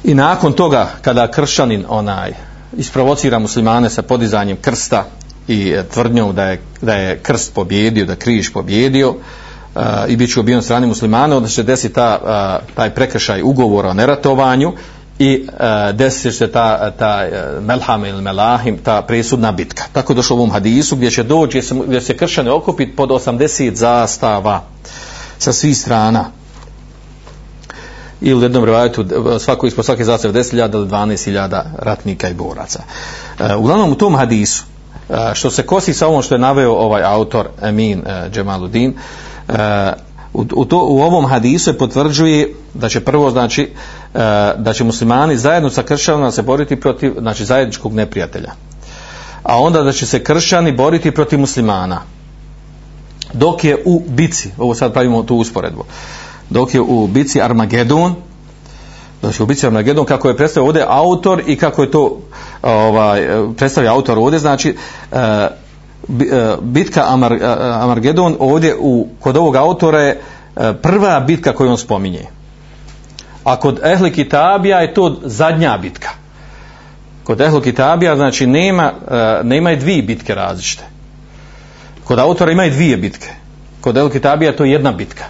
I 0.03 0.13
nakon 0.13 0.53
toga 0.53 0.89
kada 1.01 1.31
kršćanin 1.31 1.85
onaj 1.89 2.33
isprovocira 2.77 3.39
muslimane 3.39 3.89
sa 3.89 4.01
podizanjem 4.01 4.57
krsta 4.61 5.05
i 5.47 5.69
eh, 5.69 5.83
tvrdnjom 5.93 6.35
da 6.35 6.45
je, 6.45 6.61
da 6.81 6.95
je 6.95 7.19
krst 7.19 7.53
pobjedio, 7.53 8.05
da 8.05 8.15
križ 8.15 8.51
pobjedio 8.51 9.15
a, 9.75 10.05
i 10.07 10.15
bit 10.15 10.33
će 10.33 10.39
ubijen 10.39 10.61
strani 10.61 10.87
muslimane, 10.87 11.35
onda 11.35 11.49
će 11.49 11.63
desi 11.63 11.93
ta, 11.93 12.19
uh, 12.21 12.75
taj 12.75 12.89
prekršaj 12.89 13.41
ugovora 13.41 13.89
o 13.89 13.93
neratovanju 13.93 14.73
i 15.19 15.47
uh, 15.47 15.95
desi 15.95 16.31
se 16.31 16.51
ta, 16.51 16.91
ta 16.91 17.23
e, 17.23 17.59
melham 17.61 18.05
ili 18.05 18.21
melahim, 18.21 18.77
ta 18.77 19.01
presudna 19.01 19.51
bitka. 19.51 19.83
Tako 19.93 20.13
došlo 20.13 20.35
u 20.35 20.39
ovom 20.39 20.51
hadisu 20.51 20.95
gdje 20.95 21.11
će 21.11 21.23
doći, 21.23 21.49
gdje 21.49 21.61
se, 21.61 21.75
gdje 21.87 22.01
se 22.01 22.17
kršane 22.17 22.51
okupiti 22.51 22.95
pod 22.95 23.09
80 23.09 23.75
zastava 23.75 24.63
sa 25.37 25.53
svih 25.53 25.77
strana 25.77 26.25
ili 28.21 28.39
u 28.39 28.43
jednom 28.43 28.65
rivajetu 28.65 29.01
e, 29.01 29.39
svako 29.39 29.67
ispod 29.67 29.85
svake 29.85 30.03
zastave 30.03 30.33
10.000 30.33 30.67
do 30.67 30.85
12.000 30.85 31.61
ratnika 31.77 32.29
i 32.29 32.33
boraca. 32.33 32.83
E, 33.39 33.55
uglavnom 33.55 33.91
u 33.91 33.95
tom 33.95 34.15
hadisu 34.15 34.63
e, 35.09 35.35
što 35.35 35.51
se 35.51 35.63
kosi 35.63 35.93
sa 35.93 36.07
ovom 36.07 36.21
što 36.21 36.35
je 36.35 36.39
naveo 36.39 36.71
ovaj 36.71 37.03
autor 37.03 37.47
Emin 37.61 37.99
e, 38.05 38.29
Džemaludin 38.29 38.93
E, 39.49 39.93
u, 40.33 40.65
to, 40.65 40.77
u 40.77 41.01
ovom 41.01 41.25
hadisu 41.25 41.69
je 41.69 41.77
potvrđuje 41.77 42.53
da 42.73 42.89
će 42.89 42.99
prvo 42.99 43.31
znači 43.31 43.63
e, 43.63 44.17
da 44.57 44.73
će 44.73 44.83
muslimani 44.83 45.37
zajedno 45.37 45.69
sa 45.69 45.83
kršćanima 45.83 46.31
se 46.31 46.41
boriti 46.41 46.75
protiv 46.75 47.13
znači 47.19 47.45
zajedničkog 47.45 47.93
neprijatelja. 47.93 48.51
A 49.43 49.59
onda 49.59 49.83
da 49.83 49.91
će 49.91 50.05
se 50.05 50.23
kršćani 50.23 50.71
boriti 50.71 51.11
protiv 51.11 51.39
muslimana. 51.39 52.01
Dok 53.33 53.63
je 53.63 53.77
u 53.85 54.03
bici 54.07 54.51
ovo 54.57 54.75
sad 54.75 54.93
pravimo 54.93 55.23
tu 55.23 55.35
usporedbu 55.35 55.85
dok 56.49 56.73
je 56.73 56.81
u 56.81 57.07
bici 57.07 57.41
Armagedon 57.41 58.15
dok 59.21 59.39
je 59.39 59.43
u 59.43 59.45
bici 59.45 59.65
Armagedon 59.65 60.05
kako 60.05 60.27
je 60.27 60.37
predstavio 60.37 60.67
ovdje 60.67 60.85
autor 60.87 61.43
i 61.47 61.55
kako 61.55 61.81
je 61.81 61.91
to 61.91 62.19
ovaj, 62.61 63.27
predstavio 63.57 63.91
autor 63.91 64.19
ovdje 64.19 64.39
znači 64.39 64.75
uh, 65.11 65.17
E, 66.09 66.55
bitka 66.61 67.03
Amar, 67.07 67.31
e, 67.31 67.35
e, 67.35 67.45
Amargedon 67.45 67.91
Armagedon 67.91 68.35
ovdje 68.39 68.75
u, 68.79 69.07
kod 69.19 69.37
ovog 69.37 69.55
autora 69.55 69.99
je 69.99 70.21
prva 70.81 71.19
bitka 71.19 71.53
koju 71.53 71.69
on 71.69 71.77
spominje. 71.77 72.25
A 73.43 73.55
kod 73.59 73.79
Ehli 73.83 74.13
Kitabija 74.13 74.79
je 74.79 74.93
to 74.93 75.19
zadnja 75.23 75.77
bitka. 75.77 76.09
Kod 77.23 77.41
Ehli 77.41 77.61
Kitabija 77.61 78.15
znači 78.15 78.47
nema, 78.47 78.93
nema 79.43 79.71
i 79.71 79.75
dvije 79.75 80.03
bitke 80.03 80.35
različite. 80.35 80.83
Kod 82.03 82.19
autora 82.19 82.51
ima 82.51 82.65
i 82.65 82.71
dvije 82.71 82.97
bitke. 82.97 83.29
Kod 83.81 83.97
Ehli 83.97 84.11
Kitabija 84.11 84.55
to 84.55 84.65
je 84.65 84.71
jedna 84.71 84.91
bitka. 84.91 85.23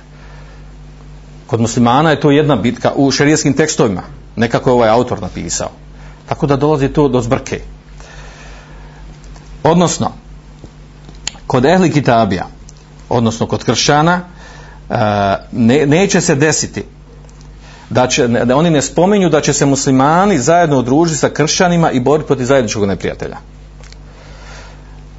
Kod 1.48 1.62
muslimana 1.62 2.10
je 2.10 2.20
to 2.20 2.32
jedna 2.32 2.56
bitka 2.56 2.92
u 2.96 3.12
šerijskim 3.12 3.54
tekstovima. 3.54 4.02
Nekako 4.36 4.70
je 4.70 4.74
ovaj 4.74 4.90
autor 4.90 5.22
napisao. 5.22 5.70
Tako 6.26 6.48
da 6.48 6.56
dolazi 6.56 6.90
to 6.90 7.08
do 7.08 7.22
zbrke. 7.22 7.60
Odnosno 9.64 10.23
kod 11.54 11.66
ehli 11.66 11.92
kitabija 11.92 12.48
odnosno 13.10 13.46
kod 13.48 13.64
kršćana 13.64 14.22
e, 14.90 14.96
ne, 15.52 15.86
neće 15.86 16.22
se 16.22 16.36
desiti 16.36 16.84
da, 17.90 18.08
će, 18.08 18.28
da 18.28 18.56
oni 18.58 18.70
ne 18.70 18.82
spominju 18.82 19.30
da 19.30 19.42
će 19.42 19.54
se 19.54 19.66
muslimani 19.66 20.40
zajedno 20.40 20.80
udružiti 20.80 21.20
sa 21.20 21.30
kršćanima 21.30 21.92
i 21.92 22.00
boriti 22.00 22.28
protiv 22.28 22.46
zajedničkog 22.46 22.86
neprijatelja 22.86 23.38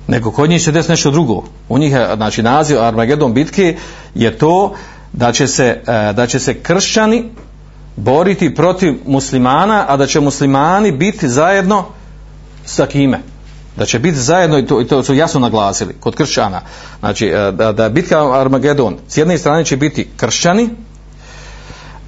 nego 0.09 0.31
kod 0.31 0.51
njih 0.51 0.63
će 0.63 0.73
desiti 0.73 0.93
nešto 0.93 1.11
drugo 1.11 1.45
u 1.69 1.79
njih 1.79 1.93
je, 1.93 2.17
znači 2.17 2.43
naziv 2.43 2.83
Armagedon 2.83 3.35
bitke 3.35 3.77
je 4.15 4.39
to 4.39 4.75
da 5.13 5.33
će 5.33 5.47
se, 5.47 5.83
e, 5.87 6.13
da 6.13 6.27
će 6.27 6.39
se 6.39 6.55
kršćani 6.55 7.31
boriti 7.97 8.55
protiv 8.55 8.95
muslimana, 9.07 9.85
a 9.89 9.97
da 9.97 10.07
će 10.07 10.21
muslimani 10.21 10.93
biti 10.93 11.29
zajedno 11.29 11.85
sa 12.65 12.87
kime? 12.87 13.34
Da 13.77 13.87
će 13.87 13.99
biti 13.99 14.17
zajedno, 14.19 14.59
i 14.59 14.67
to, 14.67 14.81
i 14.81 14.87
to 14.87 15.03
su 15.03 15.15
jasno 15.15 15.41
naglasili, 15.41 15.95
kod 16.01 16.15
kršćana. 16.15 16.61
Znači, 17.01 17.27
e, 17.27 17.53
da, 17.53 17.73
da 17.73 17.89
bitka 17.89 18.41
Armagedon, 18.41 18.97
s 19.09 19.17
jedne 19.17 19.39
strane 19.39 19.65
će 19.65 19.77
biti 19.77 20.09
kršćani, 20.17 20.69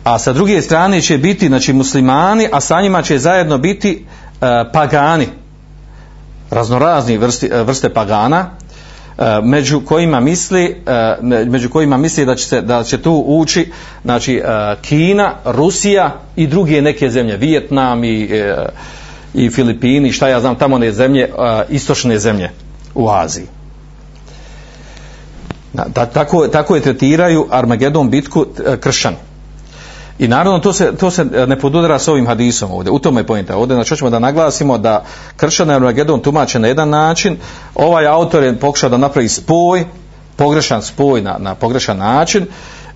a 0.05 0.19
sa 0.19 0.33
druge 0.33 0.63
strane 0.63 1.01
će 1.01 1.19
biti 1.19 1.47
znači, 1.47 1.73
muslimani, 1.73 2.49
a 2.53 2.61
sa 2.61 2.81
njima 2.81 3.03
će 3.03 3.19
zajedno 3.19 3.59
biti 3.59 4.05
uh, 4.05 4.49
pagani, 4.73 5.27
raznorazni 6.51 7.19
vrsti, 7.19 7.47
e, 7.53 7.63
vrste 7.63 7.89
pagana, 7.89 8.51
među 9.43 9.81
kojima 9.81 10.21
misli 10.21 10.83
među 11.47 11.71
kojima 11.71 11.97
misli 11.97 12.27
da 12.27 12.35
će 12.35 12.47
se 12.47 12.61
da 12.61 12.83
će 12.83 13.03
tu 13.03 13.25
ući 13.27 13.73
znači 14.05 14.43
Kina, 14.83 15.35
Rusija 15.45 16.21
i 16.37 16.47
druge 16.47 16.83
neke 16.83 17.11
zemlje, 17.11 17.37
Vijetnam 17.37 18.05
i 18.05 18.29
i 19.37 19.51
Filipini, 19.51 20.13
šta 20.13 20.29
ja 20.29 20.41
znam 20.41 20.57
tamo 20.57 20.79
ne 20.79 20.93
zemlje, 20.93 21.31
istočne 21.69 22.19
zemlje 22.19 22.51
u 22.95 23.09
Aziji. 23.11 23.47
Da, 25.73 26.07
tako, 26.07 26.49
tako 26.49 26.75
je 26.75 26.83
tretiraju 26.83 27.47
Armagedon 27.51 28.11
bitku 28.11 28.47
e, 28.67 28.77
kršćani. 28.77 29.17
I 30.19 30.29
naravno 30.29 30.59
to 30.59 30.73
se, 30.73 30.93
to 30.97 31.11
se 31.11 31.27
e, 31.35 31.47
ne 31.47 31.59
podudara 31.61 31.99
s 31.99 32.09
ovim 32.09 32.27
hadisom 32.27 32.71
ovdje, 32.73 32.93
u 32.93 32.99
tome 32.99 33.21
je 33.21 33.27
pojenta. 33.27 33.57
Ovdje 33.57 33.75
znači 33.75 33.91
hoćemo 33.91 34.11
da 34.11 34.19
naglasimo 34.19 34.79
da 34.79 35.05
kršćan 35.37 35.71
Armagedon 35.71 36.21
tumače 36.21 36.59
na 36.59 36.69
jedan 36.69 36.89
način, 36.89 37.37
ovaj 37.75 38.07
autor 38.07 38.43
je 38.43 38.57
pokušao 38.57 38.91
da 38.91 38.97
napravi 38.97 39.29
spoj, 39.29 39.85
pogrešan 40.37 40.83
spoj 40.83 41.21
na, 41.23 41.37
na 41.39 41.55
pogrešan 41.55 41.99
način, 41.99 42.47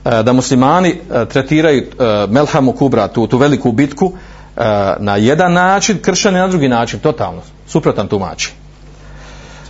e, 0.05 0.23
da 0.23 0.33
muslimani 0.33 1.01
tretiraju 1.29 1.87
Melhamu 2.29 2.73
Kubra, 2.73 3.09
tu, 3.09 3.27
tu 3.27 3.39
veliku 3.39 3.73
bitku, 3.73 4.13
E, 4.61 4.97
na 4.99 5.17
jedan 5.17 5.53
način, 5.53 5.99
kršćani 6.03 6.39
na 6.39 6.49
drugi 6.49 6.69
način, 6.69 7.01
totalno, 7.01 7.41
suprotan 7.67 8.09
tumači. 8.09 8.53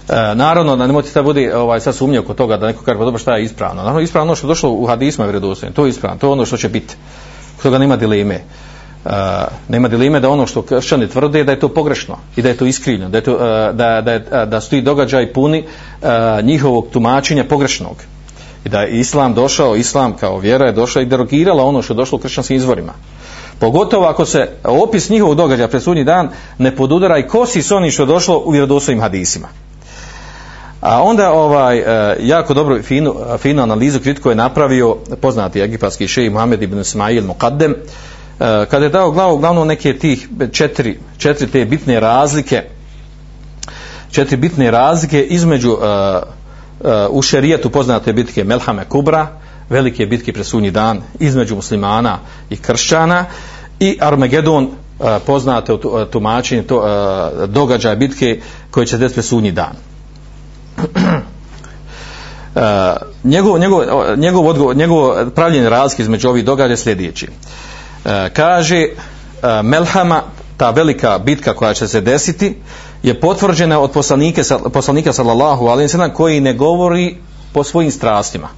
E, 0.08 0.34
naravno 0.34 0.76
da 0.76 0.86
nemojte 0.86 1.10
da 1.14 1.22
bude 1.22 1.56
ovaj 1.56 1.80
sad 1.80 1.94
sumnje 1.94 2.18
oko 2.20 2.34
toga 2.34 2.56
da 2.56 2.66
neko 2.66 2.84
kaže 2.84 2.98
pa 2.98 3.04
dobro 3.04 3.18
šta 3.18 3.36
je 3.36 3.44
ispravno. 3.44 3.82
Naravno 3.82 4.00
ispravno 4.00 4.30
ono 4.30 4.36
što 4.36 4.46
je 4.46 4.48
došlo 4.48 4.70
u 4.70 4.86
hadisma 4.86 5.24
vjerodostojno, 5.24 5.74
to 5.74 5.86
je 5.86 5.90
ispravno, 5.90 6.18
to 6.18 6.26
je 6.26 6.32
ono 6.32 6.46
što 6.46 6.56
će 6.56 6.68
biti. 6.68 6.96
Toga 7.62 7.78
nema 7.78 7.96
dileme. 7.96 8.40
Uh, 9.04 9.12
nema 9.68 9.88
dileme 9.88 10.20
da 10.20 10.28
ono 10.28 10.46
što 10.46 10.62
kršćani 10.62 11.08
tvrde 11.08 11.44
da 11.44 11.52
je 11.52 11.60
to 11.60 11.68
pogrešno 11.68 12.16
i 12.36 12.42
da 12.42 12.48
je 12.48 12.56
to 12.56 12.66
iskrivljeno, 12.66 13.10
da, 13.10 13.18
je 13.18 13.24
to, 13.24 13.32
uh, 13.32 13.40
da, 13.76 14.00
da, 14.00 14.12
je, 14.12 14.46
da 14.46 14.60
su 14.60 14.70
ti 14.70 14.82
događaj 14.82 15.32
puni 15.32 15.62
uh, 15.62 16.44
njihovog 16.44 16.88
tumačenja 16.92 17.44
pogrešnog. 17.44 17.96
I 18.64 18.68
da 18.68 18.82
je 18.82 18.98
islam 19.00 19.34
došao, 19.34 19.76
islam 19.76 20.16
kao 20.16 20.38
vjera 20.38 20.66
je 20.66 20.72
došla 20.72 21.02
i 21.02 21.06
derogirala 21.06 21.64
ono 21.64 21.82
što 21.82 21.92
je 21.92 21.96
došlo 21.96 22.16
u 22.16 22.20
kršćanskim 22.20 22.56
izvorima. 22.56 22.92
Pogotovo 23.60 24.06
ako 24.06 24.26
se 24.26 24.48
opis 24.64 25.10
njihovog 25.10 25.36
događaja 25.36 25.68
pred 25.68 25.82
sudnji 25.82 26.04
dan 26.04 26.28
ne 26.58 26.76
podudara 26.76 27.18
i 27.18 27.28
kosi 27.28 27.62
s 27.62 27.70
onim 27.70 27.90
što 27.90 28.02
je 28.02 28.06
došlo 28.06 28.42
u 28.44 28.50
vjerodostojnim 28.50 29.02
hadisima. 29.02 29.48
A 30.80 31.02
onda 31.02 31.32
ovaj 31.32 31.78
e, 31.78 32.16
jako 32.20 32.54
dobro 32.54 32.82
finu, 32.82 33.14
finu 33.38 33.62
analizu 33.62 34.00
kritiku 34.00 34.28
je 34.28 34.34
napravio 34.34 34.96
poznati 35.20 35.60
egipatski 35.60 36.08
šej 36.08 36.30
Muhammed 36.30 36.62
ibn 36.62 36.80
Ismail 36.80 37.24
Muqaddem 37.24 37.74
e, 37.74 38.66
kada 38.70 38.84
je 38.84 38.88
dao 38.88 39.10
glavu 39.10 39.38
glavno 39.38 39.64
neke 39.64 39.98
tih 39.98 40.28
četiri, 40.52 40.98
četiri 41.18 41.50
te 41.50 41.64
bitne 41.64 42.00
razlike 42.00 42.62
četiri 44.10 44.36
bitne 44.36 44.70
razlike 44.70 45.22
između 45.22 45.72
e, 45.72 47.06
u 47.10 47.22
šerijetu 47.22 47.70
poznate 47.70 48.12
bitke 48.12 48.44
Melhame 48.44 48.84
Kubra 48.84 49.26
velike 49.70 50.06
bitke 50.06 50.32
presunji 50.32 50.70
dan 50.70 51.02
između 51.18 51.56
muslimana 51.56 52.18
i 52.50 52.56
kršćana 52.56 53.24
i 53.80 53.98
Armagedon 54.00 54.64
e, 54.64 55.18
poznate 55.26 55.72
u 55.72 55.76
e, 55.76 56.10
tumačenju 56.10 56.62
to, 56.62 56.82
e, 56.86 57.46
događaja 57.46 57.94
bitke 57.94 58.40
koje 58.70 58.86
će 58.86 58.98
desiti 58.98 59.14
presunji 59.14 59.52
dan 59.52 59.72
njegov, 63.24 63.58
njegov, 63.58 63.84
njegov, 64.16 64.46
odgovor, 64.46 64.76
njegov 64.76 65.30
pravljenje 65.30 65.68
razlike 65.68 66.02
između 66.02 66.28
ovih 66.28 66.44
događaja 66.44 66.76
sljedeći. 66.76 67.28
Kaže 68.32 68.86
Melhama, 69.62 70.22
ta 70.56 70.70
velika 70.70 71.18
bitka 71.18 71.54
koja 71.54 71.74
će 71.74 71.88
se 71.88 72.00
desiti, 72.00 72.56
je 73.02 73.20
potvrđena 73.20 73.80
od 73.80 73.90
poslanike, 73.90 74.42
poslanika 74.72 75.12
sallallahu 75.12 75.66
alaihi 75.66 75.88
sallam 75.88 76.14
koji 76.14 76.40
ne 76.40 76.54
govori 76.54 77.16
po 77.52 77.64
svojim 77.64 77.90
strastima. 77.90 78.48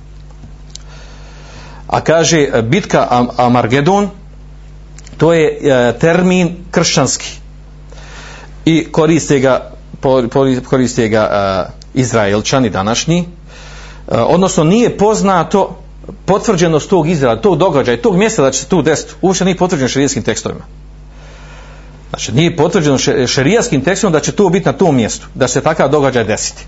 A 1.92 2.00
kaže 2.00 2.40
e, 2.40 2.62
bitka 2.62 3.06
Am 3.10 3.28
Amargedon, 3.36 4.08
to 5.16 5.32
je 5.32 5.44
e, 5.44 5.92
termin 5.98 6.56
kršćanski 6.70 7.28
i 8.64 8.92
koriste 8.92 9.38
ga, 9.38 9.70
koriste 10.68 11.08
ga 11.08 11.22
e, 11.22 11.72
Izraelčani 11.94 12.70
današnji, 12.70 13.18
e, 13.18 13.24
odnosno 14.18 14.64
nije 14.64 14.96
poznato 14.98 15.78
potvrđenost 16.24 16.90
tog 16.90 17.08
Izraela, 17.08 17.40
tog 17.40 17.58
događaja, 17.58 18.02
tog 18.02 18.16
mjesta 18.16 18.42
da 18.42 18.50
će 18.50 18.58
se 18.58 18.66
tu 18.66 18.82
desiti, 18.82 19.14
uopšte 19.20 19.44
nije 19.44 19.56
potvrđeno 19.56 19.88
šerijskim 19.88 20.22
tekstovima. 20.22 20.64
Znači, 22.10 22.32
nije 22.32 22.56
potvrđeno 22.56 22.98
šerijskim 23.26 23.84
tekstom 23.84 24.12
da 24.12 24.20
će 24.20 24.32
to 24.32 24.48
biti 24.48 24.66
na 24.66 24.72
tom 24.72 24.96
mjestu, 24.96 25.26
da 25.34 25.46
će 25.46 25.52
se 25.52 25.60
takav 25.60 25.90
događaj 25.90 26.24
desiti. 26.24 26.66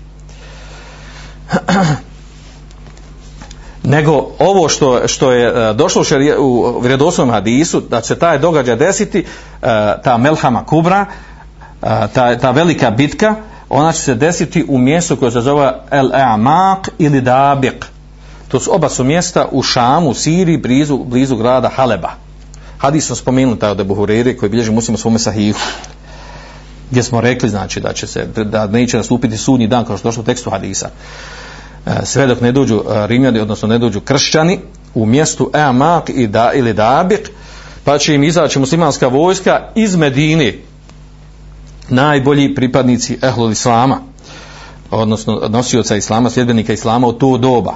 Nego 3.85 4.27
ovo 4.39 4.69
što, 4.69 5.07
što 5.07 5.31
je 5.31 5.69
e, 5.69 5.73
došlo 5.73 6.01
u, 6.01 6.03
šarije, 6.03 6.37
u 6.37 6.79
vredosnom 6.79 7.29
hadisu, 7.29 7.79
da 7.79 8.01
će 8.01 8.15
taj 8.15 8.39
događaj 8.39 8.75
desiti, 8.75 9.19
e, 9.19 9.25
ta 10.03 10.17
Melhama 10.17 10.65
Kubra, 10.65 11.05
e, 11.81 11.87
ta, 12.13 12.37
ta 12.37 12.51
velika 12.51 12.91
bitka, 12.91 13.35
ona 13.69 13.91
će 13.91 13.99
se 13.99 14.15
desiti 14.15 14.65
u 14.67 14.77
mjestu 14.77 15.15
koje 15.15 15.31
se 15.31 15.41
zove 15.41 15.73
El 15.91 16.09
Amaq 16.13 16.89
ili 16.97 17.21
Dabiq. 17.21 17.85
To 18.47 18.59
su 18.59 18.75
oba 18.75 18.89
su 18.89 19.03
mjesta 19.03 19.47
u 19.51 19.63
Šamu, 19.63 20.09
u 20.09 20.13
Siriji, 20.13 20.57
blizu, 20.57 20.97
blizu 20.97 21.35
grada 21.35 21.69
Haleba. 21.75 22.11
Hadis 22.77 23.05
smo 23.05 23.15
spomenuli 23.15 23.59
taj 23.59 23.71
od 23.71 23.79
Ebu 23.79 23.95
Hurere 23.95 24.37
koji 24.37 24.49
bilježi 24.49 24.71
muslima 24.71 24.97
svome 24.97 25.19
sahihu. 25.19 25.59
Gdje 26.91 27.03
smo 27.03 27.21
rekli 27.21 27.49
znači 27.49 27.79
da 27.79 27.93
će 27.93 28.07
se 28.07 28.25
da 28.25 28.67
neće 28.67 28.97
nastupiti 28.97 29.37
sudnji 29.37 29.67
dan 29.67 29.85
kao 29.85 29.97
što 29.97 30.07
došlo 30.07 30.21
u 30.21 30.25
tekstu 30.25 30.49
hadisa. 30.49 30.89
E, 31.85 32.05
sve 32.05 32.27
dok 32.27 32.41
ne 32.41 32.51
dođu 32.51 32.75
e, 32.75 33.07
Rimljani, 33.07 33.39
odnosno 33.39 33.67
ne 33.67 33.77
dođu 33.77 34.01
kršćani 34.01 34.59
u 34.93 35.05
mjestu 35.05 35.49
Amak 35.53 36.09
i 36.09 36.27
da, 36.27 36.51
ili 36.53 36.73
Dabik, 36.73 37.31
pa 37.83 37.97
će 37.97 38.15
im 38.15 38.23
izaći 38.23 38.59
muslimanska 38.59 39.07
vojska 39.07 39.71
iz 39.75 39.95
Medine, 39.95 40.53
najbolji 41.89 42.55
pripadnici 42.55 43.17
ehlul 43.21 43.51
islama 43.51 43.99
odnosno 44.91 45.41
nosioca 45.49 45.95
islama, 45.95 46.29
sljedbenika 46.29 46.73
islama 46.73 47.07
u 47.07 47.13
to 47.13 47.37
doba. 47.37 47.73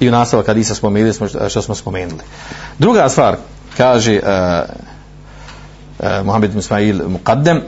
I 0.00 0.08
u 0.08 0.12
nastavak 0.12 0.46
kad 0.46 0.58
isa 0.58 0.74
spomenuli 0.74 1.14
smo 1.14 1.28
što 1.48 1.62
smo 1.62 1.74
spomenuli. 1.74 2.20
Druga 2.78 3.08
stvar 3.08 3.36
kaže 3.76 4.20
uh, 4.22 4.28
uh, 5.98 6.26
Muhammed 6.26 6.56
Ismail 6.56 7.00
Muqaddem 7.08 7.60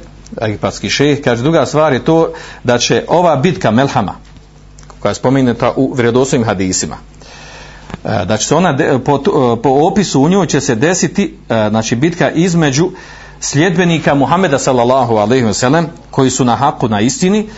egipatski 0.43 0.91
šeh 0.91 1.21
kaže 1.25 1.43
druga 1.43 1.67
stvar 1.67 1.93
je 1.93 2.05
to 2.05 2.33
da 2.65 2.79
će 2.79 3.05
ova 3.09 3.37
bitka 3.37 3.71
Melhama 3.71 4.15
koja 5.05 5.11
je 5.11 5.15
spomenuta 5.15 5.73
u 5.77 5.95
vredosovim 5.95 6.47
hadisima 6.47 6.97
uh, 8.05 8.11
da 8.27 8.37
će 8.37 8.47
se 8.47 8.55
ona 8.55 8.73
de, 8.73 8.99
po, 9.05 9.17
e, 9.17 9.63
po 9.63 9.69
opisu 9.69 10.23
u 10.23 10.29
njoj 10.29 10.47
će 10.47 10.61
se 10.61 10.75
desiti 10.75 11.37
e, 11.49 11.69
znači 11.71 11.97
bitka 11.97 12.31
između 12.31 12.91
sljedbenika 13.41 14.15
Muhameda 14.15 14.59
sallallahu 14.59 15.17
alejhi 15.17 15.45
ve 15.45 15.55
sellem 15.55 15.87
koji 16.11 16.31
su 16.31 16.45
na 16.45 16.57
haku 16.57 16.89
na 16.89 17.01
istini 17.01 17.49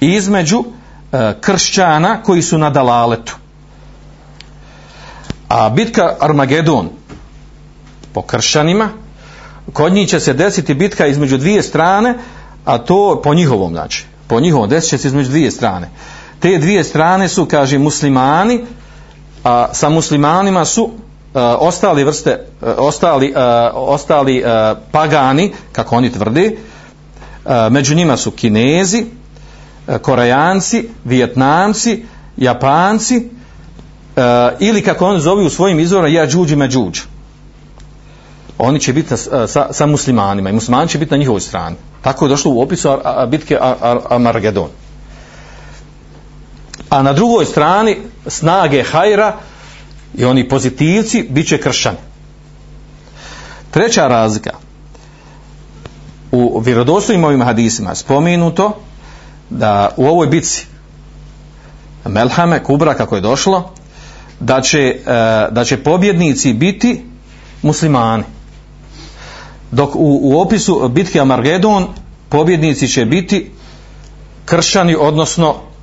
i 0.00 0.14
između 0.14 0.64
e, 1.12 1.34
kršćana 1.40 2.22
koji 2.22 2.42
su 2.42 2.58
na 2.58 2.70
dalaletu. 2.70 3.36
A 5.48 5.70
bitka 5.70 6.16
Armagedon 6.20 6.88
po 8.12 8.22
kršćanima 8.22 8.88
kod 9.72 9.92
njih 9.92 10.08
će 10.08 10.20
se 10.20 10.32
desiti 10.32 10.74
bitka 10.74 11.06
između 11.06 11.38
dvije 11.38 11.62
strane 11.62 12.14
a 12.64 12.78
to 12.78 13.20
po 13.24 13.34
njihovom 13.34 13.72
znači 13.72 14.04
po 14.26 14.40
njihovom 14.40 14.68
desit 14.68 14.90
će 14.90 14.98
se 14.98 15.08
između 15.08 15.28
dvije 15.28 15.50
strane 15.50 15.88
te 16.44 16.58
dvije 16.58 16.84
strane 16.84 17.28
su 17.28 17.46
kaže 17.46 17.78
muslimani 17.78 18.60
a 19.44 19.68
sa 19.72 19.88
muslimanima 19.88 20.64
su 20.64 20.90
a, 21.34 21.56
ostali 21.60 22.04
vrste 22.04 22.46
a, 22.62 22.74
ostali 22.78 23.32
a, 23.36 23.70
ostali 23.74 24.44
pagani 24.92 25.52
kako 25.72 25.96
oni 25.96 26.12
tvrde. 26.12 26.56
Među 27.70 27.94
njima 27.94 28.16
su 28.16 28.30
kinezi 28.30 29.04
uh, 29.86 29.96
koreanci 29.96 30.88
vijetnamci 31.04 32.04
japanci 32.36 33.28
ili 34.60 34.82
kako 34.82 35.06
oni 35.06 35.20
zovu 35.20 35.46
u 35.46 35.50
svojim 35.50 35.80
izvorima 35.80 36.08
ja 36.08 36.26
džuđi 36.26 36.56
me 36.56 36.68
džuđ 36.68 37.00
oni 38.58 38.80
će 38.80 38.92
biti 38.92 39.16
sa, 39.16 39.46
sa, 39.46 39.68
sa 39.72 39.86
muslimanima 39.86 40.50
i 40.50 40.52
muslimani 40.52 40.88
će 40.88 40.98
biti 40.98 41.10
na 41.10 41.16
njihovoj 41.16 41.40
strani. 41.40 41.76
Tako 42.02 42.24
je 42.24 42.28
došlo 42.28 42.52
u 42.52 42.62
opisu 42.62 42.88
a, 42.88 43.00
a, 43.04 43.26
bitke 43.26 43.58
Ar, 43.60 43.98
a 46.94 47.02
na 47.02 47.12
drugoj 47.12 47.44
strani 47.44 47.96
snage 48.26 48.82
hajra 48.82 49.36
i 50.14 50.24
oni 50.24 50.48
pozitivci 50.48 51.26
bit 51.30 51.48
će 51.48 51.58
kršćani. 51.58 51.96
Treća 53.70 54.08
razlika 54.08 54.50
u 56.32 56.58
vjerodostojnim 56.60 57.24
ovim 57.24 57.42
hadisima 57.42 57.94
spomenuto 57.94 58.76
da 59.50 59.90
u 59.96 60.06
ovoj 60.06 60.26
bici 60.26 60.66
Melhame, 62.04 62.62
Kubra 62.64 62.94
kako 62.94 63.14
je 63.14 63.20
došlo 63.20 63.70
da 64.40 64.60
će, 64.60 64.78
e, 64.80 65.02
da 65.50 65.64
će 65.64 65.76
pobjednici 65.76 66.52
biti 66.52 67.04
muslimani 67.62 68.24
dok 69.70 69.94
u, 69.96 70.20
u 70.22 70.40
opisu 70.40 70.88
bitke 70.88 71.20
Amargedon 71.20 71.86
pobjednici 72.28 72.88
će 72.88 73.04
biti 73.04 73.50
kršćani 74.44 74.96
odnosno 75.00 75.73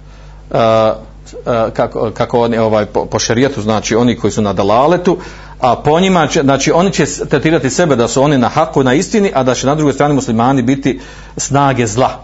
kako, 1.74 2.12
kako 2.14 2.42
oni 2.42 2.58
ovaj 2.58 2.86
po, 2.86 3.06
po 3.06 3.20
šerijetu 3.20 3.62
znači 3.62 3.96
oni 3.96 4.16
koji 4.16 4.32
su 4.32 4.42
na 4.42 4.54
dalaletu 4.54 5.18
a 5.60 5.76
po 5.76 6.00
njima 6.00 6.28
će, 6.28 6.42
znači 6.42 6.72
oni 6.72 6.92
će 6.92 7.06
tretirati 7.30 7.70
sebe 7.70 7.96
da 7.96 8.08
su 8.08 8.24
oni 8.24 8.38
na 8.38 8.50
haku 8.50 8.84
na 8.84 8.94
istini 8.94 9.32
a 9.36 9.44
da 9.44 9.54
će 9.54 9.68
na 9.68 9.76
drugoj 9.76 9.94
strani 9.94 10.14
muslimani 10.14 10.62
biti 10.62 11.00
snage 11.38 11.88
zla. 11.88 12.20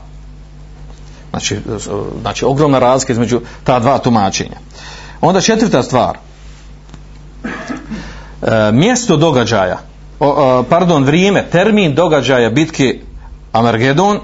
Znači, 1.30 1.58
znači 2.22 2.46
ogromna 2.46 2.80
razlika 2.80 3.14
između 3.14 3.42
ta 3.64 3.80
dva 3.80 3.98
tumačenja. 3.98 4.58
Onda 5.22 5.42
četvrta 5.42 5.84
stvar. 5.84 6.18
E, 7.44 7.50
e, 8.42 8.72
mjesto 8.72 9.18
događaja 9.18 9.78
o, 10.20 10.28
o, 10.28 10.64
pardon 10.64 11.04
vrijeme 11.04 11.46
termin 11.52 11.96
događaja 11.96 12.50
bitke 12.50 13.00
Amargedon 13.52 14.16
e, 14.16 14.20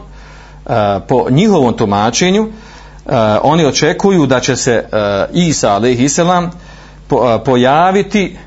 po 1.08 1.28
njihovom 1.30 1.78
tumačenju 1.78 2.44
e, 2.44 2.63
Eh, 3.06 3.40
oni 3.44 3.66
očekuju 3.66 4.26
da 4.26 4.40
će 4.40 4.56
se 4.56 4.72
eh, 4.74 5.26
Isa 5.34 5.72
alejhiselam 5.72 6.52
po, 7.08 7.36
eh, 7.36 7.44
pojaviti 7.46 8.38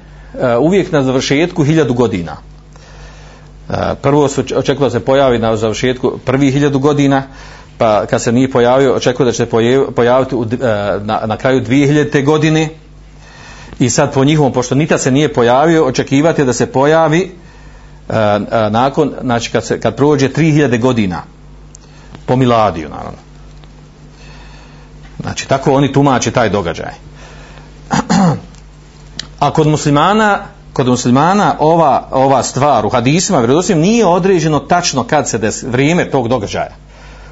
uvijek 0.60 0.92
na 0.92 1.02
završetku 1.02 1.64
hiljadu 1.64 1.94
godina 1.94 2.36
prvo 4.02 4.28
se 4.28 4.42
očekuje 4.56 4.86
da 4.86 4.90
se 4.90 5.00
pojavi 5.00 5.38
na 5.38 5.56
završetku 5.56 6.18
prvih 6.24 6.52
hiljadu 6.52 6.78
godina 6.78 7.22
pa 7.78 8.06
kad 8.06 8.22
se 8.22 8.32
nije 8.32 8.50
pojavio 8.50 8.94
očekuje 8.94 9.24
da 9.24 9.32
će 9.32 9.36
se 9.36 9.46
pojaviti 9.96 10.34
u, 10.34 10.46
na, 11.00 11.20
na 11.26 11.36
kraju 11.36 11.60
2000. 11.60 12.24
godine 12.24 12.68
i 13.78 13.90
sad 13.90 14.14
po 14.14 14.24
njihovom, 14.24 14.52
pošto 14.52 14.74
nita 14.74 14.98
se 14.98 15.10
nije 15.10 15.32
pojavio, 15.32 15.86
očekivati 15.86 16.44
da 16.44 16.52
se 16.52 16.66
pojavi 16.66 17.30
nakon, 18.70 19.12
znači 19.20 19.50
kad, 19.52 19.64
se, 19.66 19.80
kad 19.80 19.96
prođe 19.96 20.28
3000 20.28 20.80
godina 20.80 21.22
po 22.26 22.36
Miladiju, 22.36 22.88
naravno. 22.88 23.25
Znači, 25.20 25.48
tako 25.48 25.72
oni 25.72 25.92
tumače 25.92 26.30
taj 26.30 26.48
događaj. 26.48 26.92
A 29.40 29.50
kod 29.50 29.66
muslimana, 29.66 30.38
kod 30.72 30.86
muslimana 30.86 31.56
ova, 31.58 32.08
ova 32.10 32.42
stvar 32.42 32.86
u 32.86 32.88
hadisima, 32.88 33.38
vjerodosim, 33.38 33.78
nije 33.78 34.06
određeno 34.06 34.58
tačno 34.58 35.04
kad 35.04 35.28
se 35.28 35.38
des, 35.38 35.62
vrijeme 35.62 36.10
tog 36.10 36.28
događaja. 36.28 36.74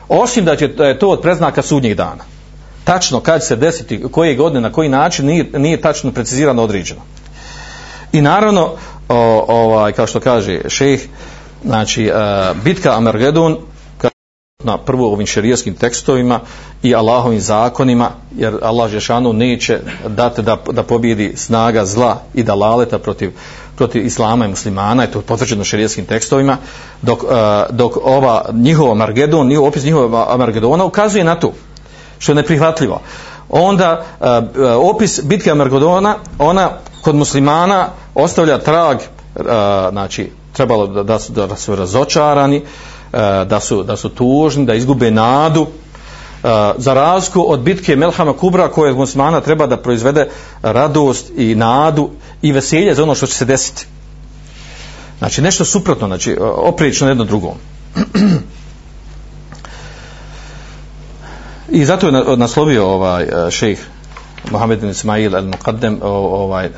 Osim 0.09 0.45
da 0.45 0.57
će 0.57 0.69
da 0.69 0.85
je 0.87 0.99
to 0.99 1.09
od 1.09 1.21
preznaka 1.21 1.63
sudnjih 1.63 1.97
dana 1.97 2.25
tačno 2.85 3.21
kad 3.21 3.45
se 3.45 3.57
desiti, 3.57 4.03
koje 4.13 4.35
godine, 4.35 4.61
na 4.61 4.73
koji 4.73 4.89
način, 4.89 5.27
nije, 5.27 5.51
nije 5.57 5.81
tačno 5.81 6.13
precizirano 6.13 6.63
određeno. 6.63 7.01
I 8.13 8.21
naravno, 8.21 8.73
o, 9.09 9.45
ovaj, 9.49 9.93
kao 9.93 10.07
što 10.07 10.21
kaže 10.21 10.61
šejh, 10.69 11.09
znači, 11.65 12.11
uh, 12.11 12.57
bitka 12.65 12.97
Amergedon, 12.97 13.57
na 14.65 14.79
prvo 14.79 15.13
ovim 15.13 15.27
šerijskim 15.27 15.75
tekstovima 15.75 16.41
i 16.83 16.95
Allahovim 16.95 17.41
zakonima, 17.41 18.11
jer 18.37 18.55
Allah 18.63 18.91
Žešanu 18.91 19.33
neće 19.33 19.79
dati 20.09 20.43
da, 20.43 20.57
da 20.73 20.83
pobjedi 20.83 21.33
snaga 21.37 21.85
zla 21.85 22.23
i 22.35 22.43
da 22.43 22.55
laleta 22.55 22.99
protiv, 22.99 23.31
protiv 23.77 24.07
islama 24.07 24.45
i 24.45 24.49
muslimana, 24.49 25.03
je 25.03 25.11
to 25.11 25.21
potvrđeno 25.21 25.65
šerijskim 25.65 26.07
tekstovima, 26.07 26.57
dok, 27.03 27.19
e, 27.23 27.27
dok 27.71 27.97
ova 28.05 28.45
njihova 28.53 28.95
Margedon, 28.95 29.49
njihov 29.49 29.67
opis 29.67 29.85
njihova 29.85 30.37
Margedona 30.37 30.85
ukazuje 30.85 31.25
na 31.25 31.35
to 31.35 31.53
što 32.19 32.33
je 32.33 32.37
neprihvatljivo. 32.37 33.01
Onda 33.49 34.05
e, 34.21 34.27
e, 34.27 34.67
opis 34.67 35.21
bitke 35.23 35.55
Margedona, 35.55 36.17
ona 36.39 36.71
kod 37.03 37.15
muslimana 37.15 37.89
ostavlja 38.15 38.59
trag, 38.59 38.99
znači 39.91 40.31
trebalo 40.53 40.87
da, 40.87 41.03
da, 41.03 41.19
su, 41.19 41.33
da 41.33 41.57
su 41.57 41.77
razočarani, 41.77 42.57
uh, 42.57 42.94
E, 43.15 43.45
da, 43.45 43.61
su, 43.61 43.83
da 43.83 43.97
su 43.97 44.09
tužni, 44.09 44.67
da 44.67 44.75
izgube 44.75 45.11
nadu, 45.11 45.67
e, 45.67 45.69
za 46.77 46.95
razliku 46.95 47.45
od 47.49 47.61
bitke 47.61 47.97
Melhama 47.97 48.33
Kubra 48.33 48.69
koje 48.69 48.93
muslimana 48.93 49.41
treba 49.41 49.67
da 49.67 49.77
proizvede 49.77 50.29
radost 50.63 51.31
i 51.37 51.55
nadu 51.55 52.11
i 52.43 52.53
veselje 52.53 52.95
za 52.95 53.03
ono 53.03 53.15
što 53.15 53.27
će 53.27 53.35
se 53.35 53.45
desiti. 53.45 53.87
Znači 55.19 55.43
nešto 55.43 55.65
suprotno, 55.65 56.07
znači 56.07 56.37
oprično 56.41 57.09
jedno 57.09 57.25
drugom. 57.25 57.55
I 61.69 61.85
zato 61.85 62.09
je 62.09 62.37
naslovio 62.37 62.87
ovaj 62.87 63.23
e, 63.23 63.51
šejh 63.51 63.79
Mohamed 64.51 64.81
bin 64.81 64.91
Ismail 64.91 65.33
al-Muqaddam 65.33 65.99
ovaj 66.03 66.69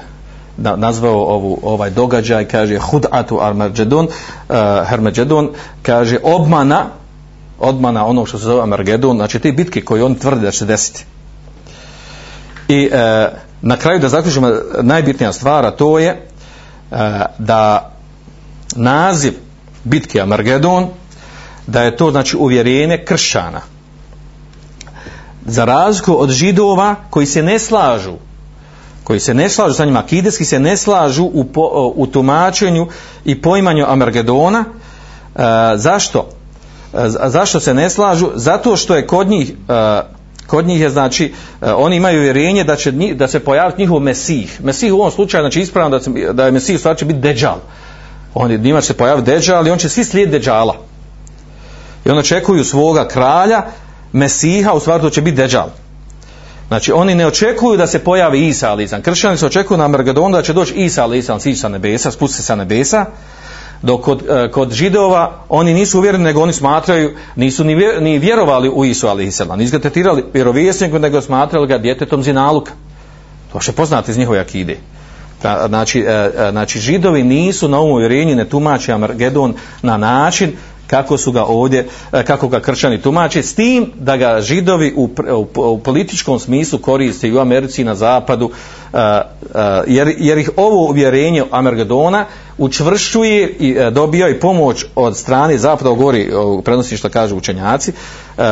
nazvao 0.57 1.25
ovu 1.25 1.59
ovaj 1.63 1.91
događaj 1.91 2.49
kaže 2.49 2.79
hud'atu 2.79 3.39
armagedon 3.43 4.05
uh, 4.07 4.57
hermagedon 4.89 5.51
kaže 5.83 6.19
obmana 6.23 6.87
obmana 7.59 8.07
ono 8.07 8.27
što 8.27 8.39
se 8.39 8.45
zove 8.45 8.63
Armagedon 8.63 9.17
znači 9.17 9.39
te 9.39 9.53
bitke 9.53 9.81
koje 9.81 10.05
on 10.05 10.15
tvrdi 10.15 10.45
da 10.45 10.51
će 10.51 10.59
se 10.59 10.65
desiti. 10.65 11.05
I 12.69 12.91
uh, 12.93 12.99
na 13.63 13.77
kraju 13.77 13.99
da 13.99 14.09
zaključimo 14.09 14.53
najbitnija 14.83 15.33
stvar 15.33 15.67
a 15.67 15.71
to 15.71 15.99
je 15.99 16.27
uh, 16.91 16.99
da 17.39 17.93
naziv 18.77 19.33
bitke 19.85 20.21
Armagedon 20.21 20.89
da 21.67 21.83
je 21.83 21.97
to 21.97 22.11
znači 22.11 22.37
uvjerenje 22.37 23.05
kršćana. 23.05 23.61
Za 25.47 25.65
razliku 25.65 26.23
od 26.23 26.31
židova 26.31 26.95
koji 27.11 27.27
se 27.27 27.43
ne 27.43 27.59
slažu 27.59 28.15
koji 29.07 29.21
se 29.21 29.35
ne 29.35 29.49
slažu 29.49 29.75
sa 29.75 29.85
njima 29.85 29.99
akideski 29.99 30.45
se 30.45 30.59
ne 30.59 30.77
slažu 30.77 31.25
u, 31.25 31.45
po, 31.45 31.93
u 31.97 32.07
tumačenju 32.07 32.89
i 33.25 33.43
poimanju 33.43 33.85
Amergedona. 33.89 34.65
E, 34.65 35.41
zašto? 35.77 36.29
E, 36.95 37.09
zašto 37.09 37.61
se 37.61 37.75
ne 37.75 37.91
slažu? 37.91 38.31
Zato 38.35 38.77
što 38.77 38.97
je 38.97 39.07
kod 39.07 39.29
njih 39.29 39.53
e, 39.69 40.01
kod 40.47 40.67
njih 40.67 40.81
je 40.81 40.91
znači 40.91 41.33
e, 41.63 41.73
oni 41.73 41.97
imaju 41.97 42.21
vjerenje 42.21 42.65
da 42.65 42.77
će 42.77 42.93
da 42.93 43.29
se 43.29 43.41
pojaviti 43.41 43.81
njihov 43.81 44.01
mesih. 44.01 44.61
Mesih 44.65 44.93
u 44.93 44.97
ovom 44.97 45.11
slučaju 45.11 45.43
znači 45.43 45.61
ispravno 45.61 45.99
da, 45.99 46.05
se, 46.05 46.11
da 46.33 46.45
je 46.45 46.53
mesih 46.53 46.79
stvar 46.79 46.97
će 46.97 47.05
biti 47.05 47.21
deđal. 47.21 47.59
On 48.35 48.51
njima 48.51 48.81
će 48.81 48.87
se 48.87 48.95
pojaviti 48.95 49.31
deđal 49.31 49.67
i 49.67 49.71
on 49.71 49.79
će 49.79 49.89
svi 49.89 50.05
slijediti 50.05 50.39
deđala. 50.39 50.77
I 52.05 52.11
onda 52.11 52.23
čekuju 52.23 52.65
svoga 52.65 53.09
kralja 53.09 53.63
Mesiha, 54.13 54.73
u 54.73 54.81
stvari 54.81 55.03
to 55.03 55.11
će 55.11 55.23
biti 55.23 55.37
Deđal. 55.37 55.69
Znači, 56.69 56.93
oni 56.93 57.15
ne 57.15 57.27
očekuju 57.27 57.77
da 57.77 57.87
se 57.87 57.99
pojavi 57.99 58.47
Isa 58.47 58.71
ali. 58.71 58.89
Kršćani 59.03 59.37
se 59.37 59.47
očekuju 59.47 59.79
na 59.79 59.89
Mergadonu 59.89 60.37
da 60.37 60.43
će 60.43 60.53
doći 60.53 60.75
Isa 60.75 61.03
ali 61.03 61.23
sići 61.23 61.57
sa 61.57 61.69
nebesa, 61.69 62.11
spusti 62.11 62.43
sa 62.43 62.55
nebesa, 62.55 63.07
dok 63.83 64.01
kod, 64.01 64.23
e, 64.31 64.51
kod 64.51 64.73
židova 64.73 65.45
oni 65.49 65.75
nisu 65.75 65.99
uvjereni, 65.99 66.25
nego 66.25 66.43
oni 66.43 66.53
smatraju, 66.53 67.17
nisu 67.37 67.65
ni, 67.65 67.75
vjer, 67.75 68.03
ni 68.03 68.19
vjerovali 68.19 68.69
u 68.69 68.85
Isu 68.85 69.09
ali. 69.09 69.25
Nisu 69.57 69.73
ga 69.73 69.79
tretirali 69.79 70.25
vjerovjesnikom, 70.35 71.03
nego 71.03 71.21
smatrali 71.21 71.67
ga 71.67 71.79
djetetom 71.79 72.23
zinaluka. 72.23 72.73
To 73.53 73.61
što 73.61 73.71
je 73.71 73.77
poznati 73.77 74.11
iz 74.11 74.19
njihove 74.19 74.39
akide. 74.39 74.77
Znači, 75.69 76.01
eh, 76.01 76.49
znači, 76.51 76.81
židovi 76.81 77.23
nisu 77.23 77.69
na 77.69 77.79
ovom 77.79 77.93
uvjerenju 77.93 78.37
ne 78.37 78.45
tumače 78.45 78.93
Armagedon 78.93 79.55
na 79.83 79.97
način 79.97 80.53
kako 80.87 81.19
su 81.19 81.33
ga 81.33 81.45
ovdje, 81.45 81.89
e, 82.13 82.25
kako 82.25 82.49
ga 82.49 82.61
kršćani 82.61 83.03
tumače, 83.03 83.43
s 83.43 83.55
tim 83.55 83.93
da 83.99 84.17
ga 84.17 84.41
židovi 84.41 84.95
u, 84.97 85.11
u, 85.33 85.47
u 85.55 85.79
političkom 85.79 86.39
smislu 86.39 86.79
koriste 86.79 87.29
i 87.29 87.33
u 87.33 87.41
Americi 87.41 87.83
i 87.83 87.85
na 87.85 87.95
zapadu, 87.95 88.47
uh, 88.47 88.53
uh, 88.93 89.61
jer, 89.87 90.15
jer 90.19 90.39
ih 90.39 90.51
ovo 90.57 90.89
uvjerenje 90.89 91.45
Amergedona 91.51 92.25
učvršćuje 92.59 93.49
i 93.49 93.79
uh, 93.79 93.93
dobio 93.93 94.29
i 94.29 94.41
pomoć 94.41 94.85
od 94.95 95.17
strane 95.17 95.59
zapada, 95.59 95.91
govori, 95.91 96.31
prenosi 96.65 96.97
što 96.97 97.09
kaže 97.09 97.35
učenjaci, 97.35 97.93
uh, 98.37 98.45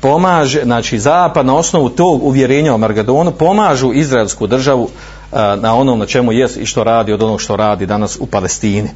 pomaže, 0.00 0.62
znači 0.64 0.98
zapad 0.98 1.46
na 1.46 1.56
osnovu 1.56 1.88
tog 1.88 2.24
uvjerenja 2.24 2.72
o 2.72 2.74
Amergedonu 2.74 3.32
pomažu 3.32 3.92
izraelsku 3.92 4.46
državu 4.46 4.82
uh, 4.82 5.38
na 5.60 5.74
onom 5.74 5.98
na 5.98 6.06
čemu 6.06 6.32
jest 6.32 6.56
i 6.56 6.66
što 6.66 6.84
radi 6.84 7.12
od 7.12 7.22
onog 7.22 7.40
što 7.40 7.56
radi 7.56 7.86
danas 7.86 8.18
u 8.20 8.26
Palestini. 8.26 8.88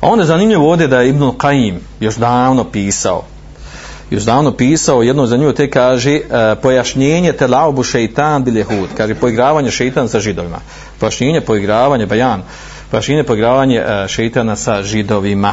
A 0.00 0.08
onda 0.08 0.22
je 0.22 0.26
zanimljivo 0.26 0.70
ovdje 0.70 0.88
da 0.88 1.00
je 1.00 1.08
Ibn 1.08 1.22
Qaim 1.22 1.74
još 2.00 2.14
davno 2.14 2.64
pisao. 2.64 3.22
Još 4.10 4.22
davno 4.22 4.52
pisao 4.52 5.02
jedno 5.02 5.26
za 5.26 5.36
nju 5.36 5.52
te 5.52 5.70
kaže 5.70 6.14
uh, 6.14 6.58
pojašnjenje 6.62 7.32
telaubu 7.32 7.82
šeitan 7.82 8.44
bil 8.44 8.56
jehud. 8.56 8.88
Kaže 8.96 9.14
poigravanje 9.14 9.70
šeitan 9.70 10.08
sa 10.08 10.20
židovima. 10.20 10.58
Pojašnjenje 11.00 11.40
poigravanje 11.40 12.06
bajan. 12.06 12.42
Pojašnjenje 12.90 13.24
poigravanje 13.24 13.80
uh, 13.80 14.08
šeitana 14.08 14.56
sa 14.56 14.82
židovima. 14.82 15.52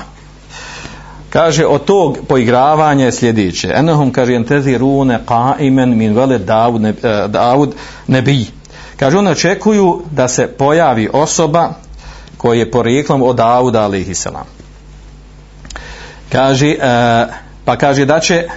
Kaže 1.29 1.65
od 1.65 1.85
tog 1.85 2.17
poigravanja 2.27 3.05
je 3.05 3.11
sljedeće. 3.11 3.71
Enahum 3.75 4.11
kaže 4.11 4.33
entezi 4.33 4.77
rune 4.77 5.19
qaimen 5.25 5.95
min 5.95 6.15
vele 6.15 6.37
Davud, 6.37 6.81
ne, 6.81 6.89
uh, 6.89 7.31
Davud 7.31 7.75
nebi. 8.07 8.45
Kaže 8.97 9.17
oni 9.17 9.29
očekuju 9.29 10.01
da 10.11 10.27
se 10.27 10.47
pojavi 10.47 11.09
osoba 11.13 11.73
koji 12.41 12.59
je 12.59 12.71
porijeklom 12.71 13.21
od 13.21 13.35
Dauda 13.35 13.83
alaihi 13.83 14.15
selam. 14.15 14.45
Kaže, 16.31 16.67
e, 16.67 16.77
pa 17.65 17.75
kaže 17.77 18.05
da 18.05 18.19
će 18.19 18.47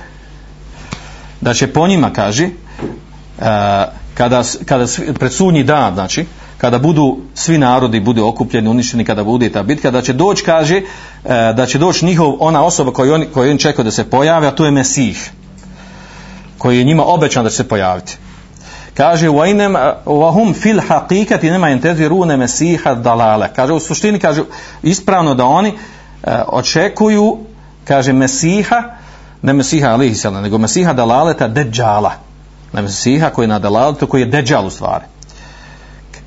da 1.41 1.55
će 1.55 1.67
po 1.67 1.87
njima, 1.87 2.13
kaže, 2.13 2.45
e, 2.45 2.51
kada, 4.15 4.43
kada 4.65 4.87
pred 5.19 5.33
sudnji 5.33 5.65
dan, 5.65 5.95
znači, 5.95 6.25
kada 6.59 6.79
budu 6.79 7.19
svi 7.35 7.59
narodi 7.59 8.01
budu 8.01 8.25
okupljeni, 8.27 8.69
uništeni, 8.69 9.05
kada 9.05 9.25
bude 9.25 9.53
ta 9.53 9.63
bitka, 9.63 9.91
da 9.91 10.03
će 10.03 10.13
doći, 10.13 10.45
kaže, 10.45 10.77
e, 10.77 11.53
da 11.57 11.67
će 11.67 11.79
doći 11.79 12.07
njihov, 12.07 12.37
ona 12.41 12.65
osoba 12.65 12.93
koju 12.93 13.15
oni, 13.15 13.27
koju 13.27 13.51
oni 13.51 13.59
čekaju 13.59 13.85
da 13.85 13.91
se 13.91 14.11
pojave, 14.11 14.49
a 14.49 14.57
to 14.57 14.65
je 14.65 14.71
Mesih, 14.71 15.31
koji 16.59 16.79
je 16.79 16.85
njima 16.85 17.05
obećan 17.05 17.45
da 17.45 17.51
će 17.51 17.57
se 17.57 17.69
pojaviti 17.69 18.17
kaže 18.95 19.29
wa 19.29 19.51
inem 19.51 19.75
wa 20.07 20.33
hum 20.33 20.55
fil 20.55 20.81
haqiqati 20.81 21.51
nema 21.51 21.69
yantaziruna 21.69 22.37
masiha 22.37 22.95
dalala 22.95 23.49
kaže 23.49 23.73
u 23.73 23.81
suštini 23.81 24.19
kaže 24.19 24.43
ispravno 24.83 25.35
da 25.35 25.45
oni 25.45 25.69
uh, 25.69 26.33
očekuju 26.47 27.39
kaže 27.85 28.13
mesiha 28.13 28.83
ne 29.43 29.53
mesiha 29.53 29.89
alihi 29.89 30.15
sallam, 30.15 30.43
nego 30.43 30.59
mesiha 30.59 30.93
dalaleta 30.93 31.49
deđala. 31.49 32.13
ne 32.73 32.83
mesiha 32.83 33.31
koji 33.31 33.49
na 33.49 33.59
dalaletu 33.59 34.07
koji 34.07 34.21
je 34.21 34.27
deđal 34.27 34.67
u 34.67 34.71
stvari 34.71 35.05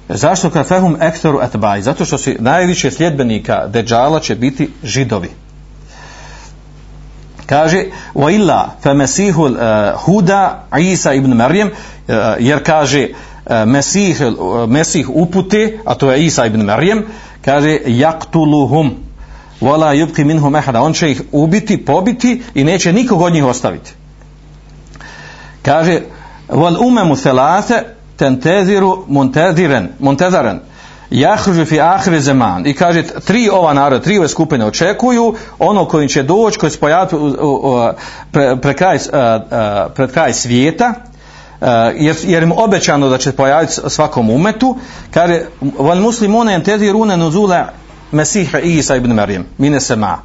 Zašto 0.10 0.50
kafehum 0.50 0.98
ektoru 1.02 1.42
etbaj? 1.42 1.82
Zato 1.82 2.06
što 2.06 2.18
se 2.18 2.36
najviše 2.40 2.92
sljedbenika 2.92 3.68
Deđala 3.68 4.20
će 4.20 4.36
biti 4.36 4.70
židovi. 4.84 5.30
Kaže, 7.48 7.86
wa 8.16 8.32
illa 8.32 8.76
fa 8.84 8.94
mesihu 8.94 9.48
eh, 9.48 9.94
huda 10.06 10.68
Isa 10.80 11.14
ibn 11.14 11.34
Marijem, 11.34 11.68
eh, 11.68 12.36
jer 12.40 12.64
kaže 12.64 13.10
eh, 13.46 13.66
mesih, 13.66 14.22
mesih 14.68 15.10
upute, 15.10 15.80
a 15.86 15.96
to 15.96 16.12
je 16.12 16.26
Isa 16.26 16.46
ibn 16.46 16.66
Marijem, 16.66 17.06
kaže, 17.42 17.80
jaktuluhum, 17.86 19.08
wala 19.62 19.94
yubqi 19.94 20.24
minhum 20.24 20.56
ahada 20.56 20.82
on 20.82 20.94
će 20.94 21.12
ih 21.12 21.22
ubiti 21.32 21.86
pobiti 21.86 22.42
i 22.56 22.64
neće 22.64 22.94
nikog 22.94 23.22
od 23.22 23.34
njih 23.34 23.46
ostaviti 23.46 23.92
kaže 25.62 26.02
wal 26.50 26.88
umamu 26.88 27.16
thalatha 27.16 27.82
tantaziru 28.16 29.04
muntaziran 29.08 29.90
muntazaran 30.00 30.60
yahruju 31.12 31.66
fi 31.66 31.80
akhir 31.80 32.20
zaman 32.20 32.68
i 32.68 32.74
kaže 32.74 33.04
tri 33.04 33.50
ova 33.50 33.74
narod 33.74 34.04
tri 34.04 34.18
ove 34.18 34.28
skupine 34.28 34.66
očekuju 34.66 35.36
ono 35.60 35.86
koji 35.86 36.08
će 36.08 36.24
doći 36.24 36.60
koji 36.60 36.72
će 36.72 36.80
pojaviti 36.80 37.16
pre, 38.32 38.58
pre 38.62 38.74
kraj, 38.74 39.00
pred 39.96 40.12
kraj 40.12 40.34
svijeta 40.34 40.94
jer, 41.96 42.16
jer 42.24 42.44
im 42.44 42.52
obećano 42.52 43.10
da 43.10 43.18
će 43.18 43.32
pojaviti 43.32 43.74
svakom 43.88 44.30
umetu 44.30 44.78
kaže 45.12 45.42
muslimona 45.96 46.54
entezi 46.54 46.92
rune 46.92 47.18
nuzula 47.18 47.68
Mesiha 48.12 48.60
Isa 48.60 48.96
ibn 48.96 49.14
Marijem, 49.14 49.46
mine 49.58 49.80
sema. 49.80 50.18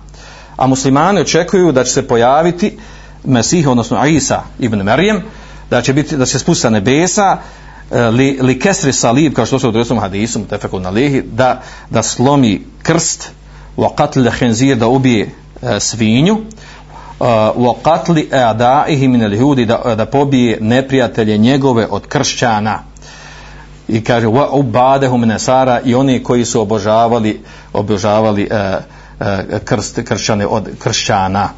A 0.56 0.66
muslimani 0.66 1.20
očekuju 1.20 1.72
da 1.72 1.84
će 1.84 1.92
se 1.92 2.08
pojaviti 2.08 2.78
Mesiha, 3.24 3.70
odnosno 3.70 4.06
Isa 4.06 4.42
ibn 4.58 4.82
Marijem, 4.82 5.22
da 5.70 5.82
će, 5.82 5.92
biti, 5.92 6.16
da 6.16 6.26
će 6.26 6.38
spusta 6.38 6.70
nebesa, 6.70 7.38
Eh, 7.92 8.10
li, 8.10 8.38
li 8.40 8.58
kesri 8.58 8.92
salib, 8.92 9.34
kao 9.34 9.46
što 9.46 9.58
se 9.58 9.68
u 9.68 9.70
drugom 9.70 9.98
hadisu, 9.98 10.44
tefeku 10.50 10.80
na 10.80 10.90
lihi, 10.90 11.22
da, 11.22 11.62
da 11.90 12.02
slomi 12.02 12.62
krst, 12.82 13.30
wa 13.76 13.94
qatli 13.94 14.30
henzir, 14.38 14.76
da 14.76 14.88
ubije 14.88 15.30
e, 15.62 15.80
svinju, 15.80 16.36
eh, 16.40 17.24
wa 17.56 17.74
qatli 17.82 18.28
a'da'ihi 18.30 19.08
min 19.08 19.22
al-yahudi 19.22 19.66
da, 19.66 19.94
da 19.94 20.06
pobije 20.06 20.58
neprijatelje 20.60 21.38
njegove 21.38 21.86
od 21.90 22.06
kršćana. 22.06 22.78
I 23.88 24.04
kaže 24.04 24.26
wa 24.26 24.48
ubadehu 24.52 25.16
min 25.16 25.32
asara 25.32 25.80
i 25.84 25.94
oni 25.94 26.22
koji 26.22 26.44
su 26.44 26.60
obožavali 26.60 27.40
obožavali 27.72 28.48
uh, 28.50 28.58
uh, 29.20 29.58
krst 29.64 30.00
kršćane 30.04 30.46
od 30.46 30.68
kršćana 30.78 31.48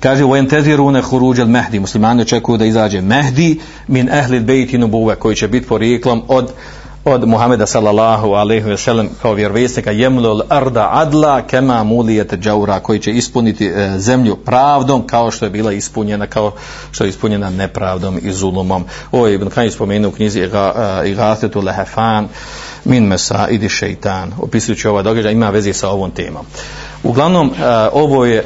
kaže 0.00 0.24
u 0.24 0.28
yantaziruna 0.28 1.02
huruđel 1.02 1.46
Mehdi, 1.46 1.80
muslimani 1.80 2.22
očekuju 2.22 2.58
da 2.58 2.64
izađe 2.64 3.00
Mehdi 3.00 3.60
min 3.88 4.10
ahli 4.12 4.40
bejti 4.40 4.78
nubuve 4.78 5.16
koji 5.16 5.36
će 5.36 5.48
biti 5.48 5.66
porijeklom 5.66 6.22
od 6.28 6.52
od 7.04 7.28
Muhameda 7.28 7.66
sallallahu 7.66 8.32
alejhi 8.32 8.68
ve 8.68 8.76
sellem 8.76 9.08
kao 9.22 9.34
vjerovjesnika 9.34 9.90
jemlul 9.90 10.40
arda 10.48 10.88
adla 10.92 11.42
kema 11.42 11.84
mulijet 11.84 12.34
džaura 12.34 12.80
koji 12.80 12.98
će 12.98 13.12
ispuniti 13.12 13.66
e, 13.66 13.98
zemlju 13.98 14.36
pravdom 14.36 15.06
kao 15.06 15.30
što 15.30 15.46
je 15.46 15.50
bila 15.50 15.72
ispunjena 15.72 16.26
kao 16.26 16.52
što 16.90 17.04
je 17.04 17.08
ispunjena 17.08 17.50
nepravdom 17.50 18.18
i 18.22 18.32
zulumom. 18.32 18.84
Ovo 19.12 19.26
je 19.26 19.34
Ibn 19.34 19.48
Kajim 19.48 19.70
spomenuo 19.70 20.08
u 20.08 20.12
knjizi 20.12 20.40
Ighathatu 21.06 21.58
e, 21.58 21.62
lehefan 21.62 22.28
min 22.84 23.04
masaidi 23.04 23.68
šeitan 23.68 24.32
Opisujući 24.38 24.88
ovaj 24.88 25.02
događaj 25.02 25.32
ima 25.32 25.50
veze 25.50 25.72
sa 25.72 25.90
ovom 25.90 26.10
temom. 26.10 26.46
Uglavnom 27.02 27.50
e, 27.50 27.88
ovo 27.92 28.24
je 28.24 28.44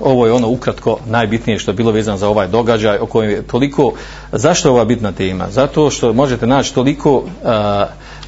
ovo 0.00 0.26
je 0.26 0.32
ono 0.32 0.48
ukratko 0.48 0.98
najbitnije 1.06 1.58
što 1.58 1.70
je 1.70 1.74
bilo 1.74 1.92
vezano 1.92 2.16
za 2.16 2.28
ovaj 2.28 2.48
događaj 2.48 2.98
o 2.98 3.06
kojem 3.06 3.30
je 3.30 3.42
toliko 3.42 3.92
zašto 4.32 4.68
je 4.68 4.72
ova 4.72 4.84
bitna 4.84 5.12
tema? 5.12 5.50
Zato 5.50 5.90
što 5.90 6.12
možete 6.12 6.46
naći 6.46 6.74
toliko 6.74 7.16
uh, 7.16 7.24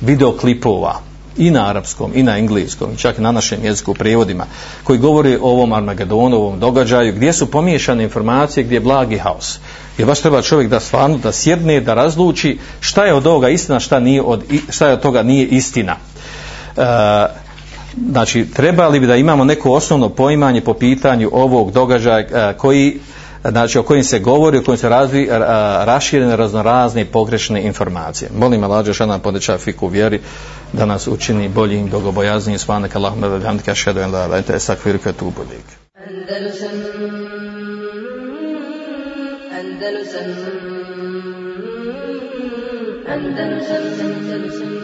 videoklipova 0.00 1.00
i 1.36 1.50
na 1.50 1.68
arapskom 1.68 2.12
i 2.14 2.22
na 2.22 2.38
engleskom 2.38 2.92
i 2.92 2.98
čak 2.98 3.18
i 3.18 3.22
na 3.22 3.32
našem 3.32 3.64
jeziku 3.64 3.90
u 3.90 3.94
prevodima 3.94 4.46
koji 4.84 4.98
govori 4.98 5.36
o 5.36 5.50
ovom 5.50 5.72
Armagedonu, 5.72 6.36
ovom 6.36 6.60
događaju 6.60 7.12
gdje 7.12 7.32
su 7.32 7.50
pomiješane 7.50 8.04
informacije 8.04 8.64
gdje 8.64 8.76
je 8.76 8.80
blagi 8.80 9.18
haos. 9.18 9.58
Jer 9.98 10.06
baš 10.06 10.20
treba 10.20 10.42
čovjek 10.42 10.70
da 10.70 10.80
stvarno 10.80 11.18
da 11.18 11.32
sjedne 11.32 11.80
da 11.80 11.94
razluči 11.94 12.58
šta 12.80 13.04
je 13.04 13.14
od 13.14 13.26
ovoga 13.26 13.48
istina 13.48 13.80
šta, 13.80 14.00
nije 14.00 14.22
od, 14.22 14.42
šta 14.70 14.86
je 14.86 14.92
od 14.92 15.00
toga 15.00 15.22
nije 15.22 15.46
istina. 15.46 15.96
Uh, 16.76 16.82
znači 18.10 18.46
trebali 18.54 19.00
bi 19.00 19.06
da 19.06 19.16
imamo 19.16 19.44
neko 19.44 19.70
osnovno 19.72 20.08
poimanje 20.08 20.60
po 20.60 20.74
pitanju 20.74 21.30
ovog 21.32 21.70
događaja 21.70 22.18
e, 22.18 22.54
koji 22.58 22.98
znači 23.50 23.78
o 23.78 23.82
kojim 23.82 24.04
se 24.04 24.18
govori, 24.18 24.58
o 24.58 24.62
kojim 24.62 24.78
se 24.78 24.88
razvi 24.88 25.22
e, 25.22 25.38
raširene 25.84 26.36
raznorazne 26.36 27.04
pogrešne 27.04 27.62
informacije. 27.62 28.30
Molim 28.38 28.64
Allah 28.64 28.84
Đešana 28.84 29.18
podeća 29.18 29.58
fiku 29.58 29.88
vjeri 29.88 30.20
da 30.72 30.86
nas 30.86 31.08
učini 31.08 31.48
boljim, 31.48 31.88
bogobojaznim, 31.88 32.58
svanak 32.58 32.96
Allahumma 32.96 33.28
wa 33.28 33.38
bihamdika 33.38 33.74
šedu 33.74 34.00
en 34.00 34.10
la 34.10 34.18
ilaha 34.18 34.26
illa 34.26 34.36
anta 34.36 34.54
astaghfiruka 34.54 35.12
wa. 35.12 35.76
Andalusam 36.08 36.70
Andalusam 39.60 40.26
Andalusam 43.08 43.82
Andalusam 44.10 44.81